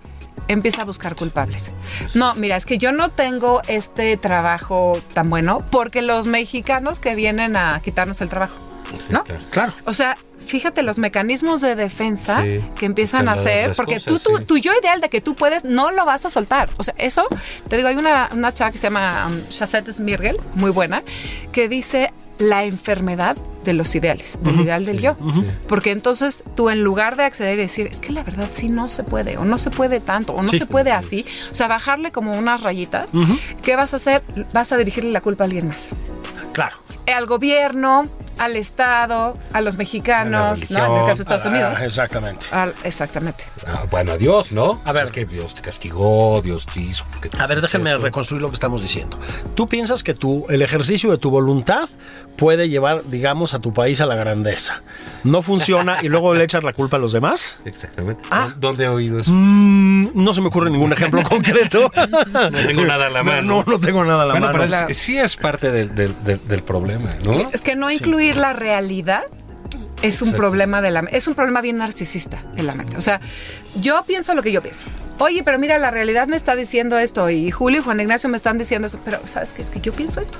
Empieza 0.50 0.82
a 0.82 0.86
buscar 0.86 1.16
culpables. 1.16 1.72
No, 2.16 2.36
mira, 2.36 2.58
es 2.58 2.66
que 2.66 2.78
yo 2.78 2.92
no 2.92 3.10
tengo 3.10 3.62
este 3.70 4.18
trabajo 4.18 5.00
tan 5.14 5.30
bueno 5.30 5.64
porque 5.72 6.02
los 6.02 6.28
mexicanos 6.28 7.00
que 7.00 7.16
vienen 7.16 7.56
a 7.56 7.80
quitarnos 7.84 8.20
el 8.20 8.28
trabajo, 8.30 8.56
Sí, 8.90 8.98
¿no? 9.10 9.24
claro. 9.24 9.44
Claro. 9.52 9.74
O 9.86 9.94
sea, 9.94 10.18
fíjate 10.44 10.84
los 10.84 10.98
mecanismos 10.98 11.62
de 11.62 11.76
defensa 11.76 12.44
Sí, 12.44 12.64
que 12.76 12.86
empiezan 12.86 13.28
a 13.28 13.34
hacer, 13.34 13.74
porque 13.76 14.00
tú, 14.00 14.18
sí. 14.20 14.44
tu 14.46 14.58
yo 14.58 14.72
ideal 14.82 15.02
de 15.02 15.10
que 15.10 15.22
tú 15.22 15.36
puedes, 15.36 15.64
no 15.64 15.92
lo 15.92 16.06
vas 16.06 16.26
a 16.26 16.30
soltar. 16.30 16.70
O 16.78 16.84
sea, 16.84 16.94
eso, 16.98 17.26
te 17.68 17.78
digo, 17.78 17.88
hay 17.90 17.96
una, 17.96 18.30
una 18.34 18.54
chava 18.54 18.72
que 18.72 18.78
se 18.78 18.88
llama 18.88 19.28
um, 19.28 19.50
Chasette 19.50 19.92
Smirgel, 19.92 20.38
muy 20.56 20.72
buena, 20.72 21.04
que 21.52 21.68
dice 21.70 22.14
la 22.40 22.66
enfermedad 22.66 23.38
de 23.64 23.74
los 23.74 23.94
ideales, 23.96 24.38
del 24.42 24.62
ideal 24.62 24.86
del 24.86 25.00
yo. 25.00 25.16
Porque 25.68 25.92
entonces 25.92 26.44
tú 26.56 26.70
en 26.70 26.84
lugar 26.84 27.16
de 27.16 27.24
acceder 27.24 27.58
y 27.58 27.62
decir, 27.64 27.88
es 27.88 28.00
que 28.00 28.12
la 28.12 28.24
verdad 28.24 28.50
sí 28.52 28.68
no 28.70 28.90
se 28.90 29.04
puede, 29.04 29.38
o 29.38 29.46
no 29.46 29.58
se 29.58 29.70
puede 29.70 30.00
tanto, 30.00 30.34
o 30.34 30.42
no 30.44 30.50
Sí. 30.50 30.58
se 30.58 30.66
puede 30.66 30.92
así, 30.92 31.26
o 31.52 31.56
sea, 31.56 31.68
bajarle 31.68 32.12
como 32.12 32.38
unas 32.38 32.62
rayitas, 32.62 33.12
¿qué 33.62 33.76
vas 33.76 33.94
a 33.94 33.98
hacer? 33.98 34.24
Vas 34.54 34.72
a 34.72 34.78
dirigirle 34.78 35.12
la 35.12 35.22
culpa 35.22 35.44
a 35.44 35.46
alguien 35.46 35.68
más 35.68 35.90
Claro. 36.52 36.78
al 37.14 37.26
gobierno, 37.26 38.08
al 38.38 38.56
Estado, 38.56 39.38
a 39.54 39.62
los 39.62 39.78
mexicanos, 39.78 40.70
¿no? 40.72 40.86
En 40.86 40.92
el 41.02 41.06
caso 41.06 41.18
de 41.18 41.22
Estados 41.22 41.46
Ah, 41.46 41.50
Unidos. 41.50 41.80
exactamente. 41.82 42.48
Al- 42.52 42.74
exactamente. 42.84 43.44
Ah, 43.66 43.84
bueno, 43.92 44.14
a 44.14 44.18
Dios, 44.18 44.52
¿no? 44.52 44.82
A 44.86 44.92
ver. 44.92 45.04
O 45.04 45.06
sea, 45.06 45.12
que 45.12 45.26
Dios 45.26 45.54
te 45.54 45.62
castigó, 45.62 46.42
Dios 46.44 46.66
te 46.66 46.80
hizo. 46.82 47.06
A 47.40 47.46
ver, 47.46 47.62
déjenme 47.62 47.92
esto. 47.92 48.02
reconstruir 48.04 48.42
lo 48.42 48.50
que 48.50 48.56
estamos 48.56 48.82
diciendo. 48.82 49.20
Tú 49.56 49.68
piensas 49.70 50.02
que 50.04 50.16
tu, 50.16 50.46
el 50.50 50.64
ejercicio 50.64 51.12
de 51.12 51.18
tu 51.20 51.30
voluntad 51.30 51.88
puede 52.36 52.68
llevar, 52.70 53.04
digamos, 53.10 53.54
a 53.54 53.60
tu 53.60 53.74
país 53.74 54.02
a 54.02 54.06
la 54.06 54.16
grandeza. 54.16 54.82
No 55.24 55.42
funciona 55.42 56.00
y 56.02 56.10
luego 56.10 56.34
le 56.34 56.44
echas 56.44 56.64
la 56.64 56.74
culpa 56.74 56.98
a 56.98 57.00
los 57.00 57.14
demás. 57.14 57.58
Exactamente. 57.66 58.22
Ah. 58.32 58.54
¿Dónde 58.58 58.86
he 58.86 58.88
oído 58.88 59.20
eso? 59.20 59.32
Mm, 59.34 60.10
no 60.16 60.34
se 60.34 60.42
me 60.42 60.48
ocurre 60.48 60.70
ningún 60.70 60.92
ejemplo 60.94 61.22
concreto. 61.30 61.92
No 62.34 62.52
tengo 62.52 62.86
nada 62.86 63.08
a 63.08 63.10
la 63.10 63.24
mano. 63.24 63.42
No, 63.42 63.64
no 63.72 63.80
tengo 63.80 64.04
nada 64.04 64.24
a 64.24 64.26
la 64.26 64.34
bueno, 64.34 64.48
mano. 64.48 64.60
pero 64.68 64.90
es- 64.90 64.98
sí 64.98 65.18
es 65.18 65.36
parte 65.38 65.72
del, 65.72 65.94
del- 65.96 66.16
del- 66.24 66.46
del 66.48 66.64
problema, 66.64 67.10
¿no? 67.26 67.50
Es 67.54 67.62
que 67.62 67.76
no 67.76 67.90
incluir 67.92 68.36
la 68.38 68.54
realidad 68.54 69.24
es 70.02 70.22
un 70.22 70.30
Exacto. 70.30 70.38
problema 70.38 70.82
de 70.82 70.92
la 70.92 71.00
es 71.12 71.28
un 71.28 71.36
problema 71.36 71.62
bien 71.62 71.78
narcisista 71.78 72.42
en 72.58 72.68
la 72.68 72.76
mente. 72.76 72.98
O 72.98 73.02
sea, 73.02 73.22
yo 73.76 74.04
pienso 74.06 74.34
lo 74.36 74.44
que 74.44 74.52
yo 74.52 74.62
pienso. 74.62 74.88
Oye, 75.20 75.44
pero 75.44 75.58
mira, 75.60 75.78
la 75.78 75.92
realidad 75.92 76.28
me 76.28 76.36
está 76.36 76.56
diciendo 76.58 76.98
esto 76.98 77.30
y 77.30 77.52
Julio 77.52 77.80
y 77.80 77.84
Juan 77.84 78.00
Ignacio 78.02 78.30
me 78.30 78.36
están 78.36 78.58
diciendo 78.58 78.88
eso, 78.88 79.00
pero 79.06 79.26
sabes 79.26 79.54
qué 79.54 79.62
es 79.62 79.70
que 79.70 79.80
yo 79.80 79.94
pienso 79.94 80.20
esto. 80.20 80.40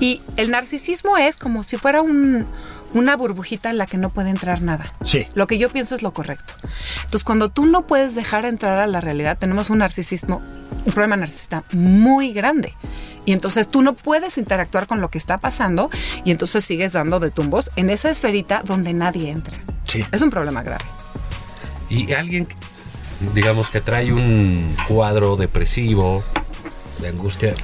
Y 0.00 0.20
el 0.36 0.50
narcisismo 0.50 1.16
es 1.16 1.36
como 1.36 1.62
si 1.62 1.76
fuera 1.76 2.02
un, 2.02 2.46
una 2.94 3.16
burbujita 3.16 3.70
en 3.70 3.78
la 3.78 3.86
que 3.86 3.96
no 3.96 4.10
puede 4.10 4.30
entrar 4.30 4.62
nada. 4.62 4.84
Sí. 5.04 5.26
Lo 5.34 5.46
que 5.46 5.58
yo 5.58 5.68
pienso 5.70 5.94
es 5.94 6.02
lo 6.02 6.12
correcto. 6.12 6.54
Entonces, 7.04 7.24
cuando 7.24 7.48
tú 7.48 7.66
no 7.66 7.86
puedes 7.86 8.14
dejar 8.14 8.44
entrar 8.44 8.78
a 8.78 8.86
la 8.86 9.00
realidad, 9.00 9.38
tenemos 9.38 9.70
un 9.70 9.78
narcisismo, 9.78 10.42
un 10.84 10.92
problema 10.92 11.16
narcisista 11.16 11.64
muy 11.72 12.32
grande. 12.32 12.74
Y 13.24 13.32
entonces 13.32 13.68
tú 13.68 13.82
no 13.82 13.94
puedes 13.94 14.38
interactuar 14.38 14.86
con 14.86 15.00
lo 15.00 15.10
que 15.10 15.18
está 15.18 15.38
pasando 15.38 15.90
y 16.24 16.30
entonces 16.30 16.64
sigues 16.64 16.92
dando 16.92 17.18
de 17.18 17.30
tumbos 17.30 17.70
en 17.74 17.90
esa 17.90 18.08
esferita 18.08 18.62
donde 18.64 18.94
nadie 18.94 19.30
entra. 19.30 19.58
Sí. 19.84 20.04
Es 20.12 20.22
un 20.22 20.30
problema 20.30 20.62
grave. 20.62 20.84
Y 21.88 22.12
alguien, 22.12 22.46
digamos, 23.34 23.70
que 23.70 23.80
trae 23.80 24.12
un 24.12 24.76
cuadro 24.88 25.36
depresivo, 25.36 26.22
de 27.00 27.08
angustia, 27.08 27.54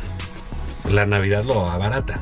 la 0.91 1.07
Navidad 1.07 1.45
lo 1.45 1.69
abarata. 1.69 2.19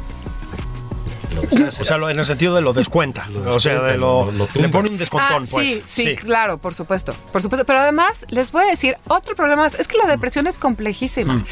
Lo. 1.35 1.43
O 1.43 1.85
sea, 1.85 1.97
lo- 1.97 2.11
en 2.11 2.19
el 2.19 2.27
sentido 2.27 2.55
de 2.57 2.61
lo 2.61 2.73
descuenta. 2.73 3.29
Lo 3.29 3.55
o 3.55 3.61
sea, 3.61 3.81
de 3.83 3.97
lo, 3.97 4.27
lo- 4.27 4.33
lo 4.33 4.47
tumba. 4.47 4.67
le 4.67 4.69
pone 4.73 4.91
un 4.91 4.99
descontón, 4.99 5.45
Ah, 5.45 5.49
pues. 5.51 5.83
sí, 5.85 6.05
sí, 6.05 6.17
claro, 6.17 6.59
por 6.59 6.75
supuesto, 6.75 7.15
por 7.33 7.41
supuesto. 7.41 7.65
Pero 7.65 7.79
además, 7.79 8.27
les 8.31 8.51
voy 8.51 8.65
a 8.65 8.67
decir, 8.67 8.97
otro 9.07 9.37
problema 9.37 9.67
es, 9.67 9.75
es 9.79 9.87
que 9.87 9.97
la 9.97 10.07
depresión 10.07 10.49
es 10.49 10.59
complejísima. 10.59 11.35
Mm. 11.35 11.45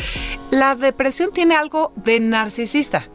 La 0.50 0.74
depresión 0.74 1.30
tiene 1.32 1.54
algo 1.54 1.92
de 1.94 2.18
narcisista. 2.18 3.06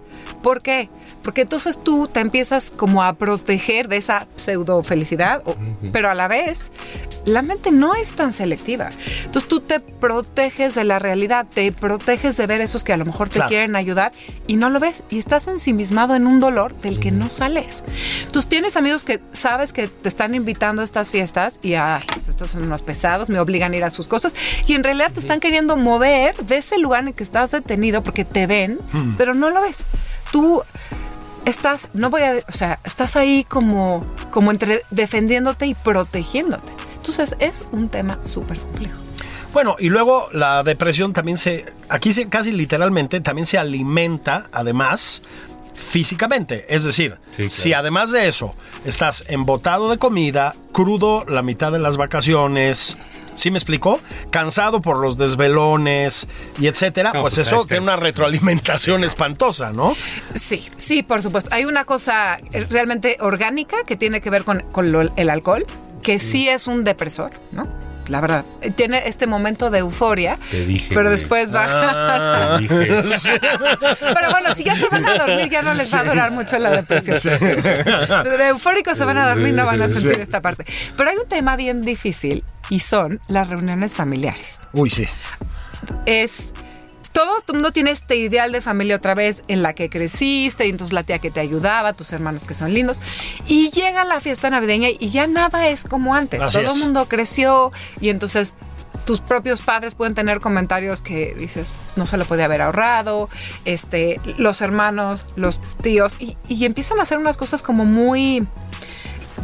¿Por 0.42 0.62
qué? 0.62 0.90
Porque 1.24 1.42
entonces 1.42 1.80
tú 1.82 2.08
te 2.08 2.20
empiezas 2.20 2.70
como 2.70 3.02
a 3.04 3.14
proteger 3.14 3.88
de 3.88 3.98
esa 3.98 4.28
pseudo 4.36 4.84
felicidad, 4.84 5.42
o- 5.46 5.56
pero 5.92 6.10
a 6.10 6.14
la 6.14 6.28
vez 6.28 6.72
la 7.26 7.42
mente 7.42 7.72
no 7.72 7.96
es 7.96 8.12
tan 8.12 8.34
selectiva. 8.34 8.90
Entonces 9.24 9.48
tú 9.48 9.62
te 9.62 9.80
proteges 9.80 10.76
de 10.76 10.84
la 10.84 11.00
realidad, 11.00 11.46
te 11.54 11.72
proteges 11.72 12.36
de 12.36 12.46
ver 12.48 12.60
esos 12.60 12.84
que 12.84 12.92
a 12.92 12.98
lo 12.98 13.06
mejor 13.06 13.30
te 13.30 13.36
Claro. 13.36 13.48
quieren 13.50 13.76
ayudar 13.78 14.12
y 14.46 14.58
no 14.58 14.70
lo 14.70 14.82
ves 14.82 15.04
y 15.10 15.18
estás 15.20 15.48
ensimismado 15.48 16.16
en 16.16 16.28
un 16.28 16.42
dolor 16.42 16.76
del 16.82 17.00
que 17.00 17.12
no 17.12 17.30
sales. 17.30 17.84
Entonces 18.26 18.50
tienes 18.50 18.76
amigos 18.76 19.06
que 19.06 19.22
sabes 19.32 19.72
que 19.72 19.88
te 19.88 20.10
están 20.10 20.36
invitando 20.36 20.82
a 20.82 20.86
estas 20.86 21.10
fiestas 21.12 21.60
y 21.64 21.76
ay, 21.76 22.04
estos 22.18 22.50
son 22.50 22.64
unos 22.64 22.82
pesados, 22.82 23.30
me 23.30 23.40
obligan 23.40 23.72
a 23.72 23.78
ir 23.78 23.84
a 23.86 23.90
sus 23.90 24.10
cosas 24.10 24.34
y 24.68 24.74
en 24.74 24.84
realidad 24.84 25.12
te 25.14 25.22
están 25.22 25.40
queriendo 25.40 25.78
mover 25.78 26.36
de 26.36 26.58
ese 26.58 26.78
lugar 26.78 27.08
en 27.08 27.14
que 27.14 27.24
estás 27.24 27.52
detenido 27.52 28.04
porque 28.04 28.26
te 28.26 28.46
ven, 28.48 28.80
pero 29.18 29.34
no 29.34 29.50
lo 29.50 29.62
ves. 29.62 29.78
Tú 30.34 30.62
estás, 31.46 31.90
no 31.94 32.10
voy 32.10 32.22
a, 32.22 32.44
o 32.48 32.52
sea, 32.52 32.80
estás 32.84 33.16
ahí 33.16 33.44
como, 33.48 34.06
como 34.32 34.52
entre 34.52 34.84
defendiéndote 34.92 35.66
y 35.68 35.74
protegiéndote. 35.76 36.72
Entonces 36.96 37.36
es 37.40 37.66
un 37.72 37.90
tema 37.90 38.18
súper 38.24 38.58
complejo. 38.60 39.00
Bueno, 39.54 39.76
y 39.78 39.90
luego 39.90 40.30
la 40.32 40.64
depresión 40.64 41.14
también 41.14 41.38
se, 41.38 41.66
aquí 41.90 42.12
se, 42.14 42.28
casi 42.28 42.52
literalmente, 42.52 43.20
también 43.22 43.46
se 43.46 43.58
alimenta, 43.60 44.48
además, 44.52 45.22
físicamente. 45.76 46.66
Es 46.74 46.84
decir, 46.84 47.16
Sí, 47.32 47.36
claro. 47.38 47.50
si 47.50 47.74
además 47.74 48.12
de 48.12 48.28
eso 48.28 48.56
estás 48.86 49.26
embotado 49.28 49.90
de 49.92 49.98
comida, 49.98 50.56
crudo 50.72 51.24
la 51.28 51.42
mitad 51.42 51.72
de 51.72 51.80
las 51.80 51.98
vacaciones, 51.98 52.98
¿sí 53.36 53.52
me 53.52 53.58
explicó? 53.58 54.00
Cansado 54.32 54.82
por 54.82 54.98
los 55.00 55.18
desvelones 55.18 56.28
y 56.60 56.68
etcétera, 56.68 57.12
No, 57.14 57.22
pues, 57.22 57.36
pues, 57.36 57.48
eso 57.48 57.66
tiene 57.66 57.84
una 57.84 57.96
retroalimentación 57.96 59.04
espantosa, 59.04 59.72
¿no? 59.72 59.96
Sí, 60.36 60.70
sí, 60.78 61.04
por 61.04 61.22
supuesto. 61.22 61.50
Hay 61.54 61.66
una 61.66 61.86
cosa 61.86 62.38
eh, 62.52 62.66
realmente 62.70 63.18
orgánica 63.20 63.78
que 63.86 63.96
tiene 63.96 64.22
que 64.22 64.30
ver 64.30 64.44
con, 64.44 64.62
con 64.72 64.92
lo- 64.92 65.14
el 65.16 65.30
alcohol, 65.30 65.66
que 66.02 66.20
sí 66.20 66.48
es 66.50 66.68
un 66.68 66.84
depresor, 66.84 67.32
¿no? 67.52 67.68
La 68.10 68.20
verdad, 68.20 68.44
tiene 68.76 69.08
este 69.08 69.28
momento 69.28 69.70
de 69.70 69.80
euforia, 69.80 70.38
Te 70.52 70.66
dije, 70.66 70.88
pero 70.90 71.04
güey. 71.04 71.18
después 71.18 71.52
baja. 71.52 72.56
Ah. 72.56 72.58
Dije, 72.60 72.76
Pero 74.00 74.32
bueno, 74.32 74.54
si 74.56 74.64
ya 74.64 74.76
se 74.76 74.88
van 74.90 75.06
a 75.06 75.18
dormir, 75.18 75.50
ya 75.50 75.62
no 75.62 75.74
les 75.74 75.94
va 75.94 76.00
a 76.00 76.04
durar 76.04 76.32
mucho 76.32 76.60
la 76.60 76.70
depresión. 76.72 77.40
De 77.40 78.48
eufóricos 78.50 78.98
se 78.98 79.06
van 79.06 79.18
a 79.18 79.28
dormir, 79.30 79.54
no 79.54 79.66
van 79.66 79.82
a 79.82 79.88
sentir 79.88 80.20
esta 80.20 80.42
parte. 80.42 80.66
Pero 80.98 81.10
hay 81.10 81.18
un 81.18 81.28
tema 81.28 81.56
bien 81.56 81.82
difícil 81.82 82.44
y 82.70 82.80
son 82.82 83.20
las 83.28 83.50
reuniones 83.50 83.94
familiares. 83.94 84.60
Uy, 84.74 84.90
sí. 84.90 85.08
es 86.06 86.54
todo 87.14 87.44
el 87.48 87.54
mundo 87.54 87.72
tiene 87.72 87.92
este 87.92 88.18
ideal 88.18 88.52
de 88.52 88.60
familia 88.60 88.96
otra 88.96 89.16
vez 89.16 89.44
en 89.48 89.62
la 89.62 89.74
que 89.74 89.90
creciste 89.90 90.66
y 90.66 90.70
entonces 90.70 90.94
la 90.94 91.04
tía 91.04 91.20
que 91.20 91.32
te 91.32 91.40
ayudaba, 91.40 91.94
tus 91.94 92.12
hermanos 92.12 92.44
que 92.44 92.56
son 92.56 92.74
lindos 92.74 93.00
y 93.48 93.70
llega 93.70 94.04
la 94.04 94.20
fiesta 94.20 94.50
navideña 94.50 94.90
y 94.90 95.10
ya 95.12 95.28
nada 95.28 95.68
es 95.68 95.84
como 95.84 96.16
antes. 96.16 96.42
Así 96.42 96.58
todo 96.58 96.74
el 96.74 96.80
mundo 96.80 97.08
creció 97.08 97.72
y 98.02 98.10
entonces 98.10 98.56
tus 99.06 99.22
propios 99.22 99.62
padres 99.62 99.96
pueden 99.96 100.16
tener 100.16 100.40
comentarios 100.40 101.02
que 101.02 101.34
dices 101.36 101.72
no 101.96 102.08
se 102.08 102.18
lo 102.18 102.26
puede 102.26 102.44
haber 102.44 102.62
ahorrado, 102.62 103.30
este, 103.66 104.20
los 104.38 104.62
hermanos, 104.62 105.26
los 105.36 105.60
tíos 105.82 106.16
y, 106.20 106.38
y 106.48 106.66
empiezan 106.66 107.00
a 107.00 107.04
hacer 107.04 107.18
unas 107.18 107.38
cosas 107.38 107.62
como 107.62 107.86
muy 107.86 108.48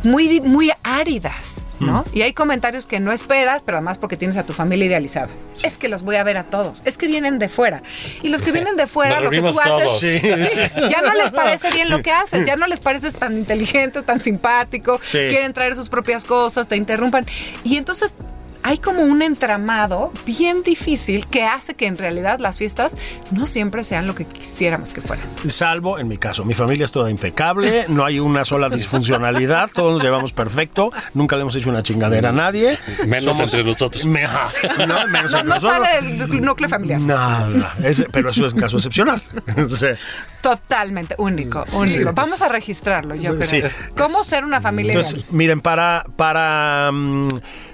muy, 0.04 0.39
muy 0.41 0.72
áridas, 0.84 1.66
¿no? 1.80 2.06
Y 2.14 2.22
hay 2.24 2.34
comentarios 2.34 2.86
que 2.86 3.00
no 3.00 3.12
esperas, 3.12 3.62
pero 3.66 3.78
además 3.78 3.97
porque 3.97 4.18
tienes 4.18 4.38
a 4.38 4.45
tu 4.45 4.54
familia 4.54 4.86
idealizada. 4.86 5.30
Es 5.64 5.78
que 5.78 5.88
los 5.89 6.04
voy 6.04 6.16
a 6.18 6.24
ver 6.24 6.38
a 6.38 6.43
todos, 6.43 6.82
es 6.86 6.97
que 6.97 7.08
vienen 7.08 7.39
de 7.39 7.50
fuera. 7.50 7.82
Y 8.22 8.30
los 8.30 8.41
que 8.41 8.52
vienen 8.52 8.76
de 8.76 8.88
fuera, 8.88 9.16
Nos 9.20 9.26
lo 9.26 9.30
que 9.32 9.41
tú 9.41 9.60
haces. 9.60 10.00
Sí, 10.00 10.20
sí, 10.20 10.60
ya 10.89 11.02
no 11.02 11.14
les 11.14 11.32
parece 11.32 11.72
bien 11.72 11.89
lo 11.89 12.02
que 12.02 12.12
haces, 12.12 12.45
ya 12.45 12.56
no 12.56 12.68
les 12.68 12.80
pareces 12.80 13.14
tan 13.14 13.38
inteligente 13.38 14.00
o 14.00 14.04
tan 14.04 14.22
simpático, 14.22 15.00
Sí. 15.02 15.20
quieren 15.30 15.54
traer 15.54 15.76
sus 15.76 15.89
propias 15.89 16.26
cosas, 16.26 16.68
te 16.68 16.76
interrumpan. 16.76 17.26
Y 17.64 17.78
entonces 17.78 18.14
hay 18.64 18.78
como 18.78 19.01
un 19.03 19.22
entramado 19.22 20.12
bien 20.26 20.64
difícil 20.64 21.26
que 21.28 21.43
hace 21.45 21.74
que 21.76 21.88
en 21.88 21.97
realidad 21.97 22.39
las 22.39 22.57
fiestas 22.57 22.95
no 23.32 23.45
siempre 23.45 23.84
sean 23.84 24.05
lo 24.05 24.16
que 24.16 24.26
quisiéramos 24.26 24.91
que 24.91 25.01
fueran. 25.01 25.26
Salvo 25.47 25.97
en 25.99 26.07
mi 26.07 26.18
caso, 26.18 26.43
mi 26.45 26.53
familia 26.53 26.86
es 26.86 26.91
toda 26.91 27.10
impecable, 27.10 27.86
no 27.88 28.05
hay 28.05 28.20
una 28.20 28.43
sola 28.45 28.70
disfuncionalidad, 28.70 29.70
todos 29.74 29.93
nos 29.93 30.03
llevamos 30.03 30.34
perfecto, 30.34 30.91
nunca 31.14 31.36
le 31.36 31.43
hemos 31.43 31.55
hecho 31.55 31.70
una 31.70 31.84
chingadera 31.84 32.30
a 32.30 32.34
nadie. 32.34 32.78
Menos 33.07 33.39
entre 33.39 33.64
nosotros. 33.64 34.05
Me- 34.05 34.24
no, 34.88 35.07
menos 35.07 35.32
No, 35.32 35.39
entre 35.39 35.43
no 35.43 35.55
nosotros. 35.55 35.88
sale 35.88 36.01
del 36.18 36.41
núcleo 36.41 36.70
familiar. 36.70 36.99
Nada, 37.01 37.76
es- 37.84 38.05
pero 38.12 38.30
eso 38.32 38.45
es 38.45 38.53
un 38.53 38.60
caso 38.60 38.78
excepcional. 38.78 39.22
Totalmente 40.41 41.16
único, 41.18 41.64
único. 41.74 42.14
Vamos 42.14 42.41
a 42.41 42.47
registrarlo, 42.47 43.16
yo 43.16 43.36
creo. 43.36 43.47
Sí. 43.47 43.62
¿Cómo 43.97 44.24
ser 44.24 44.45
una 44.45 44.62
familia 44.62 44.93
Entonces, 44.93 45.16
ideal? 45.20 45.28
miren, 45.32 45.62
para, 45.62 46.05
para 46.16 46.91
mm, 46.93 47.30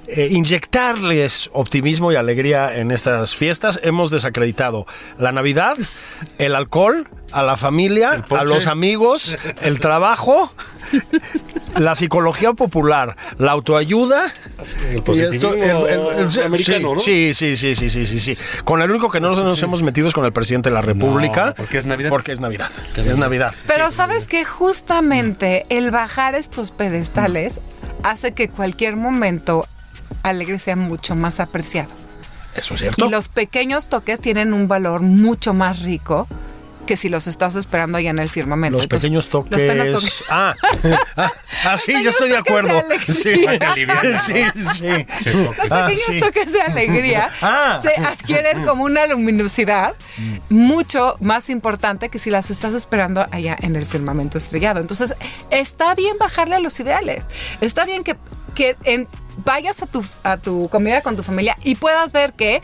eh, 0.08 0.28
inyectarles 0.32 1.50
optimismo 1.54 2.12
y 2.12 2.16
alegría 2.16 2.78
en 2.78 2.92
estas 2.92 3.36
fiestas, 3.36 3.80
hemos 3.84 4.12
desacreditado 4.12 4.86
la 5.18 5.32
Navidad, 5.32 5.78
el 6.38 6.56
alcohol, 6.56 7.08
a 7.32 7.44
la 7.44 7.58
familia, 7.58 8.24
a 8.30 8.44
los 8.44 8.68
amigos, 8.68 9.38
el 9.62 9.80
trabajo, 9.80 10.52
la 11.80 11.96
psicología 11.96 12.54
popular, 12.54 13.16
la 13.38 13.52
autoayuda. 13.52 14.32
El 14.92 15.02
positivismo 15.04 15.54
esto, 15.54 15.54
el- 15.90 16.00
el- 16.20 16.30
el- 16.38 16.44
americano, 16.44 16.94
¿no? 16.94 17.00
sí, 17.00 17.34
sí, 17.34 17.58
sí, 17.58 17.76
sí, 17.76 17.90
sí, 17.90 18.06
sí, 18.06 18.20
sí. 18.20 18.42
Con 18.64 18.82
el 18.82 18.90
único 18.92 19.10
que 19.12 19.20
no 19.20 19.36
nos 19.36 19.62
hemos 19.64 19.84
metido 19.84 20.08
es 20.08 20.14
con 20.14 20.24
el 20.24 20.32
presidente 20.32 20.70
de 20.70 20.76
la 20.76 20.82
República. 20.82 21.48
No, 21.48 21.56
porque 21.56 21.78
es 21.80 21.88
Navidad. 21.88 22.10
Porque 22.10 22.32
es 22.32 22.40
Navidad. 22.40 22.70
Es 22.96 23.18
Navidad. 23.18 23.54
Pero 23.68 23.92
sabes 23.92 24.28
que 24.28 24.46
justamente 24.46 25.66
el 25.70 25.92
bajar 25.92 26.36
estos 26.36 26.72
pedestales 26.72 27.60
hace 28.04 28.34
que 28.34 28.48
cualquier 28.48 28.96
momento 28.96 29.68
alegre 30.30 30.60
sea 30.60 30.76
mucho 30.76 31.16
más 31.16 31.40
apreciado. 31.40 31.90
Eso 32.56 32.74
es 32.76 32.80
cierto. 32.82 33.06
Y 33.06 33.10
los 33.10 33.28
pequeños 33.30 33.90
toques 33.90 34.20
tienen 34.22 34.54
un 34.54 34.68
valor 34.68 35.02
mucho 35.02 35.54
más 35.54 35.82
rico 35.82 36.28
que 36.86 36.96
si 36.98 37.10
los 37.10 37.26
estás 37.26 37.56
esperando 37.56 37.98
allá 37.98 38.12
en 38.12 38.20
el 38.20 38.30
firmamento. 38.30 38.78
Los 38.78 38.84
Entonces, 38.84 39.08
pequeños 39.10 39.28
toques. 39.30 39.52
Los 39.52 39.60
pequeños 39.62 40.02
toques. 40.02 40.24
Ah, 40.30 40.54
ah, 41.18 41.32
ah, 41.66 41.78
sí, 41.78 41.96
yo 42.04 42.12
estoy 42.12 42.28
de 42.30 42.36
de 42.36 42.40
acuerdo. 42.40 42.70
alegría. 42.80 43.10
Sí, 43.12 43.34
sí, 44.24 44.64
sí. 44.76 45.32
Los 45.32 45.72
Ah, 45.72 45.88
pequeños 45.88 46.06
sí. 46.06 46.20
toques 46.20 46.54
de 46.54 46.62
alegría 46.62 47.30
Ah. 47.42 47.80
se 47.82 47.90
adquieren 48.02 48.64
como 48.66 48.84
una 48.84 49.08
luminosidad 49.08 49.96
mucho 50.50 51.18
más 51.22 51.50
importante 51.50 52.10
que 52.10 52.20
si 52.20 52.30
las 52.30 52.52
estás 52.52 52.74
esperando 52.76 53.26
allá 53.32 53.58
en 53.62 53.76
el 53.76 53.86
firmamento 53.88 54.38
estrellado. 54.38 54.80
Entonces, 54.80 55.14
está 55.50 55.96
bien 55.96 56.18
bajarle 56.20 56.56
a 56.56 56.60
los 56.60 56.80
ideales. 56.80 57.26
Está 57.62 57.86
bien 57.86 58.04
que, 58.04 58.16
que 58.54 58.76
en- 58.84 59.08
vayas 59.44 59.82
a 59.82 59.88
tu, 59.88 60.04
a 60.24 60.38
tu 60.38 60.70
comida 60.70 61.02
con 61.02 61.16
tu 61.16 61.24
familia 61.24 61.58
y 61.64 61.76
puedas 61.76 62.12
ver 62.12 62.34
que, 62.34 62.62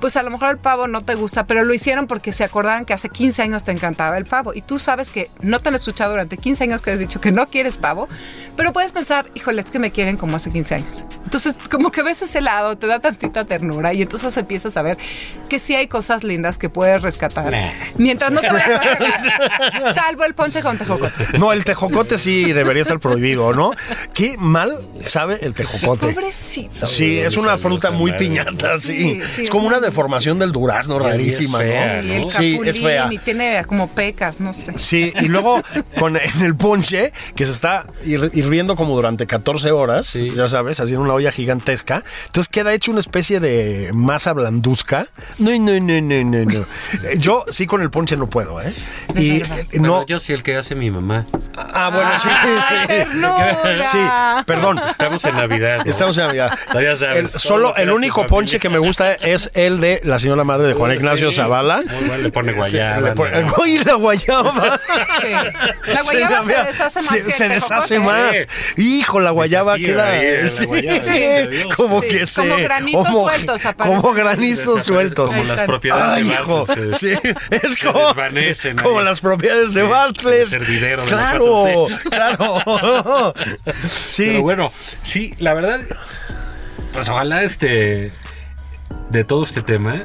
pues 0.00 0.16
a 0.16 0.22
lo 0.22 0.30
mejor 0.30 0.50
el 0.50 0.58
pavo 0.58 0.86
no 0.86 1.04
te 1.04 1.14
gusta, 1.14 1.46
pero 1.46 1.64
lo 1.64 1.74
hicieron 1.74 2.06
porque 2.06 2.32
se 2.32 2.44
acordaron 2.44 2.84
que 2.84 2.92
hace 2.92 3.08
15 3.08 3.42
años 3.42 3.64
te 3.64 3.72
encantaba 3.72 4.16
el 4.18 4.26
pavo. 4.26 4.54
Y 4.54 4.62
tú 4.62 4.78
sabes 4.78 5.10
que 5.10 5.30
no 5.40 5.60
te 5.60 5.68
han 5.68 5.74
escuchado 5.74 6.10
durante 6.10 6.36
15 6.36 6.64
años 6.64 6.82
que 6.82 6.90
has 6.90 6.98
dicho 6.98 7.20
que 7.20 7.32
no 7.32 7.48
quieres 7.48 7.78
pavo, 7.78 8.08
pero 8.56 8.72
puedes 8.72 8.92
pensar, 8.92 9.30
híjole, 9.34 9.60
es 9.62 9.70
que 9.70 9.78
me 9.78 9.90
quieren 9.90 10.16
como 10.16 10.36
hace 10.36 10.50
15 10.50 10.74
años. 10.74 11.04
Entonces, 11.24 11.54
como 11.70 11.90
que 11.90 12.02
ves 12.02 12.22
ese 12.22 12.40
lado, 12.40 12.76
te 12.76 12.86
da 12.86 13.00
tantita 13.00 13.44
ternura 13.44 13.92
y 13.92 14.02
entonces 14.02 14.36
empiezas 14.36 14.76
a 14.76 14.82
ver 14.82 14.96
que 15.48 15.58
sí 15.58 15.74
hay 15.74 15.88
cosas 15.88 16.24
lindas 16.24 16.58
que 16.58 16.68
puedes 16.68 17.02
rescatar. 17.02 17.50
Nah. 17.50 17.70
Mientras 17.98 18.30
no 18.30 18.40
te 18.40 18.50
vayas 18.50 18.80
a 19.84 19.94
salvo 19.94 20.24
el 20.24 20.34
ponche 20.34 20.62
con 20.62 20.78
tejocote. 20.78 21.38
No, 21.38 21.52
el 21.52 21.64
tejocote 21.64 22.18
sí 22.18 22.52
debería 22.52 22.82
estar 22.82 23.00
prohibido, 23.00 23.52
¿no? 23.52 23.72
Qué 24.14 24.36
mal 24.38 24.78
sabe 25.04 25.38
el 25.42 25.54
tejocote. 25.54 26.05
Pobrecito. 26.14 26.86
Sí, 26.86 27.18
es 27.18 27.36
una 27.36 27.56
fruta 27.58 27.90
muy 27.90 28.12
piñata, 28.12 28.78
sí. 28.78 28.96
Sí, 28.96 29.20
sí, 29.34 29.42
es 29.42 29.50
como 29.50 29.66
una 29.66 29.80
deformación 29.80 30.38
del 30.38 30.52
durazno 30.52 30.98
rarísima, 30.98 31.58
fea, 31.60 32.02
¿no? 32.02 32.08
Y 32.08 32.12
el 32.12 32.28
Sí, 32.28 32.60
es 32.64 32.80
fea. 32.80 33.08
y 33.10 33.18
tiene 33.18 33.62
como 33.66 33.88
pecas, 33.88 34.40
no 34.40 34.52
sé. 34.52 34.78
Sí, 34.78 35.12
y 35.20 35.26
luego 35.28 35.62
con 35.98 36.16
en 36.16 36.42
el 36.42 36.54
ponche, 36.56 37.12
que 37.34 37.44
se 37.46 37.52
está 37.52 37.84
hir- 38.04 38.30
hirviendo 38.34 38.76
como 38.76 38.94
durante 38.96 39.26
14 39.26 39.70
horas, 39.70 40.06
Sí. 40.06 40.30
ya 40.34 40.48
sabes, 40.48 40.80
así 40.80 40.94
en 40.94 41.00
una 41.00 41.14
olla 41.14 41.32
gigantesca. 41.32 42.02
Entonces 42.26 42.48
queda 42.48 42.72
hecho 42.74 42.90
una 42.90 43.00
especie 43.00 43.40
de 43.40 43.90
masa 43.92 44.32
blanduzca. 44.32 45.06
No, 45.38 45.50
no, 45.58 45.80
no, 45.80 46.00
no, 46.00 46.24
no, 46.24 46.44
no. 46.44 46.60
Eh, 46.60 47.16
Yo 47.18 47.44
sí 47.48 47.66
con 47.66 47.82
el 47.82 47.90
ponche 47.90 48.16
no 48.16 48.28
puedo, 48.28 48.60
¿eh? 48.60 48.72
Y 49.14 49.42
eh, 49.42 49.66
Pero 49.70 49.82
no. 49.82 50.06
yo 50.06 50.20
sí 50.20 50.32
el 50.32 50.42
que 50.42 50.56
hace 50.56 50.74
mi 50.74 50.90
mamá. 50.90 51.26
Ah, 51.56 51.90
bueno, 51.92 52.10
sí, 52.20 52.28
¡Ay, 52.30 53.04
sí. 53.08 53.86
Sí, 53.92 53.98
perdón. 54.46 54.80
Estamos 54.88 55.24
en 55.24 55.36
Navidad. 55.36 55.78
¿no? 55.78 55.90
Estamos 55.96 56.18
en 56.18 56.26
Navidad. 56.26 56.58
Ya 56.86 56.94
sabes, 56.94 57.16
El- 57.16 57.28
solo 57.40 57.74
el 57.76 57.90
único 57.90 58.26
ponche 58.26 58.58
que 58.60 58.68
me 58.68 58.78
gusta 58.78 59.14
es 59.14 59.50
el 59.54 59.80
de 59.80 60.00
la 60.04 60.18
señora 60.18 60.44
madre 60.44 60.68
de 60.68 60.74
Juan 60.74 60.92
Ignacio. 60.92 61.32
Zavala. 61.32 61.78
Muy 61.78 62.04
bueno, 62.06 62.22
le 62.22 62.30
pone 62.30 62.52
guayaba. 62.52 62.96
Sí, 62.98 63.02
le 63.04 63.10
pone- 63.12 63.42
¿no? 63.42 63.54
¡Ay, 63.64 63.78
la 63.84 63.94
guayaba! 63.94 64.80
Sí. 65.20 65.32
La 65.92 66.02
guayaba 66.02 66.28
se, 66.28 66.36
había- 66.36 66.64
deshace 66.64 66.98
más 67.00 67.08
se, 67.08 67.22
que 67.24 67.30
se 67.30 67.48
deshace 67.48 67.98
más. 67.98 68.36
Hijo, 68.76 69.20
la 69.20 69.30
guayaba 69.30 69.76
queda. 69.76 70.08
ahí, 70.10 70.42
la 70.42 70.48
sí, 70.48 70.64
guayaba, 70.66 71.02
sí, 71.02 71.14
como 71.76 72.02
Sí, 72.02 72.08
que 72.08 72.26
se. 72.26 72.40
como 72.42 72.56
granitos 72.56 73.08
sueltos 73.08 73.66
aparecen. 73.66 74.00
Como 74.00 74.14
granizos 74.14 74.82
sueltos. 74.84 75.32
Como 75.32 75.44
las 75.44 75.62
propiedades 75.62 76.16
Ay, 76.18 76.22
de 76.24 76.34
hijo. 76.34 76.66
Bartlett, 76.66 76.92
se- 76.92 76.96
Sí, 77.16 77.20
es 77.50 77.74
se 77.74 77.86
como, 77.86 78.06
desvanecen 78.06 78.76
como 78.76 79.00
las 79.02 79.20
propiedades 79.20 79.74
de 79.74 79.82
Bartlett. 79.82 80.48
Claro, 81.06 81.88
4T. 81.88 82.00
claro. 82.10 83.34
Sí. 83.88 84.26
Pero 84.30 84.42
bueno, 84.42 84.72
sí, 85.02 85.34
la 85.38 85.54
verdad, 85.54 85.80
pues 86.92 87.08
ojalá 87.08 87.42
este, 87.42 88.10
de 89.10 89.24
todo 89.24 89.44
este 89.44 89.62
tema, 89.62 90.02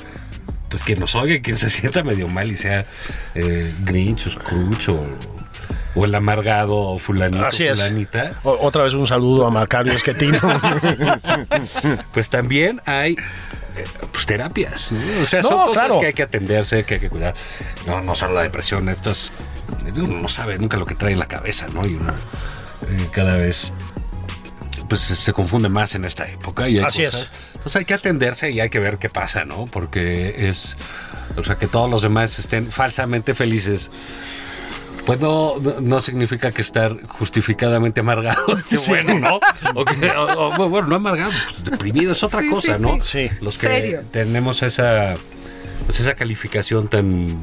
pues 0.70 0.84
quien 0.84 1.00
nos 1.00 1.16
oiga, 1.16 1.42
quien 1.42 1.58
se 1.58 1.70
sienta 1.72 2.04
medio 2.04 2.28
mal 2.28 2.52
y 2.52 2.58
sea 2.58 2.86
eh, 3.36 3.74
Grinch 3.84 4.28
o 4.28 4.30
Scrooge 4.32 4.92
o, 4.92 5.04
o 5.96 6.06
el 6.06 6.16
amargado 6.16 6.76
o 6.78 7.00
fulanito, 7.00 7.46
Así 7.46 7.66
es. 7.66 7.80
fulanita, 7.80 8.34
O- 8.44 8.58
otra 8.66 8.84
vez 8.84 8.94
un 8.94 9.08
saludo 9.08 9.46
a 9.48 9.52
Macario 9.52 9.94
Esquetino. 9.94 10.40
pues 12.14 12.30
también 12.30 12.82
hay 12.86 13.14
eh, 13.14 13.86
pues 14.12 14.26
terapias. 14.26 14.92
O 15.22 15.26
sea, 15.26 15.42
No, 15.42 15.50
son 15.50 15.58
cosas 15.68 15.84
claro. 15.86 16.00
que 16.00 16.08
hay 16.08 16.14
que 16.14 16.24
atenderse, 16.24 16.84
que 16.84 16.96
hay 16.96 17.00
que 17.00 17.10
cuidar. 17.10 17.34
No, 17.88 18.02
no 18.02 18.16
solo 18.16 18.34
la 18.34 18.44
depresión, 18.44 18.90
estas 18.90 19.32
uno 19.96 20.08
no 20.22 20.28
sabe 20.28 20.58
nunca 20.60 20.78
lo 20.78 20.86
que 20.86 20.96
trae 20.96 21.14
en 21.14 21.20
la 21.20 21.28
cabeza, 21.28 21.68
¿no? 21.74 21.86
Y 21.88 21.96
uno 21.96 22.12
eh, 22.90 23.08
cada 23.14 23.36
vez 23.38 23.72
pues 24.92 25.00
se 25.22 25.32
confunde 25.32 25.70
más 25.70 25.96
en 25.96 26.04
esta 26.04 26.30
época 26.30 26.68
y 26.68 26.78
hay 26.80 26.84
Así 26.84 27.06
cosas- 27.06 27.32
Pues 27.64 27.76
hay 27.78 27.86
que 27.86 27.94
atenderse 27.94 28.52
y 28.52 28.60
hay 28.60 28.70
que 28.70 28.80
ver 28.80 28.98
qué 28.98 29.08
pasa, 29.10 29.46
¿no? 29.46 29.66
Porque 29.68 30.50
es 30.50 30.76
o 31.38 31.44
sea 31.46 31.56
que 31.56 31.68
todos 31.68 31.90
los 31.90 32.02
demás 32.02 32.38
estén 32.40 32.70
falsamente 32.70 33.34
felices. 33.34 33.90
Pues 35.06 35.20
no, 35.22 35.56
no- 35.62 35.80
no 35.80 36.02
significa 36.02 36.52
que 36.52 36.62
estar 36.62 36.96
justificadamente 37.08 38.02
amargado 38.02 38.44
es 38.70 38.88
bueno, 38.90 39.18
¿no? 39.18 39.40
O, 39.76 39.86
que- 39.86 40.10
o- 40.12 40.50
o, 40.62 40.70
bueno, 40.70 40.88
no 40.88 40.96
amargado, 40.98 41.32
pues 41.32 41.64
deprimido 41.64 42.12
es 42.12 42.22
otra 42.24 42.42
Sí, 42.42 42.50
cosa, 42.50 42.76
sí, 42.76 42.82
¿no? 42.82 43.02
sí. 43.02 43.30
Sí. 43.30 43.36
Los 43.40 43.58
que 43.58 43.68
Serio. 43.68 44.04
tenemos 44.12 44.62
esa, 44.62 45.14
pues 45.86 46.02
esa 46.02 46.16
calificación 46.16 46.90
tan 46.90 47.40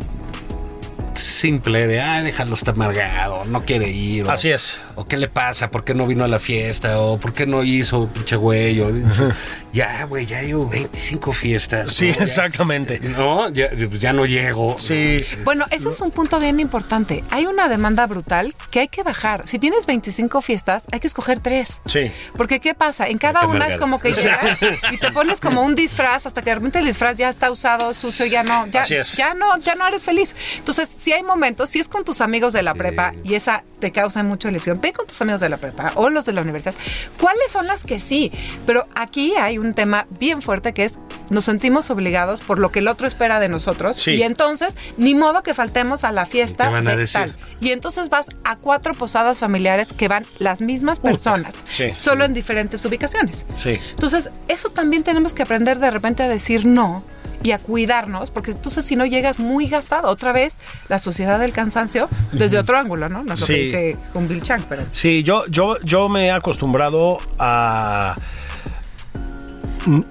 simple 1.20 1.86
de, 1.86 2.00
ah, 2.00 2.22
déjalo, 2.22 2.54
está 2.54 2.70
amargado, 2.72 3.44
no 3.46 3.64
quiere 3.64 3.88
ir. 3.90 4.24
o- 4.24 4.30
Así 4.30 4.50
es. 4.50 4.80
o 4.94 5.04
qué 5.06 5.16
le 5.16 5.28
pasa, 5.28 5.70
por 5.70 5.84
qué 5.84 5.94
no 5.94 6.06
vino 6.06 6.24
a 6.24 6.28
la 6.28 6.38
fiesta, 6.38 7.00
o 7.00 7.18
por 7.18 7.32
qué 7.32 7.46
no 7.46 7.62
hizo, 7.64 8.08
pinche 8.08 8.36
güey. 8.36 8.80
O 8.80 8.88
ya, 9.72 10.04
güey, 10.04 10.26
ya 10.26 10.42
llevo 10.42 10.66
25 10.68 11.32
fiestas. 11.32 11.92
Sí, 11.94 12.08
¿no? 12.10 12.14
Ya- 12.16 12.22
exactamente. 12.24 13.00
No, 13.00 13.48
ya, 13.50 13.68
ya 13.74 14.12
no 14.12 14.26
llego. 14.26 14.76
Sí. 14.78 15.24
Bueno, 15.44 15.66
ese 15.70 15.88
es 15.88 16.00
un 16.00 16.10
punto 16.10 16.40
bien 16.40 16.60
importante. 16.60 17.24
Hay 17.30 17.46
una 17.46 17.68
demanda 17.68 18.06
brutal 18.06 18.54
que 18.70 18.80
hay 18.80 18.88
que 18.88 19.02
bajar. 19.02 19.46
Si 19.46 19.58
tienes 19.58 19.86
25 19.86 20.40
fiestas, 20.42 20.84
hay 20.92 21.00
que 21.00 21.06
escoger 21.06 21.40
tres. 21.40 21.80
Sí. 21.86 22.10
Porque 22.36 22.60
¿qué 22.60 22.74
pasa? 22.74 23.08
En 23.08 23.18
cada 23.18 23.46
una 23.46 23.66
es 23.66 23.76
como 23.76 23.98
que 24.00 24.12
llegas 24.12 24.58
y 24.92 24.98
te 24.98 25.10
pones 25.12 25.40
como 25.40 25.62
un 25.62 25.74
disfraz 25.74 26.26
hasta 26.26 26.42
que 26.42 26.50
de 26.50 26.54
repente 26.56 26.78
el 26.78 26.86
disfraz 26.86 27.16
ya 27.16 27.28
está 27.28 27.50
usado, 27.50 27.92
sucio, 27.94 28.26
ya 28.26 28.42
no, 28.42 28.66
ya, 28.68 28.82
Así 28.82 28.94
es. 28.94 29.12
ya 29.16 29.34
no, 29.34 29.58
ya 29.58 29.74
no 29.74 29.86
eres 29.86 30.04
feliz. 30.04 30.34
Entonces, 30.58 30.88
si 30.98 31.12
hay 31.12 31.22
momentos, 31.22 31.70
si 31.70 31.78
es 31.80 31.88
con 31.88 32.04
tus 32.04 32.20
amigos 32.20 32.52
de 32.52 32.62
la 32.62 32.74
prepa 32.74 33.12
y 33.24 33.34
esa 33.34 33.64
te 33.80 33.92
causa 33.92 34.22
mucha 34.22 34.48
ilusión, 34.48 34.80
ve 34.80 34.92
con 34.92 35.06
tus 35.06 35.20
amigos 35.22 35.40
de 35.40 35.48
la 35.48 35.56
prepa 35.56 35.92
o 35.94 36.08
los 36.10 36.24
de 36.24 36.32
la 36.32 36.42
universidad. 36.42 36.74
¿Cuáles 37.20 37.52
son 37.52 37.66
las 37.66 37.84
que 37.84 38.00
sí? 38.00 38.32
Pero 38.66 38.86
aquí 38.94 39.34
hay 39.36 39.57
un 39.58 39.74
tema 39.74 40.06
bien 40.18 40.42
fuerte 40.42 40.72
que 40.72 40.84
es 40.84 40.98
nos 41.30 41.44
sentimos 41.44 41.90
obligados 41.90 42.40
por 42.40 42.58
lo 42.58 42.70
que 42.72 42.78
el 42.78 42.88
otro 42.88 43.06
espera 43.06 43.38
de 43.40 43.48
nosotros 43.50 43.96
Sí. 43.98 44.12
y 44.12 44.22
entonces 44.22 44.74
ni 44.96 45.14
modo 45.14 45.42
que 45.42 45.52
faltemos 45.54 46.04
a 46.04 46.12
la 46.12 46.24
fiesta 46.26 46.68
¿Qué 46.68 46.72
van 46.72 46.88
a 46.88 46.92
de 46.92 46.96
decir? 46.96 47.20
tal. 47.20 47.36
Y 47.60 47.70
entonces 47.72 48.08
vas 48.08 48.26
a 48.44 48.56
cuatro 48.56 48.94
posadas 48.94 49.38
familiares 49.40 49.92
que 49.92 50.08
van 50.08 50.24
las 50.38 50.60
mismas 50.60 51.00
personas, 51.00 51.64
sí. 51.68 51.92
solo 51.98 52.24
en 52.24 52.32
diferentes 52.34 52.84
ubicaciones. 52.84 53.44
Sí. 53.56 53.78
Entonces, 53.90 54.30
eso 54.48 54.70
también 54.70 55.02
tenemos 55.02 55.34
que 55.34 55.42
aprender 55.42 55.78
de 55.78 55.90
repente 55.90 56.22
a 56.22 56.28
decir 56.28 56.64
no 56.64 57.04
y 57.42 57.52
a 57.52 57.58
cuidarnos, 57.58 58.30
porque 58.32 58.50
entonces 58.50 58.84
si 58.84 58.96
no 58.96 59.06
llegas 59.06 59.38
muy 59.38 59.68
gastado, 59.68 60.08
otra 60.08 60.32
vez 60.32 60.56
la 60.88 60.98
sociedad 60.98 61.38
del 61.38 61.52
cansancio 61.52 62.08
desde 62.32 62.58
otro 62.58 62.76
ángulo, 62.78 63.08
¿no? 63.08 63.22
No 63.22 63.34
es 63.34 63.40
lo 63.40 63.46
Sí. 63.46 63.52
que 63.52 63.58
dice 63.60 63.96
con 64.12 64.26
Bill 64.26 64.42
Chang, 64.42 64.62
pero... 64.68 64.82
Sí, 64.92 65.22
yo, 65.22 65.46
yo, 65.46 65.76
yo 65.82 66.08
me 66.08 66.26
he 66.26 66.30
acostumbrado 66.32 67.18
a 67.38 68.16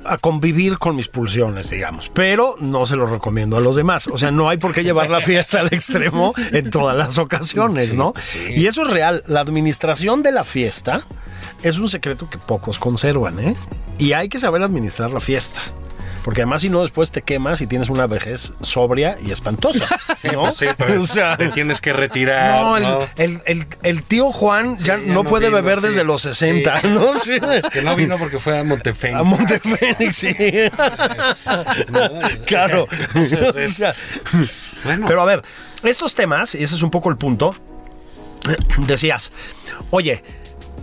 a 0.05 0.17
convivir 0.17 0.78
con 0.78 0.95
mis 0.95 1.07
pulsiones, 1.07 1.69
digamos, 1.69 2.09
pero 2.09 2.55
no 2.59 2.86
se 2.86 2.95
lo 2.95 3.05
recomiendo 3.05 3.57
a 3.57 3.61
los 3.61 3.75
demás. 3.75 4.07
O 4.07 4.17
sea, 4.17 4.32
no 4.32 4.49
hay 4.49 4.57
por 4.57 4.73
qué 4.73 4.84
llevar 4.84 5.09
la 5.09 5.21
fiesta 5.21 5.59
al 5.59 5.67
extremo 5.73 6.34
en 6.51 6.69
todas 6.69 6.95
las 6.97 7.17
ocasiones, 7.17 7.95
¿no? 7.95 8.13
Y 8.49 8.67
eso 8.67 8.84
es 8.84 8.91
real. 8.91 9.23
La 9.28 9.41
administración 9.41 10.23
de 10.23 10.32
la 10.32 10.43
fiesta 10.43 11.05
es 11.63 11.80
un 11.80 11.89
secreto 11.89 12.30
que 12.30 12.38
pocos 12.38 12.80
conservan, 12.80 13.39
¿eh? 13.39 13.55
Y 13.97 14.13
hay 14.13 14.30
que 14.30 14.39
saber 14.39 14.61
administrar 14.63 15.11
la 15.11 15.19
fiesta. 15.19 15.61
Porque 16.28 16.41
además, 16.41 16.59
si 16.59 16.69
no, 16.69 16.82
después 16.82 17.09
te 17.11 17.21
quemas 17.21 17.61
y 17.61 17.67
tienes 17.67 17.88
una 17.89 18.05
vejez 18.05 18.51
sobria 18.59 19.15
y 19.25 19.32
espantosa. 19.32 19.88
¿no? 20.34 20.51
Sí, 20.51 20.65
pues, 20.78 20.91
O 20.99 21.07
sea, 21.07 21.38
te 21.38 21.47
tienes 21.51 21.80
que 21.80 21.93
retirar. 21.93 22.59
no, 22.61 22.75
el, 22.75 22.84
¿no? 22.84 22.99
el- 23.15 23.41
el- 23.45 23.65
el 23.84 24.03
tío 24.03 24.34
Juan 24.34 24.75
ya, 24.78 24.97
ya 24.97 25.13
no 25.13 25.23
puede 25.23 25.45
vino, 25.47 25.55
beber 25.61 25.80
sí. 25.80 25.88
desde 25.88 26.03
los 26.03 26.21
60, 26.23 26.82
Sí. 26.82 26.88
¿no? 26.89 27.13
Sí. 27.13 27.39
Que 27.71 27.82
no 27.82 27.95
vino 27.95 28.17
porque 28.17 28.39
fue 28.39 28.59
a 28.59 28.63
Montefénix. 28.65 29.17
A 29.17 29.23
Montefénix, 29.23 30.17
sí. 30.17 30.36
claro. 32.45 32.88
O 33.15 33.21
sea, 33.69 33.93
Bueno, 34.84 35.07
pero 35.07 35.21
a 35.21 35.25
ver, 35.25 35.43
estos 35.84 36.13
temas, 36.13 36.55
y 36.55 36.63
ese 36.63 36.75
es 36.75 36.82
un 36.82 36.89
poco 36.91 37.09
el 37.09 37.15
punto, 37.15 37.55
decías, 38.80 39.32
oye, 39.91 40.23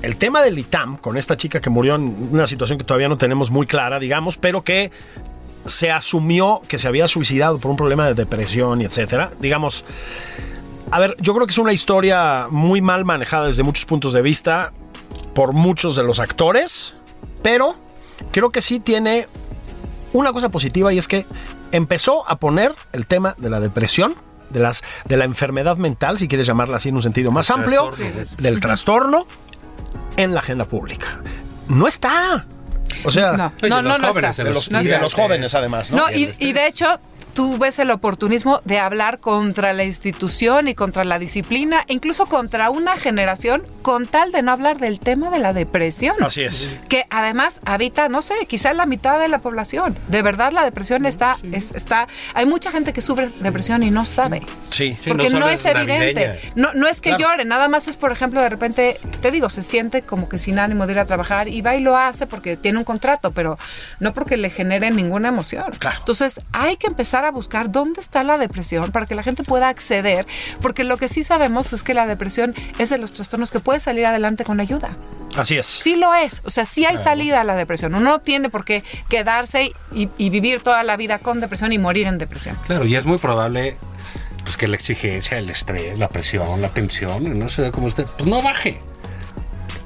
el 0.02 0.16
tema 0.16 0.42
del 0.42 0.58
ITAM, 0.58 0.96
con 0.96 1.16
esta 1.16 1.36
chica 1.36 1.60
que 1.60 1.70
murió 1.70 1.94
en 1.96 2.28
una 2.32 2.46
situación 2.46 2.78
que 2.78 2.84
todavía 2.84 3.08
no 3.08 3.16
tenemos 3.16 3.50
muy 3.50 3.66
clara, 3.66 3.98
digamos, 3.98 4.36
pero 4.38 4.62
que 4.62 4.90
se 5.66 5.90
asumió 5.90 6.60
que 6.68 6.78
se 6.78 6.88
había 6.88 7.08
suicidado 7.08 7.58
por 7.58 7.70
un 7.70 7.76
problema 7.76 8.06
de 8.06 8.14
depresión 8.14 8.80
y 8.80 8.84
etcétera, 8.84 9.32
digamos, 9.40 9.84
a 10.90 10.98
ver, 10.98 11.16
yo 11.20 11.34
creo 11.34 11.46
que 11.46 11.52
es 11.52 11.58
una 11.58 11.72
historia 11.72 12.46
muy 12.50 12.80
mal 12.80 13.04
manejada 13.04 13.46
desde 13.46 13.62
muchos 13.62 13.84
puntos 13.84 14.12
de 14.12 14.22
vista 14.22 14.72
por 15.34 15.52
muchos 15.52 15.96
de 15.96 16.04
los 16.04 16.20
actores, 16.20 16.94
pero 17.42 17.74
creo 18.30 18.50
que 18.50 18.60
sí 18.60 18.80
tiene 18.80 19.26
una 20.12 20.32
cosa 20.32 20.48
positiva 20.48 20.92
y 20.92 20.98
es 20.98 21.08
que 21.08 21.26
empezó 21.72 22.28
a 22.28 22.36
poner 22.36 22.74
el 22.92 23.06
tema 23.06 23.34
de 23.38 23.50
la 23.50 23.60
depresión, 23.60 24.14
de, 24.50 24.60
las, 24.60 24.84
de 25.06 25.16
la 25.16 25.24
enfermedad 25.24 25.76
mental, 25.76 26.18
si 26.18 26.28
quieres 26.28 26.46
llamarla 26.46 26.76
así 26.76 26.90
en 26.90 26.96
un 26.96 27.02
sentido 27.02 27.32
más 27.32 27.50
amplio, 27.50 27.90
trastorno. 27.90 28.36
del 28.38 28.60
trastorno 28.60 29.26
en 30.16 30.34
la 30.34 30.40
agenda 30.40 30.66
pública. 30.66 31.18
No 31.68 31.88
está. 31.88 32.46
O 33.04 33.10
sea, 33.10 33.32
No, 33.32 33.52
no, 33.62 33.82
los 33.82 33.82
no, 33.82 33.98
no 33.98 34.08
jóvenes, 34.08 34.30
está. 34.30 34.42
de 34.42 34.48
de 34.50 34.54
los 34.54 34.68
y 34.68 34.88
de 34.88 34.98
los 34.98 35.14
jóvenes 35.14 35.54
además, 35.54 35.90
¿no? 35.90 35.96
No, 35.98 36.12
y, 36.12 36.30
y 36.38 36.52
de 36.52 36.66
hecho, 36.66 36.86
tú 37.34 37.58
ves 37.58 37.78
el 37.78 37.90
oportunismo 37.90 38.60
de 38.64 38.78
hablar 38.78 39.20
contra 39.20 39.72
la 39.72 39.84
institución 39.84 40.68
y 40.68 40.74
contra 40.74 41.04
la 41.04 41.18
disciplina, 41.18 41.84
incluso 41.88 42.26
contra 42.26 42.70
una 42.70 42.96
generación, 42.96 43.62
con 43.82 44.06
tal 44.06 44.32
de 44.32 44.42
no 44.42 44.52
hablar 44.52 44.78
del 44.78 45.00
tema 45.00 45.30
de 45.30 45.40
la 45.40 45.52
depresión. 45.52 46.16
Así 46.22 46.42
es. 46.42 46.70
Que 46.88 47.04
además 47.10 47.60
habita, 47.64 48.08
no 48.08 48.22
sé, 48.22 48.34
quizá 48.48 48.72
la 48.72 48.86
mitad 48.86 49.18
de 49.18 49.28
la 49.28 49.38
población. 49.40 49.96
De 50.08 50.22
verdad, 50.22 50.52
la 50.52 50.64
depresión 50.64 51.06
está, 51.06 51.36
es- 51.52 51.72
está. 51.74 52.08
Hay 52.34 52.46
mucha 52.46 52.70
gente 52.70 52.92
que 52.92 53.02
sufre 53.02 53.30
depresión 53.40 53.82
y 53.82 53.90
no 53.90 54.06
sabe. 54.06 54.40
Sí. 54.70 54.96
Sí, 55.00 55.10
Porque 55.10 55.30
no 55.30 55.48
es 55.48 55.60
es 55.60 55.66
evidente. 55.66 56.26
navideña. 56.28 56.52
No, 56.56 56.72
no 56.74 56.86
es 56.86 57.00
que 57.00 57.10
Claro. 57.10 57.24
llore, 57.34 57.44
nada 57.44 57.68
más 57.68 57.88
es, 57.88 57.96
por 57.96 58.12
ejemplo, 58.12 58.40
de 58.40 58.48
repente, 58.48 58.98
te 59.20 59.30
digo, 59.30 59.48
se 59.48 59.62
siente 59.62 60.02
como 60.02 60.28
que 60.28 60.38
sin 60.38 60.58
ánimo 60.58 60.86
de 60.86 60.92
ir 60.94 60.98
a 60.98 61.04
trabajar 61.06 61.48
y 61.48 61.60
va 61.62 61.74
y 61.76 61.80
lo 61.80 61.96
hace 61.96 62.26
porque 62.26 62.56
tiene 62.56 62.78
un 62.78 62.84
contrato, 62.84 63.32
pero 63.32 63.58
no 64.00 64.12
porque 64.14 64.36
le 64.36 64.50
genere 64.50 64.90
ninguna 64.90 65.28
emoción. 65.28 65.64
Claro. 65.78 65.96
Entonces, 65.98 66.40
hay 66.52 66.76
que 66.76 66.86
empezar 66.86 67.23
empezar 67.24 67.26
a 67.26 67.30
buscar 67.30 67.72
dónde 67.72 68.00
está 68.00 68.22
la 68.22 68.38
depresión 68.38 68.90
para 68.90 69.06
que 69.06 69.14
la 69.14 69.22
gente 69.22 69.42
pueda 69.42 69.68
acceder, 69.68 70.26
porque 70.60 70.84
lo 70.84 70.96
que 70.96 71.08
sí 71.08 71.24
sabemos 71.24 71.72
es 71.72 71.82
que 71.82 71.94
la 71.94 72.06
depresión 72.06 72.54
es 72.78 72.90
de 72.90 72.98
los 72.98 73.12
trastornos 73.12 73.50
que 73.50 73.60
puede 73.60 73.80
salir 73.80 74.06
adelante 74.06 74.44
con 74.44 74.60
ayuda. 74.60 74.96
Así 75.36 75.56
es. 75.56 75.66
Sí 75.66 75.96
lo 75.96 76.14
es, 76.14 76.42
o 76.44 76.50
sea, 76.50 76.64
sí 76.66 76.84
hay 76.84 76.96
salida 76.96 77.40
a 77.40 77.44
la 77.44 77.54
depresión. 77.54 77.94
Uno 77.94 78.10
no 78.10 78.20
tiene 78.20 78.50
por 78.50 78.64
qué 78.64 78.84
quedarse 79.08 79.72
y, 79.92 80.08
y 80.18 80.30
vivir 80.30 80.60
toda 80.60 80.82
la 80.84 80.96
vida 80.96 81.18
con 81.18 81.40
depresión 81.40 81.72
y 81.72 81.78
morir 81.78 82.06
en 82.06 82.18
depresión. 82.18 82.56
Claro, 82.66 82.84
y 82.84 82.94
es 82.96 83.04
muy 83.06 83.18
probable 83.18 83.76
pues 84.42 84.56
que 84.56 84.68
la 84.68 84.76
exigencia, 84.76 85.38
el 85.38 85.48
estrés, 85.48 85.98
la 85.98 86.08
presión, 86.08 86.60
la 86.60 86.68
tensión, 86.68 87.38
no 87.38 87.48
sé 87.48 87.70
cómo 87.72 87.86
usted, 87.86 88.04
pues 88.16 88.28
no 88.28 88.42
baje. 88.42 88.80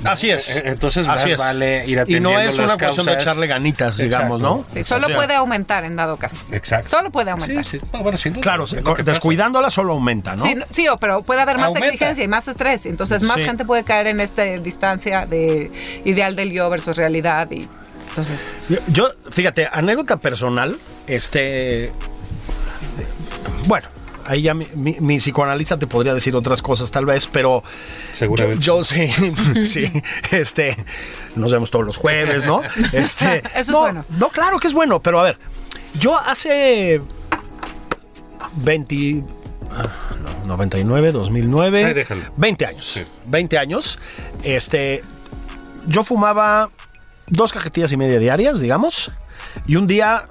Así 0.05 0.31
es. 0.31 0.57
Eh, 0.57 0.63
entonces 0.67 1.09
Así 1.09 1.31
más 1.31 1.33
es. 1.33 1.39
vale 1.41 1.85
ir 1.87 1.97
Y 1.97 1.99
atendiendo 1.99 2.33
no 2.33 2.41
es 2.41 2.59
una 2.59 2.77
cuestión 2.79 3.07
de 3.07 3.15
echarle 3.15 3.47
ganitas, 3.47 3.99
digamos. 3.99 4.41
¿no? 4.43 4.65
Sí, 4.69 4.85
solo 4.85 5.07
O 5.07 5.09
sea, 5.09 5.17
puede 5.17 5.35
aumentar 5.35 5.85
en 5.85 5.97
dado 5.97 6.17
caso. 6.17 6.43
Exacto. 6.53 6.89
Solo 6.89 7.11
puede 7.11 7.31
aumentar. 7.31 7.65
Sí, 7.65 7.79
sí. 7.79 7.87
No, 7.93 8.03
bueno, 8.03 8.17
sin 8.19 8.33
duda, 8.35 8.43
Claro, 8.43 8.65
descuidándola 9.05 9.71
solo 9.71 9.95
aumenta, 9.95 10.37
¿no? 10.37 10.43
Sí, 10.43 10.55
no- 10.55 10.67
sí, 10.71 10.87
o- 10.89 10.97
pero 10.99 11.23
puede 11.23 11.41
haber 11.41 11.57
más 11.57 11.67
Aumenta. 11.69 11.87
exigencia 11.89 12.23
y 12.25 12.29
más 12.29 12.47
estrés. 12.49 12.87
Entonces, 12.87 13.23
más 13.23 13.37
Sí. 13.39 13.45
gente 13.45 13.65
puede 13.65 13.83
caer 13.85 14.07
en 14.07 14.21
esta 14.21 14.43
distancia 14.45 15.27
de 15.27 15.71
ideal 16.05 16.37
del 16.37 16.53
yo 16.53 16.71
versus 16.71 16.97
realidad. 16.97 17.51
Y 17.51 17.69
entonces, 18.11 18.41
Yo- 18.69 18.79
Yo, 18.89 19.09
fíjate, 19.31 19.69
anécdota 19.73 20.17
personal, 20.19 20.79
este. 21.07 21.93
Bueno, 23.67 23.89
ahí 24.29 24.43
ya 24.43 24.55
mi, 24.55 24.67
mi- 24.75 24.97
mi 25.01 25.19
psicoanalista 25.19 25.79
te 25.79 25.87
podría 25.87 26.15
decir 26.15 26.37
otras 26.37 26.63
cosas, 26.63 26.91
tal 26.91 27.07
vez, 27.07 27.27
pero. 27.27 27.65
Seguramente. 28.13 28.63
Yo, 28.63 28.79
yo 28.79 28.85
sí, 28.85 29.07
sí, 29.65 29.85
este. 30.31 30.77
Nos 31.37 31.53
vemos 31.53 31.71
todos 31.71 31.85
los 31.85 31.97
jueves, 31.97 32.47
¿no? 32.47 32.61
Este. 32.93 33.39
Eso 33.47 33.49
es 33.57 33.69
no, 33.69 33.81
bueno. 33.81 34.05
No, 34.11 34.29
claro 34.29 34.59
que 34.59 34.67
es 34.69 34.73
bueno, 34.73 35.01
pero 35.03 35.21
a 35.21 35.25
ver, 35.25 35.39
yo 35.99 36.17
hace. 36.19 37.01
20. 38.57 39.25
ah, 39.71 39.83
no, 40.45 40.47
99, 40.57 41.13
2009. 41.13 41.85
Ay, 41.85 41.95
déjalo. 41.95 42.23
20 42.37 42.67
años. 42.67 42.87
Sí. 42.87 43.05
20 43.27 43.59
años. 43.59 43.99
Este. 44.43 45.03
Yo 45.87 46.05
fumaba 46.05 46.71
dos 47.29 47.53
cajetillas 47.53 47.93
y 47.93 47.97
media 47.97 48.19
diarias, 48.19 48.61
digamos. 48.61 49.11
Y 49.67 49.77
un 49.77 49.87
día, 49.87 50.29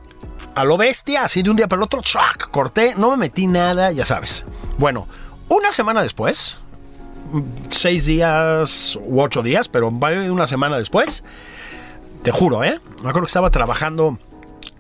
a 0.58 0.64
lo 0.66 0.76
bestia, 0.78 1.24
así 1.24 1.44
de 1.44 1.50
un 1.52 1.56
día 1.56 1.68
para 1.68 1.80
el 1.80 1.84
otro, 1.84 2.02
¡trac! 2.02 2.50
corté, 2.50 2.96
no 2.98 3.12
me 3.12 3.18
metí 3.18 3.46
nada, 3.46 3.92
ya 3.92 4.06
sabes. 4.06 4.44
Bueno, 4.78 5.08
una 5.50 5.72
semana 5.72 6.02
después, 6.02 6.58
seis 7.70 8.06
días 8.06 8.98
u 9.02 9.22
ocho 9.22 9.44
días, 9.44 9.70
pero 9.70 9.90
una 9.90 10.48
semana 10.48 10.78
después, 10.80 11.24
te 12.24 12.32
juro, 12.32 12.64
¿eh? 12.64 12.80
Me 13.04 13.10
acuerdo 13.10 13.22
que 13.22 13.28
estaba 13.28 13.52
trabajando, 13.52 14.18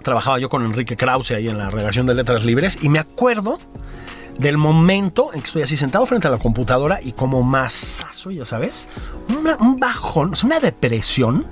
trabajaba 0.04 0.40
yo 0.40 0.50
con 0.50 0.66
Enrique 0.66 0.96
Krause 0.98 1.32
ahí 1.32 1.48
en 1.48 1.58
la 1.60 1.70
redacción 1.70 2.08
de 2.08 2.16
Letras 2.16 2.44
Libres, 2.44 2.80
y 2.82 2.90
me 2.90 2.98
acuerdo 3.00 3.60
del 4.40 4.58
momento 4.58 5.32
en 5.34 5.42
que 5.42 5.46
estoy 5.48 5.62
así 5.62 5.78
sentado 5.78 6.06
frente 6.08 6.28
a 6.28 6.32
la 6.32 6.38
computadora 6.40 7.00
y 7.02 7.12
como 7.12 7.44
masazo, 7.44 8.32
ya 8.32 8.46
sabes, 8.46 8.88
una- 9.38 9.58
un 9.58 9.80
bajón, 9.80 10.34
una 10.44 10.60
depresión. 10.60 11.46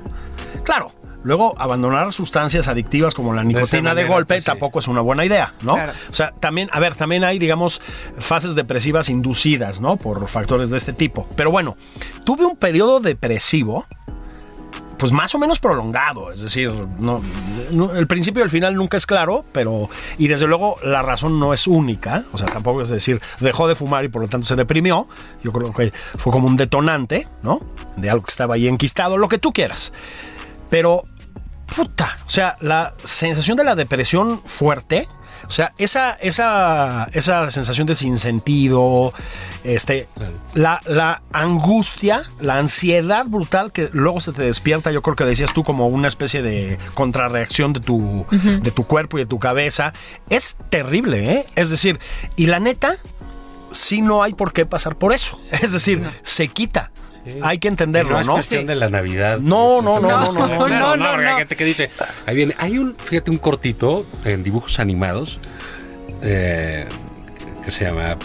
Claro, 0.64 0.92
luego 1.26 1.56
abandonar 1.58 2.14
sustancias 2.14 2.68
adictivas 2.68 3.16
como 3.16 3.34
la 3.34 3.44
nicotina 3.44 3.90
de, 3.96 4.04
manera, 4.04 4.14
golpe 4.14 4.40
sí. 4.40 4.46
tampoco 4.46 4.78
es 4.80 4.88
una 4.88 5.02
buena 5.02 5.26
idea, 5.26 5.54
¿no? 5.64 5.74
Claro. 5.74 5.92
O 6.10 6.14
sea, 6.14 6.32
también, 6.32 6.70
a 6.72 6.80
ver, 6.80 6.96
también 6.96 7.24
hay, 7.24 7.40
digamos, 7.40 7.82
fases 8.20 8.54
depresivas 8.54 9.10
inducidas, 9.10 9.82
¿no? 9.82 9.98
Por 9.98 10.28
factores 10.28 10.70
de 10.70 10.78
este 10.78 10.94
tipo. 10.94 11.28
Pero 11.36 11.50
bueno, 11.50 11.76
tuve 12.24 12.46
un 12.46 12.56
periodo 12.56 13.00
depresivo 13.00 13.86
pues 14.98 15.12
más 15.12 15.36
o 15.36 15.40
menos 15.40 15.60
prolongado, 15.60 16.32
es 16.32 16.42
decir, 16.42 16.72
no, 17.00 17.22
no- 17.74 17.92
el 17.96 18.08
principio 18.08 18.40
y 18.42 18.44
el 18.46 18.50
final 18.50 18.76
nunca 18.76 18.96
es 18.96 19.06
claro, 19.06 19.44
pero 19.52 19.90
y 20.18 20.30
desde 20.30 20.48
luego 20.48 20.78
la 20.84 21.02
razón 21.02 21.38
no 21.38 21.54
es 21.54 21.68
única, 21.68 22.24
o 22.32 22.38
sea, 22.38 22.48
tampoco 22.48 22.80
es 22.82 22.88
decir, 22.90 23.20
dejó 23.42 23.68
de 23.68 23.76
fumar 23.76 24.06
y 24.06 24.08
por 24.08 24.22
lo 24.22 24.30
tanto 24.30 24.48
se 24.48 24.56
deprimió, 24.56 25.06
yo 25.44 25.52
creo 25.52 25.74
que 25.74 25.92
fue 26.18 26.32
como 26.32 26.48
un 26.48 26.56
detonante, 26.56 27.28
¿no? 27.44 27.60
De 27.98 28.10
algo 28.10 28.24
que 28.24 28.32
estaba 28.32 28.56
ahí 28.56 28.70
enquistado, 28.70 29.18
lo 29.18 29.28
que 29.28 29.38
tú 29.38 29.52
quieras. 29.52 29.92
Pero 30.70 31.04
puta, 31.76 32.18
o 32.26 32.30
sea, 32.30 32.58
la 32.62 32.94
sensación 33.04 33.58
de 33.58 33.64
la 33.64 33.76
depresión 33.76 34.42
fuerte, 34.44 35.08
o 35.48 35.52
sea, 35.52 35.74
esa, 35.78 36.12
esa, 36.14 37.08
esa 37.14 37.52
sensación 37.52 37.86
de 37.86 37.96
sinsentido, 37.96 39.14
este, 39.64 40.08
la, 40.54 40.82
la 40.86 41.22
angustia, 41.34 42.24
la 42.40 42.58
ansiedad 42.58 43.26
brutal 43.26 43.72
que 43.72 43.90
luego 43.94 44.22
se 44.22 44.32
te 44.32 44.44
despierta, 44.44 44.92
yo 44.92 45.02
creo 45.02 45.16
que 45.16 45.26
decías 45.26 45.54
tú 45.54 45.64
como 45.64 45.88
una 45.88 46.08
especie 46.08 46.42
de 46.42 46.80
contrarreacción 46.94 47.74
de 47.74 47.80
tu, 47.82 48.26
de 48.32 48.72
tu 48.72 48.86
cuerpo 48.86 49.18
y 49.18 49.22
de 49.22 49.28
tu 49.28 49.38
cabeza, 49.38 49.94
es 50.30 50.56
terrible, 50.70 51.32
¿eh? 51.32 51.46
Es 51.56 51.70
decir, 51.70 52.00
y 52.36 52.48
la 52.48 52.60
neta, 52.60 52.98
sí 53.72 54.02
no 54.02 54.24
hay 54.24 54.34
por 54.34 54.54
qué 54.54 54.66
pasar 54.66 54.96
por 54.96 55.14
eso. 55.14 55.40
Es 55.52 55.74
decir, 55.74 56.04
se 56.24 56.48
quita. 56.48 56.92
Hay 57.42 57.58
que 57.60 57.68
entenderlo, 57.68 58.14
no 58.14 58.20
es 58.22 58.28
¿no? 58.28 58.34
cuestión 58.34 58.62
Sí. 58.62 58.68
de 58.68 58.76
la 58.76 58.90
Navidad. 58.90 59.40
No, 59.40 59.82
no, 59.82 60.00
no, 60.00 60.02
muy 60.02 60.10
no, 60.10 60.48
no, 60.48 60.66
claro, 60.66 60.96
no, 60.96 61.18
no, 61.18 61.18
no. 61.18 61.38
Gente 61.38 61.56
que 61.56 61.66
dice, 61.66 61.90
ahí 62.26 62.36
viene, 62.36 62.56
hay 62.58 62.78
un, 62.78 62.96
fíjate, 62.96 63.32
un 63.32 63.38
cortito 63.38 64.06
en 64.24 64.44
dibujos 64.44 64.80
animados 64.80 65.40
eh, 66.22 66.86
que 67.64 67.72
se 67.72 67.86
llama 67.86 68.18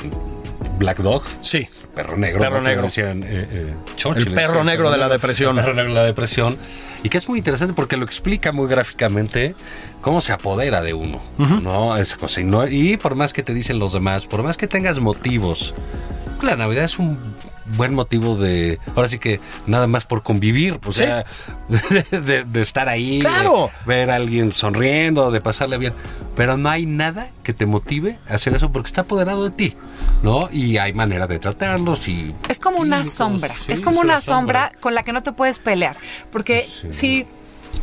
Black 0.78 0.98
Dog. 0.98 1.22
Sí. 1.40 1.68
Perro 1.94 2.16
negro. 2.16 2.40
Perro 2.40 2.56
¿no? 2.60 2.68
Negro. 2.68 2.82
decían, 2.84 3.22
eh, 3.24 3.46
eh, 3.50 3.74
Churchill, 3.96 4.28
El 4.28 4.34
perro 4.34 4.48
decía, 4.52 4.64
negro 4.64 4.90
de 4.90 4.98
la 4.98 5.08
depresión. 5.08 5.58
El 5.58 5.64
perro 5.64 5.74
negro 5.74 5.92
de 5.94 5.98
la 6.00 6.04
depresión. 6.06 6.56
Y 7.02 7.08
que 7.08 7.18
es 7.18 7.28
muy 7.28 7.38
interesante 7.38 7.74
porque 7.74 7.96
lo 7.96 8.04
explica 8.04 8.52
muy 8.52 8.68
gráficamente 8.68 9.54
cómo 10.00 10.20
se 10.20 10.32
apodera 10.32 10.82
de 10.82 10.94
uno. 10.94 11.20
¿no? 11.38 11.96
Esa 11.96 12.16
cosa. 12.16 12.40
Y, 12.40 12.44
no- 12.44 12.66
y 12.68 12.96
por 12.96 13.14
más 13.16 13.32
que 13.32 13.42
te 13.42 13.54
dicen 13.54 13.78
los 13.78 13.92
demás, 13.92 14.26
por 14.26 14.42
más 14.42 14.56
que 14.56 14.68
tengas 14.68 15.00
motivos, 15.00 15.74
la 16.42 16.54
Navidad 16.56 16.84
es 16.84 16.98
un 16.98 17.18
buen 17.76 17.94
motivo 17.94 18.36
de, 18.36 18.78
ahora 18.94 19.08
sí 19.08 19.18
que 19.18 19.40
nada 19.66 19.86
más 19.86 20.04
por 20.06 20.22
convivir, 20.22 20.78
o 20.86 20.92
Sí. 20.92 21.02
sea, 21.04 21.24
de, 22.10 22.44
de 22.44 22.62
estar 22.62 22.88
ahí, 22.88 23.20
Claro. 23.20 23.70
de 23.80 23.86
ver 23.86 24.10
a 24.10 24.16
alguien 24.16 24.52
sonriendo, 24.52 25.30
de 25.30 25.40
pasarle 25.40 25.78
bien, 25.78 25.92
pero 26.36 26.56
no 26.56 26.68
hay 26.68 26.86
nada 26.86 27.28
que 27.42 27.52
te 27.52 27.66
motive 27.66 28.18
a 28.28 28.34
hacer 28.34 28.54
eso 28.54 28.70
porque 28.70 28.86
está 28.88 29.02
apoderado 29.02 29.44
de 29.44 29.50
ti, 29.50 29.74
¿no? 30.22 30.48
Y 30.52 30.78
hay 30.78 30.92
manera 30.92 31.26
de 31.26 31.38
tratarlos 31.38 32.06
y... 32.08 32.34
Es 32.48 32.58
como 32.58 32.78
una 32.78 33.04
sombra. 33.04 33.54
sí, 33.54 33.72
es 33.72 33.80
como 33.80 34.00
una 34.00 34.20
sombra 34.20 34.72
con 34.80 34.94
la 34.94 35.02
que 35.02 35.12
no 35.12 35.22
te 35.22 35.32
puedes 35.32 35.58
pelear. 35.58 35.96
Porque 36.32 36.68
si 36.92 37.26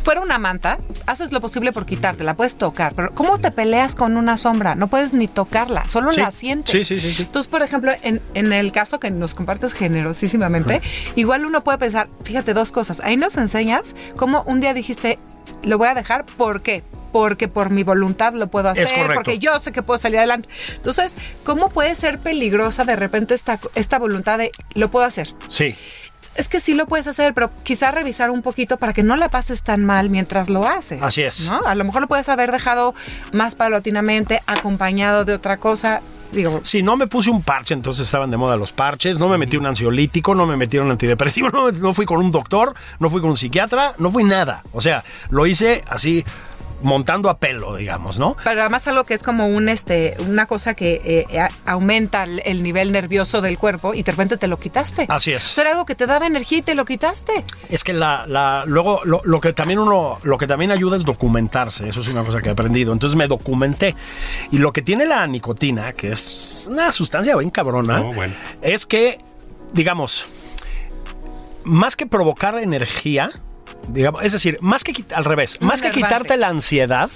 fuera 0.04 0.20
una 0.20 0.38
manta, 0.38 0.78
haces 1.06 1.32
lo 1.32 1.40
posible 1.40 1.72
por 1.72 1.86
quitártela, 1.86 2.34
puedes 2.34 2.56
tocar. 2.56 2.94
Pero 2.94 3.14
¿cómo 3.14 3.38
te 3.38 3.50
peleas 3.50 3.94
con 3.94 4.16
una 4.16 4.36
sombra? 4.36 4.74
No 4.74 4.88
puedes 4.88 5.12
ni 5.12 5.28
tocarla, 5.28 5.84
solo 5.88 6.12
Sí. 6.12 6.20
la 6.20 6.30
sientes. 6.30 6.70
Sí, 6.72 6.84
sí, 6.84 7.00
sí, 7.00 7.14
sí. 7.14 7.22
Entonces, 7.22 7.48
por 7.50 7.62
ejemplo, 7.62 7.92
en, 8.02 8.20
en 8.34 8.52
el 8.52 8.72
caso 8.72 8.98
que 9.00 9.10
nos 9.10 9.34
compartes 9.34 9.72
generosísimamente, 9.74 10.80
igual 11.16 11.44
uno 11.46 11.62
puede 11.62 11.78
pensar, 11.78 12.08
fíjate, 12.24 12.54
dos 12.54 12.72
cosas. 12.72 13.00
Ahí 13.00 13.16
nos 13.16 13.36
enseñas 13.36 13.94
cómo 14.16 14.42
un 14.44 14.60
día 14.60 14.74
dijiste, 14.74 15.18
lo 15.62 15.78
voy 15.78 15.88
a 15.88 15.94
dejar, 15.94 16.24
¿por 16.24 16.62
qué? 16.62 16.82
Porque 17.12 17.48
por 17.48 17.70
mi 17.70 17.84
voluntad 17.84 18.34
lo 18.34 18.48
puedo 18.48 18.68
hacer, 18.68 18.84
Es 18.84 18.92
correcto. 18.92 19.14
porque 19.14 19.38
yo 19.38 19.58
sé 19.58 19.72
que 19.72 19.82
puedo 19.82 19.98
salir 19.98 20.18
adelante. 20.18 20.48
Entonces, 20.76 21.14
¿cómo 21.44 21.70
puede 21.70 21.94
ser 21.94 22.18
peligrosa 22.18 22.84
de 22.84 22.96
repente 22.96 23.34
esta, 23.34 23.58
esta 23.74 23.98
voluntad 23.98 24.38
de 24.38 24.52
lo 24.74 24.90
puedo 24.90 25.06
hacer? 25.06 25.32
Sí. 25.48 25.74
Es 26.38 26.48
que 26.48 26.60
sí 26.60 26.74
lo 26.74 26.86
puedes 26.86 27.08
hacer, 27.08 27.34
pero 27.34 27.50
quizá 27.64 27.90
revisar 27.90 28.30
un 28.30 28.42
poquito 28.42 28.76
para 28.76 28.92
que 28.92 29.02
no 29.02 29.16
la 29.16 29.28
pases 29.28 29.62
tan 29.62 29.84
mal 29.84 30.08
mientras 30.08 30.48
lo 30.48 30.68
haces. 30.68 31.02
Así 31.02 31.22
es. 31.22 31.50
¿no? 31.50 31.60
A 31.66 31.74
lo 31.74 31.84
mejor 31.84 32.00
lo 32.00 32.06
puedes 32.06 32.28
haber 32.28 32.52
dejado 32.52 32.94
más 33.32 33.56
paulatinamente, 33.56 34.40
acompañado 34.46 35.24
de 35.24 35.34
otra 35.34 35.56
cosa. 35.56 36.00
Digo, 36.30 36.60
Sí, 36.62 36.80
no 36.80 36.96
me 36.96 37.08
puse 37.08 37.30
un 37.30 37.42
parche, 37.42 37.74
entonces 37.74 38.04
estaban 38.04 38.30
de 38.30 38.36
moda 38.36 38.56
los 38.56 38.70
parches, 38.70 39.18
no 39.18 39.28
me 39.28 39.36
metí 39.36 39.56
un 39.56 39.66
ansiolítico, 39.66 40.36
no 40.36 40.46
me 40.46 40.56
metí 40.56 40.78
un 40.78 40.90
antidepresivo, 40.92 41.48
no, 41.52 41.72
no 41.72 41.92
fui 41.92 42.06
con 42.06 42.18
un 42.18 42.30
doctor, 42.30 42.72
no 43.00 43.10
fui 43.10 43.20
con 43.20 43.30
un 43.30 43.36
psiquiatra, 43.36 43.94
no 43.98 44.08
fui 44.10 44.22
nada. 44.22 44.62
O 44.72 44.80
sea, 44.80 45.02
lo 45.30 45.44
hice 45.44 45.82
así 45.88 46.24
montando 46.82 47.28
a 47.28 47.38
pelo, 47.38 47.74
digamos, 47.76 48.18
¿no? 48.18 48.36
Pero 48.44 48.60
además 48.60 48.86
algo 48.86 49.04
que 49.04 49.14
es 49.14 49.22
como 49.22 49.48
un 49.48 49.68
este 49.68 50.16
una 50.26 50.46
cosa 50.46 50.74
que 50.74 51.26
eh, 51.30 51.38
a- 51.40 51.50
aumenta 51.66 52.22
el, 52.24 52.40
el 52.44 52.62
nivel 52.62 52.92
nervioso 52.92 53.40
del 53.40 53.58
cuerpo 53.58 53.94
y 53.94 54.02
de 54.04 54.12
repente 54.12 54.36
te 54.36 54.46
lo 54.46 54.58
quitaste. 54.58 55.06
Así 55.08 55.32
es. 55.32 55.44
O 55.44 55.54
sea, 55.54 55.62
era 55.62 55.70
algo 55.72 55.84
que 55.86 55.94
te 55.94 56.06
daba 56.06 56.26
energía 56.26 56.58
y 56.58 56.62
te 56.62 56.74
lo 56.74 56.84
quitaste. 56.84 57.44
Es 57.68 57.82
que 57.82 57.92
la, 57.92 58.26
la- 58.26 58.64
luego 58.66 59.00
lo, 59.04 59.20
lo 59.24 59.40
que 59.40 59.52
también 59.52 59.78
uno, 59.80 60.18
lo 60.22 60.38
que 60.38 60.46
también 60.46 60.70
ayuda 60.70 60.96
es 60.96 61.04
documentarse. 61.04 61.88
Eso 61.88 62.00
es 62.00 62.08
una 62.08 62.22
cosa 62.22 62.40
que 62.40 62.48
he 62.48 62.52
aprendido. 62.52 62.92
Entonces 62.92 63.16
me 63.16 63.26
documenté. 63.26 63.96
Y 64.52 64.58
lo 64.58 64.72
que 64.72 64.82
tiene 64.82 65.04
la 65.06 65.26
nicotina, 65.26 65.92
que 65.92 66.12
es 66.12 66.68
una 66.70 66.92
sustancia 66.92 67.34
bien 67.36 67.50
cabrona, 67.50 68.02
Oh, 68.02 68.12
bueno. 68.14 68.34
es 68.62 68.86
que, 68.86 69.18
digamos, 69.72 70.26
más 71.64 71.96
que 71.96 72.06
provocar 72.06 72.54
energía, 72.58 73.30
digamos, 73.88 74.24
es 74.24 74.32
decir, 74.32 74.58
más 74.60 74.84
que 74.84 74.92
al 75.14 75.24
revés, 75.24 75.60
más 75.60 75.82
que 75.82 75.90
quitarte 75.90 76.36
la 76.36 76.48
ansiedad, 76.48 77.10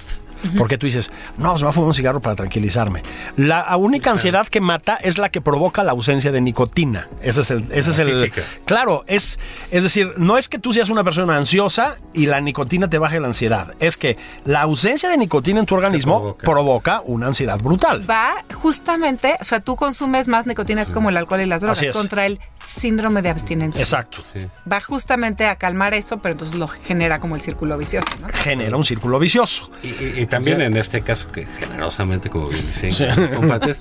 Porque 0.57 0.77
tú 0.77 0.85
dices, 0.85 1.11
no, 1.37 1.51
pues 1.51 1.61
me 1.61 1.65
voy 1.65 1.69
a 1.69 1.73
fumar 1.73 1.87
un 1.87 1.93
cigarro 1.93 2.19
para 2.21 2.35
tranquilizarme. 2.35 3.01
La 3.37 3.75
única 3.77 4.11
ansiedad 4.11 4.47
que 4.47 4.61
mata 4.61 4.95
es 4.95 5.17
la 5.17 5.29
que 5.29 5.41
provoca 5.41 5.83
la 5.83 5.91
ausencia 5.91 6.31
de 6.31 6.41
nicotina. 6.41 7.07
Ese 7.21 7.41
es 7.41 7.51
el. 7.51 7.65
Ese 7.71 7.91
es 7.91 7.99
el 7.99 8.13
física. 8.13 8.43
claro, 8.65 9.03
es, 9.07 9.39
es 9.71 9.83
decir, 9.83 10.13
no 10.17 10.37
es 10.37 10.49
que 10.49 10.59
tú 10.59 10.73
seas 10.73 10.89
una 10.89 11.03
persona 11.03 11.37
ansiosa 11.37 11.97
y 12.13 12.25
la 12.25 12.41
nicotina 12.41 12.89
te 12.89 12.97
baje 12.97 13.19
la 13.19 13.27
ansiedad. 13.27 13.73
Es 13.79 13.97
que 13.97 14.17
la 14.45 14.61
ausencia 14.61 15.09
de 15.09 15.17
nicotina 15.17 15.59
en 15.59 15.65
tu 15.65 15.75
organismo 15.75 16.35
provoca. 16.35 16.43
provoca 16.43 17.01
una 17.05 17.27
ansiedad 17.27 17.59
brutal. 17.59 18.09
Va 18.09 18.33
justamente, 18.53 19.35
o 19.39 19.43
sea, 19.45 19.59
tú 19.59 19.75
consumes 19.75 20.27
más 20.27 20.45
nicotina, 20.47 20.81
es 20.81 20.91
como 20.91 21.09
el 21.09 21.17
alcohol 21.17 21.41
y 21.41 21.45
las 21.45 21.61
drogas, 21.61 21.81
contra 21.93 22.25
el 22.25 22.39
síndrome 22.65 23.21
de 23.21 23.29
abstinencia. 23.29 23.81
Exacto. 23.81 24.21
Sí. 24.21 24.39
Va 24.71 24.79
justamente 24.81 25.45
a 25.45 25.55
calmar 25.57 25.93
eso, 25.93 26.17
pero 26.17 26.33
entonces 26.33 26.55
lo 26.57 26.67
genera 26.67 27.19
como 27.19 27.35
el 27.35 27.41
círculo 27.41 27.77
vicioso, 27.77 28.07
¿no? 28.21 28.27
Genera 28.33 28.75
un 28.77 28.83
círculo 28.85 29.19
vicioso. 29.19 29.69
Y, 29.83 29.87
y- 29.89 30.13
y 30.21 30.25
también 30.33 30.61
en 30.61 30.77
este 30.77 31.01
caso, 31.01 31.27
que 31.31 31.45
generosamente, 31.59 32.29
como 32.29 32.49
bien 32.49 32.65
dicen, 32.65 33.27
compartes, 33.35 33.77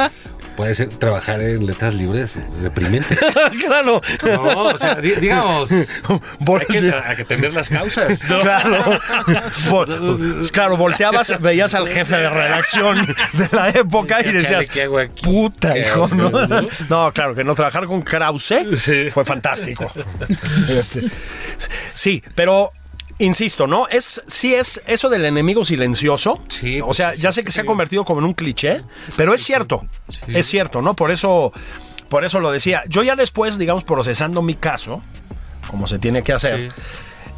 puede 0.57 0.75
ser 0.75 0.89
trabajar 0.91 1.41
en 1.41 1.65
letras 1.67 1.95
libres 1.95 2.37
es 2.37 2.63
deprimente. 2.63 3.17
claro. 3.67 4.01
No, 4.25 4.43
o 4.65 4.79
sea, 4.79 4.95
di- 4.97 5.15
digamos, 5.17 5.71
hay 5.71 6.67
que, 6.69 6.95
hay 7.05 7.17
que 7.17 7.25
tener 7.25 7.53
las 7.55 7.69
causas. 7.69 8.23
¿no? 8.29 8.39
Claro. 8.43 8.99
Vol- 9.69 10.51
claro, 10.51 10.77
volteabas, 10.77 11.41
veías 11.41 11.75
al 11.75 11.89
jefe 11.89 12.17
de 12.17 12.29
redacción 12.29 12.97
de 13.33 13.49
la 13.53 13.69
época 13.71 14.21
y 14.21 14.25
¿Qué- 14.25 14.33
decías, 14.33 14.67
qué 14.67 14.83
hago 14.83 14.99
aquí? 14.99 15.23
puta, 15.25 15.73
¿Qué 15.75 15.81
hijo, 15.81 16.09
¿no? 16.09 16.31
no? 16.89 17.13
Claro, 17.13 17.35
que 17.35 17.45
no 17.45 17.55
trabajar 17.55 17.87
con 17.87 18.03
Krause 18.03 18.55
fue 19.11 19.25
fantástico. 19.25 19.91
Este, 20.69 21.03
sí, 21.95 22.23
pero 22.35 22.73
insisto, 23.23 23.67
¿no? 23.67 23.89
Es 23.89 24.23
sí 24.27 24.55
es 24.55 24.83
eso 24.87 25.09
del 25.09 25.25
enemigo 25.25 25.65
silencioso. 25.65 26.41
Sí, 26.49 26.81
o 26.81 26.87
pues, 26.87 26.97
sea, 26.97 27.13
sí, 27.15 27.23
ya 27.23 27.33
sí, 27.33 27.37
sé 27.37 27.45
que 27.45 27.53
se 27.53 27.61
ha 27.61 27.65
sí. 27.65 27.67
convertido 27.67 28.05
como 28.05 28.21
en 28.21 28.27
un 28.27 28.35
cliché, 28.35 28.83
pero 29.17 29.35
es 29.35 29.43
cierto. 29.43 29.87
Es 30.29 30.47
cierto, 30.47 30.83
¿no? 30.83 30.95
Por 30.95 31.11
eso 31.11 31.53
por 32.09 32.27
eso 32.27 32.41
lo 32.41 32.53
decía. 32.53 32.83
Yo 32.89 33.03
ya 33.03 33.17
después, 33.17 33.57
digamos, 33.57 33.85
procesando 33.85 34.43
mi 34.43 34.55
caso, 34.55 35.03
como 35.71 35.87
se 35.87 35.99
tiene 35.99 36.23
que 36.23 36.35
hacer, 36.35 36.71
Sí. 36.71 36.83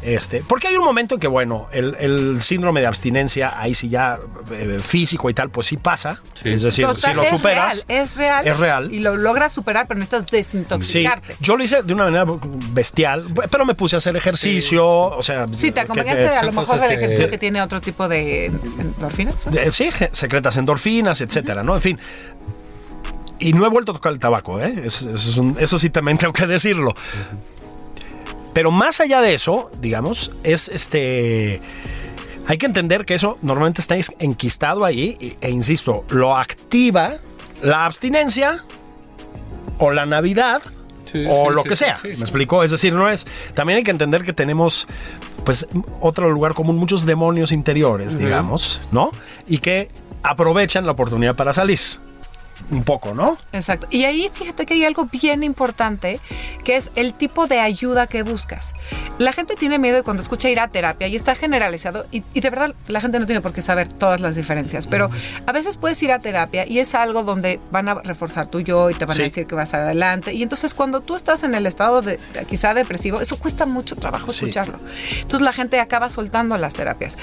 Este, 0.05 0.43
porque 0.47 0.67
hay 0.67 0.77
un 0.77 0.83
momento 0.85 1.15
en 1.15 1.21
que, 1.21 1.27
bueno, 1.27 1.67
el, 1.71 1.95
el 1.99 2.41
síndrome 2.41 2.79
de 2.79 2.87
abstinencia, 2.87 3.59
ahí 3.59 3.73
sí 3.73 3.89
ya 3.89 4.19
eh, 4.51 4.77
físico 4.81 5.29
y 5.29 5.33
tal, 5.33 5.49
pues 5.49 5.65
sí 5.67 5.77
pasa. 5.77 6.21
Sí. 6.35 6.49
Es 6.49 6.61
decir, 6.61 6.85
Total, 6.85 7.01
si 7.11 7.15
lo 7.15 7.23
es 7.23 7.29
superas. 7.29 7.85
real, 7.87 8.01
es 8.03 8.15
real. 8.17 8.47
Es 8.47 8.57
real. 8.59 8.93
Y 8.93 8.99
lo 8.99 9.15
logras 9.15 9.51
superar, 9.51 9.87
pero 9.87 9.99
necesitas 9.99 10.25
Sí, 10.29 10.35
desintoxicarte. 10.37 11.35
yo 11.39 11.57
lo 11.57 11.63
hice 11.63 11.81
de 11.81 11.93
una 11.93 12.05
manera 12.05 12.25
bestial, 12.71 13.25
pero 13.49 13.65
me 13.65 13.73
puse 13.75 13.95
a 13.95 13.97
hacer 13.97 14.15
ejercicio, 14.15 14.85
o 14.87 15.21
sea... 15.23 15.47
Sí, 15.53 15.71
te 15.71 15.79
acompañaste 15.79 16.21
que- 16.21 16.27
a 16.29 16.43
lo 16.43 16.53
son 16.53 16.61
mejor 16.61 16.79
del 16.79 16.89
que- 16.89 16.95
ejercicio 16.95 17.29
que 17.29 17.37
tiene 17.37 17.61
otro 17.61 17.81
tipo 17.81 18.07
de 18.07 18.45
endorfinas. 18.45 19.45
¿no? 19.45 19.51
de- 19.51 19.71
sí, 19.71 19.89
secretas 20.11 20.55
endorfinas, 20.57 21.19
etcétera, 21.21 21.63
¿no? 21.63 21.75
En 21.75 21.81
fin. 21.81 21.99
Y 23.37 23.51
no 23.53 23.65
he 23.65 23.69
vuelto 23.69 23.91
a 23.91 23.95
tocar 23.95 24.13
el 24.13 24.19
tabaco, 24.19 24.61
¿eh? 24.61 24.81
Es- 24.85 25.01
Eso, 25.01 25.11
es 25.11 25.37
un- 25.37 25.57
eso 25.59 25.77
sí 25.79 25.89
también 25.89 26.17
tengo 26.19 26.31
que 26.33 26.47
decirlo. 26.47 26.93
Pero 28.55 28.71
más 28.71 28.99
allá 29.01 29.21
de 29.21 29.35
eso, 29.35 29.69
digamos, 29.81 30.31
es 30.43 30.69
este... 30.69 31.61
Hay 32.47 32.57
que 32.57 32.65
entender 32.65 33.05
que 33.05 33.13
eso 33.15 33.37
normalmente 33.41 33.81
está 33.81 33.95
es- 33.97 34.13
enquistado 34.17 34.85
ahí 34.85 35.35
e, 35.41 35.49
insisto, 35.49 36.05
lo 36.09 36.37
activa 36.37 37.15
la 37.61 37.85
abstinencia 37.85 38.63
o 39.77 39.91
la 39.91 40.05
Navidad 40.05 40.61
Sí, 41.11 41.25
o 41.29 41.49
sí, 41.49 41.53
lo 41.55 41.61
sí, 41.63 41.69
que 41.69 41.75
sea. 41.75 41.97
¿Me 42.03 42.11
explico? 42.11 42.63
Es 42.63 42.71
decir, 42.71 42.93
no 42.93 43.09
es. 43.09 43.27
También 43.53 43.77
hay 43.77 43.83
que 43.83 43.91
entender 43.91 44.23
que 44.23 44.33
tenemos, 44.33 44.87
pues, 45.43 45.67
otro 46.01 46.29
lugar 46.31 46.53
común, 46.53 46.77
muchos 46.77 47.05
demonios 47.05 47.51
interiores, 47.51 48.17
digamos, 48.17 48.81
¿no? 48.91 49.11
Y 49.47 49.57
que 49.59 49.89
aprovechan 50.23 50.85
la 50.85 50.93
oportunidad 50.93 51.35
para 51.35 51.53
salir. 51.53 51.79
Un 52.71 52.83
poco, 52.83 53.13
¿no? 53.13 53.37
Exacto. 53.51 53.87
Y 53.91 54.05
ahí 54.05 54.29
fíjate 54.33 54.65
que 54.65 54.73
hay 54.73 54.83
algo 54.85 55.05
bien 55.05 55.43
importante, 55.43 56.19
que 56.63 56.77
es 56.77 56.89
el 56.95 57.13
tipo 57.13 57.47
de 57.47 57.59
ayuda 57.59 58.07
que 58.07 58.23
buscas. 58.23 58.73
La 59.17 59.33
gente 59.33 59.55
tiene 59.55 59.77
miedo 59.79 59.95
de 59.97 60.03
cuando 60.03 60.23
escucha 60.23 60.49
ir 60.49 60.59
a 60.59 60.67
terapia 60.67 61.07
y 61.07 61.15
está 61.15 61.35
generalizado, 61.35 62.05
y, 62.11 62.23
y 62.33 62.41
de 62.41 62.49
verdad 62.49 62.73
la 62.87 63.01
gente 63.01 63.19
no 63.19 63.25
tiene 63.25 63.41
por 63.41 63.53
qué 63.53 63.61
saber 63.61 63.87
todas 63.87 64.19
las 64.21 64.35
diferencias, 64.35 64.87
pero 64.87 65.09
a 65.45 65.51
veces 65.51 65.77
puedes 65.77 66.01
ir 66.03 66.11
a 66.11 66.19
terapia 66.19 66.67
y 66.67 66.79
es 66.79 66.95
algo 66.95 67.23
donde 67.23 67.59
van 67.71 67.87
a 67.87 67.95
reforzar 67.95 68.47
tu 68.47 68.59
yo 68.61 68.89
y 68.89 68.93
te 68.93 69.05
van 69.05 69.15
Sí. 69.15 69.21
a 69.21 69.25
decir 69.25 69.45
que 69.47 69.55
vas 69.55 69.73
adelante. 69.73 70.33
Y 70.33 70.41
entonces 70.43 70.73
cuando 70.73 71.01
tú 71.01 71.15
estás 71.15 71.43
en 71.43 71.53
el 71.55 71.65
estado 71.67 72.01
de 72.01 72.19
quizá 72.49 72.73
depresivo, 72.73 73.21
eso 73.21 73.37
cuesta 73.37 73.65
mucho 73.65 73.95
trabajo 73.95 74.29
Sí. 74.31 74.45
escucharlo. 74.45 74.79
Entonces 75.21 75.41
la 75.41 75.53
gente 75.53 75.79
acaba 75.79 76.09
soltando 76.09 76.57
las 76.57 76.73
terapias. 76.73 77.17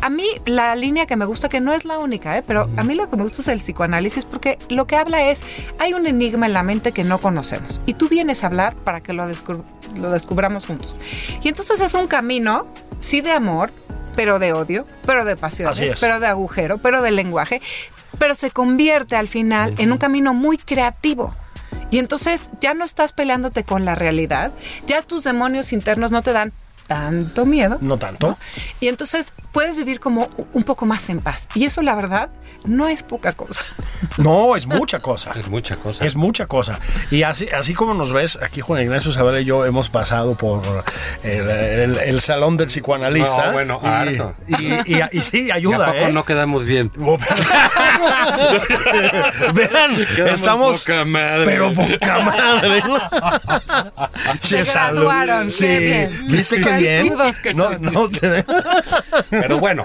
A 0.00 0.08
mí 0.10 0.24
la 0.46 0.74
línea 0.76 1.06
que 1.06 1.16
me 1.16 1.24
gusta, 1.26 1.48
que 1.48 1.60
no 1.60 1.72
es 1.72 1.84
la 1.84 1.98
única, 1.98 2.38
¿eh? 2.38 2.42
pero 2.46 2.70
a 2.76 2.82
mí 2.84 2.94
lo 2.94 3.10
que 3.10 3.16
me 3.16 3.22
gusta 3.22 3.42
es 3.42 3.48
el 3.48 3.58
psicoanálisis 3.58 4.24
porque 4.24 4.58
lo 4.68 4.86
que 4.86 4.96
habla 4.96 5.30
es, 5.30 5.40
hay 5.78 5.92
un 5.92 6.06
enigma 6.06 6.46
en 6.46 6.52
la 6.54 6.62
mente 6.62 6.92
que 6.92 7.04
no 7.04 7.18
conocemos 7.18 7.80
y 7.86 7.94
tú 7.94 8.08
vienes 8.08 8.42
a 8.42 8.46
hablar 8.46 8.74
para 8.76 9.00
que 9.00 9.12
lo, 9.12 9.28
descub- 9.28 9.64
lo 9.96 10.10
descubramos 10.10 10.66
juntos. 10.66 10.96
Y 11.42 11.48
entonces 11.48 11.80
es 11.80 11.94
un 11.94 12.06
camino, 12.06 12.66
sí 13.00 13.20
de 13.20 13.32
amor, 13.32 13.70
pero 14.16 14.38
de 14.38 14.52
odio, 14.52 14.86
pero 15.06 15.24
de 15.24 15.36
pasiones, 15.36 15.78
es. 15.80 16.00
pero 16.00 16.18
de 16.18 16.26
agujero, 16.26 16.78
pero 16.78 17.02
de 17.02 17.10
lenguaje, 17.10 17.60
pero 18.18 18.34
se 18.34 18.50
convierte 18.50 19.16
al 19.16 19.28
final 19.28 19.74
en 19.78 19.92
un 19.92 19.98
camino 19.98 20.34
muy 20.34 20.56
creativo. 20.58 21.34
Y 21.92 21.98
entonces 21.98 22.50
ya 22.60 22.72
no 22.74 22.84
estás 22.84 23.12
peleándote 23.12 23.64
con 23.64 23.84
la 23.84 23.94
realidad, 23.96 24.52
ya 24.86 25.02
tus 25.02 25.24
demonios 25.24 25.72
internos 25.72 26.10
no 26.10 26.22
te 26.22 26.32
dan 26.32 26.52
tanto 26.90 27.46
miedo. 27.46 27.78
No 27.80 27.98
tanto. 27.98 28.36
Y 28.80 28.88
entonces 28.88 29.32
puedes 29.52 29.76
vivir 29.76 30.00
como 30.00 30.28
un 30.52 30.64
poco 30.64 30.86
más 30.86 31.08
en 31.08 31.20
paz. 31.20 31.46
Y 31.54 31.64
eso, 31.64 31.82
la 31.82 31.94
verdad, 31.94 32.30
no 32.64 32.88
es 32.88 33.04
poca 33.04 33.32
cosa. 33.32 33.64
No, 34.16 34.56
es 34.56 34.66
mucha 34.66 34.98
cosa. 34.98 35.30
Es 35.38 35.48
mucha 35.48 35.76
cosa. 35.76 36.04
Es 36.04 36.16
mucha 36.16 36.46
cosa. 36.46 36.80
Y 37.10 37.22
así, 37.22 37.46
así 37.48 37.74
como 37.74 37.94
nos 37.94 38.12
ves, 38.12 38.38
aquí 38.42 38.60
Juan 38.60 38.82
Ignacio 38.82 39.12
Zavala 39.12 39.40
y 39.40 39.44
yo 39.44 39.64
hemos 39.66 39.88
pasado 39.88 40.34
por 40.36 40.62
el, 41.22 41.48
el- 41.48 41.96
el 41.98 42.20
salón 42.20 42.56
del 42.56 42.66
psicoanalista. 42.68 43.46
No, 43.46 43.52
bueno, 43.52 43.80
y, 43.82 43.86
harto. 43.86 44.34
Y, 44.48 44.54
y- 44.96 45.02
y 45.12 45.20
sí, 45.22 45.46
¿Y 45.46 45.50
a 45.50 45.54
ayuda, 45.54 45.86
poco 45.92 45.98
¿eh? 45.98 46.12
no 46.12 46.24
quedamos 46.24 46.64
bien? 46.64 46.90
Oh, 47.02 47.18
Vean, 49.54 49.96
Quedamos 50.16 50.38
estamos. 50.40 50.84
poca 50.84 51.04
madre. 51.04 51.44
Pero 51.44 51.72
poca 51.72 52.18
madre. 52.20 52.82
Se 54.42 54.64
graduaron, 54.64 55.50
Sí. 55.50 55.66
bien. 55.66 56.24
¿Viste 56.28 56.56
qué 56.62 56.70
bien? 56.80 57.14
Que 57.42 57.54
no, 57.54 57.64
son. 57.64 57.82
no 57.82 58.08
te- 58.08 58.44
Pero 59.30 59.58
bueno. 59.58 59.84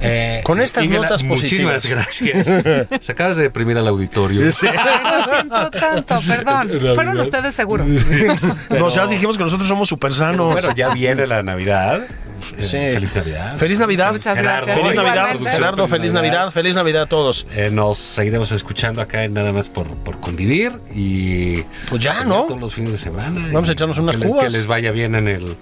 eh, 0.00 0.40
Con 0.44 0.60
estas 0.60 0.84
Ingela, 0.84 1.02
notas 1.02 1.22
Muchísimas 1.24 1.82
positivas. 1.82 2.06
gracias. 2.46 3.04
Se 3.04 3.12
acabas 3.12 3.36
de 3.36 3.42
deprimir 3.44 3.76
al 3.78 3.88
auditorio. 3.88 4.50
Sí. 4.52 4.66
Ay, 4.66 5.18
lo 5.18 5.34
siento 5.34 5.70
tanto, 5.72 6.20
perdón. 6.26 6.68
La 6.72 6.94
Fueron 6.94 7.14
verdad. 7.14 7.22
ustedes 7.26 7.54
seguros. 7.54 7.86
Nos 8.70 8.94
ya 8.94 9.06
dijimos 9.06 9.36
que 9.36 9.44
nosotros 9.44 9.68
somos 9.68 9.88
súper 9.88 10.12
sanos. 10.12 10.52
Bueno, 10.52 10.74
ya 10.76 10.90
viene 10.94 11.26
la 11.26 11.42
Navidad. 11.42 12.02
Sí. 12.56 12.76
Feliz 12.78 13.16
Navidad. 13.16 13.56
Feliz 13.56 13.78
Navidad. 13.80 14.12
Muchas 14.12 14.36
Gerardo, 14.36 14.66
gracias. 14.66 14.76
Feliz 14.86 14.96
Navidad. 14.96 15.52
Gerardo. 15.52 15.88
Feliz 15.88 16.12
Navidad. 16.12 16.50
Feliz 16.52 16.76
Navidad 16.76 17.02
a 17.02 17.06
todos. 17.06 17.48
Eh, 17.56 17.70
nos 17.72 17.98
seguiremos 17.98 18.52
escuchando 18.52 19.02
acá 19.02 19.24
en 19.24 19.34
nada 19.34 19.50
más 19.52 19.68
por, 19.68 19.88
por 19.88 20.20
convivir 20.20 20.70
y 20.94 21.62
Pues 21.88 22.00
ya, 22.00 22.22
¿no? 22.24 22.44
todos 22.44 22.60
los 22.60 22.72
fines 22.72 22.92
de 22.92 22.98
semana. 22.98 23.40
Vamos 23.52 23.68
a 23.68 23.72
echarnos 23.72 23.98
unas 23.98 24.14
que 24.16 24.22
le- 24.22 24.28
cubas. 24.28 24.44
Que 24.44 24.50
les 24.50 24.66
vaya 24.68 24.92
bien 24.92 25.16
en 25.16 25.26
el 25.26 25.56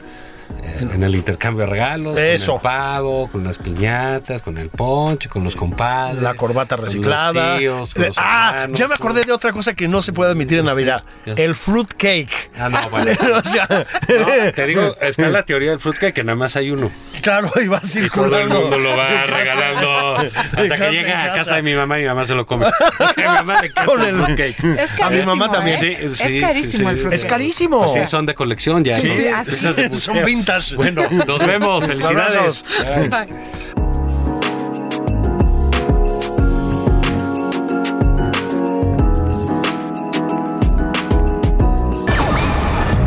eh, 0.63 0.89
en 0.95 1.03
el 1.03 1.15
intercambio 1.15 1.65
de 1.65 1.71
regalos, 1.71 2.19
Eso. 2.19 2.53
con 2.53 2.57
el 2.57 2.63
pavo, 2.63 3.29
con 3.29 3.45
las 3.45 3.59
piñatas, 3.59 4.43
con 4.43 4.59
el 4.59 4.69
ponche, 4.69 5.29
con 5.29 5.45
los 5.45 5.57
compadres, 5.57 6.23
la 6.23 6.35
corbata 6.35 6.77
reciclada, 6.77 7.53
los 7.53 7.59
tíos, 7.59 7.95
con 7.95 8.03
los 8.05 8.19
ah, 8.19 8.51
hermanos, 8.55 8.79
ya 8.79 8.89
me 8.89 8.95
acordé 8.95 9.25
de 9.25 9.33
otra 9.33 9.53
cosa 9.53 9.75
que 9.75 9.89
no 9.89 10.03
se 10.03 10.13
puede 10.13 10.31
admitir 10.31 10.59
en 10.59 10.67
Navidad, 10.67 11.05
el 11.25 11.55
fruit 11.55 11.93
cake. 11.95 12.51
Ah, 12.59 12.69
no, 12.69 12.91
vale. 12.91 13.13
o 13.13 13.45
sea, 13.45 13.67
no, 13.69 14.53
te 14.53 14.67
digo, 14.67 14.95
está 15.01 15.29
la 15.29 15.43
teoría 15.43 15.71
del 15.71 15.81
fruit 15.81 15.99
cake 15.99 16.15
que 16.15 16.25
nada 16.25 16.37
más 16.37 16.57
hay 16.57 16.71
uno. 16.71 16.91
Claro, 17.23 17.51
y 17.61 17.67
va 17.67 17.81
circulando. 17.81 18.39
Y 18.39 18.49
todo 18.49 18.59
el 18.59 18.63
mundo 18.63 18.79
lo 18.79 18.97
va 18.97 19.09
regalando 19.27 20.17
hasta 20.17 20.77
que 20.77 20.91
llega 20.93 21.25
a 21.25 21.35
casa. 21.35 21.57
de 21.57 21.63
mi 21.63 21.75
mamá 21.75 21.99
y 21.99 22.03
mi 22.03 22.09
mamá 22.09 22.25
se 22.25 22.35
lo 22.35 22.47
come. 22.47 22.67
A 22.99 23.15
mi 23.17 23.25
mamá 23.25 23.61
le 23.61 23.67
encanta 23.69 24.09
el 24.09 24.23
fruit 24.23 24.37
cake. 24.37 24.65
Es 24.79 24.93
carísimo, 24.93 25.07
a 25.07 25.11
mi 25.11 25.23
mamá 25.23 25.51
también. 25.51 25.77
¿eh? 25.83 25.99
Sí, 26.13 26.15
sí, 26.15 26.39
es 26.39 26.41
carísimo 26.41 26.43
pues 26.43 26.71
sí, 26.71 26.79
el 26.85 26.99
fruit 26.99 27.05
cake. 27.05 27.15
Es 27.15 27.25
carísimo. 27.25 27.85
Así 27.85 28.07
son 28.07 28.27
de 28.27 28.35
colección 28.35 28.85
ya. 28.85 28.99
¿no? 28.99 29.05
Esas 29.05 29.77
de 29.77 29.93
son 29.93 30.23
20 30.23 30.36
bueno, 30.77 31.03
nos 31.27 31.39
vemos. 31.39 31.85
Felicidades. 31.85 32.65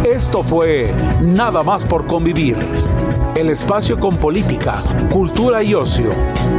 Esto 0.06 0.44
fue 0.44 0.94
Nada 1.22 1.64
más 1.64 1.86
por 1.86 2.06
convivir. 2.06 2.58
El 3.36 3.50
espacio 3.50 3.98
con 3.98 4.18
política, 4.18 4.82
cultura 5.12 5.64
y 5.64 5.74
ocio, 5.74 6.10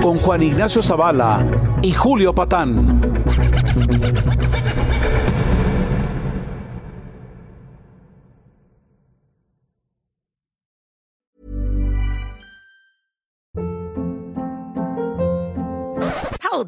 con 0.00 0.18
Juan 0.18 0.42
Ignacio 0.42 0.82
Zavala 0.82 1.44
y 1.82 1.92
Julio 1.92 2.34
Patán. 2.34 3.00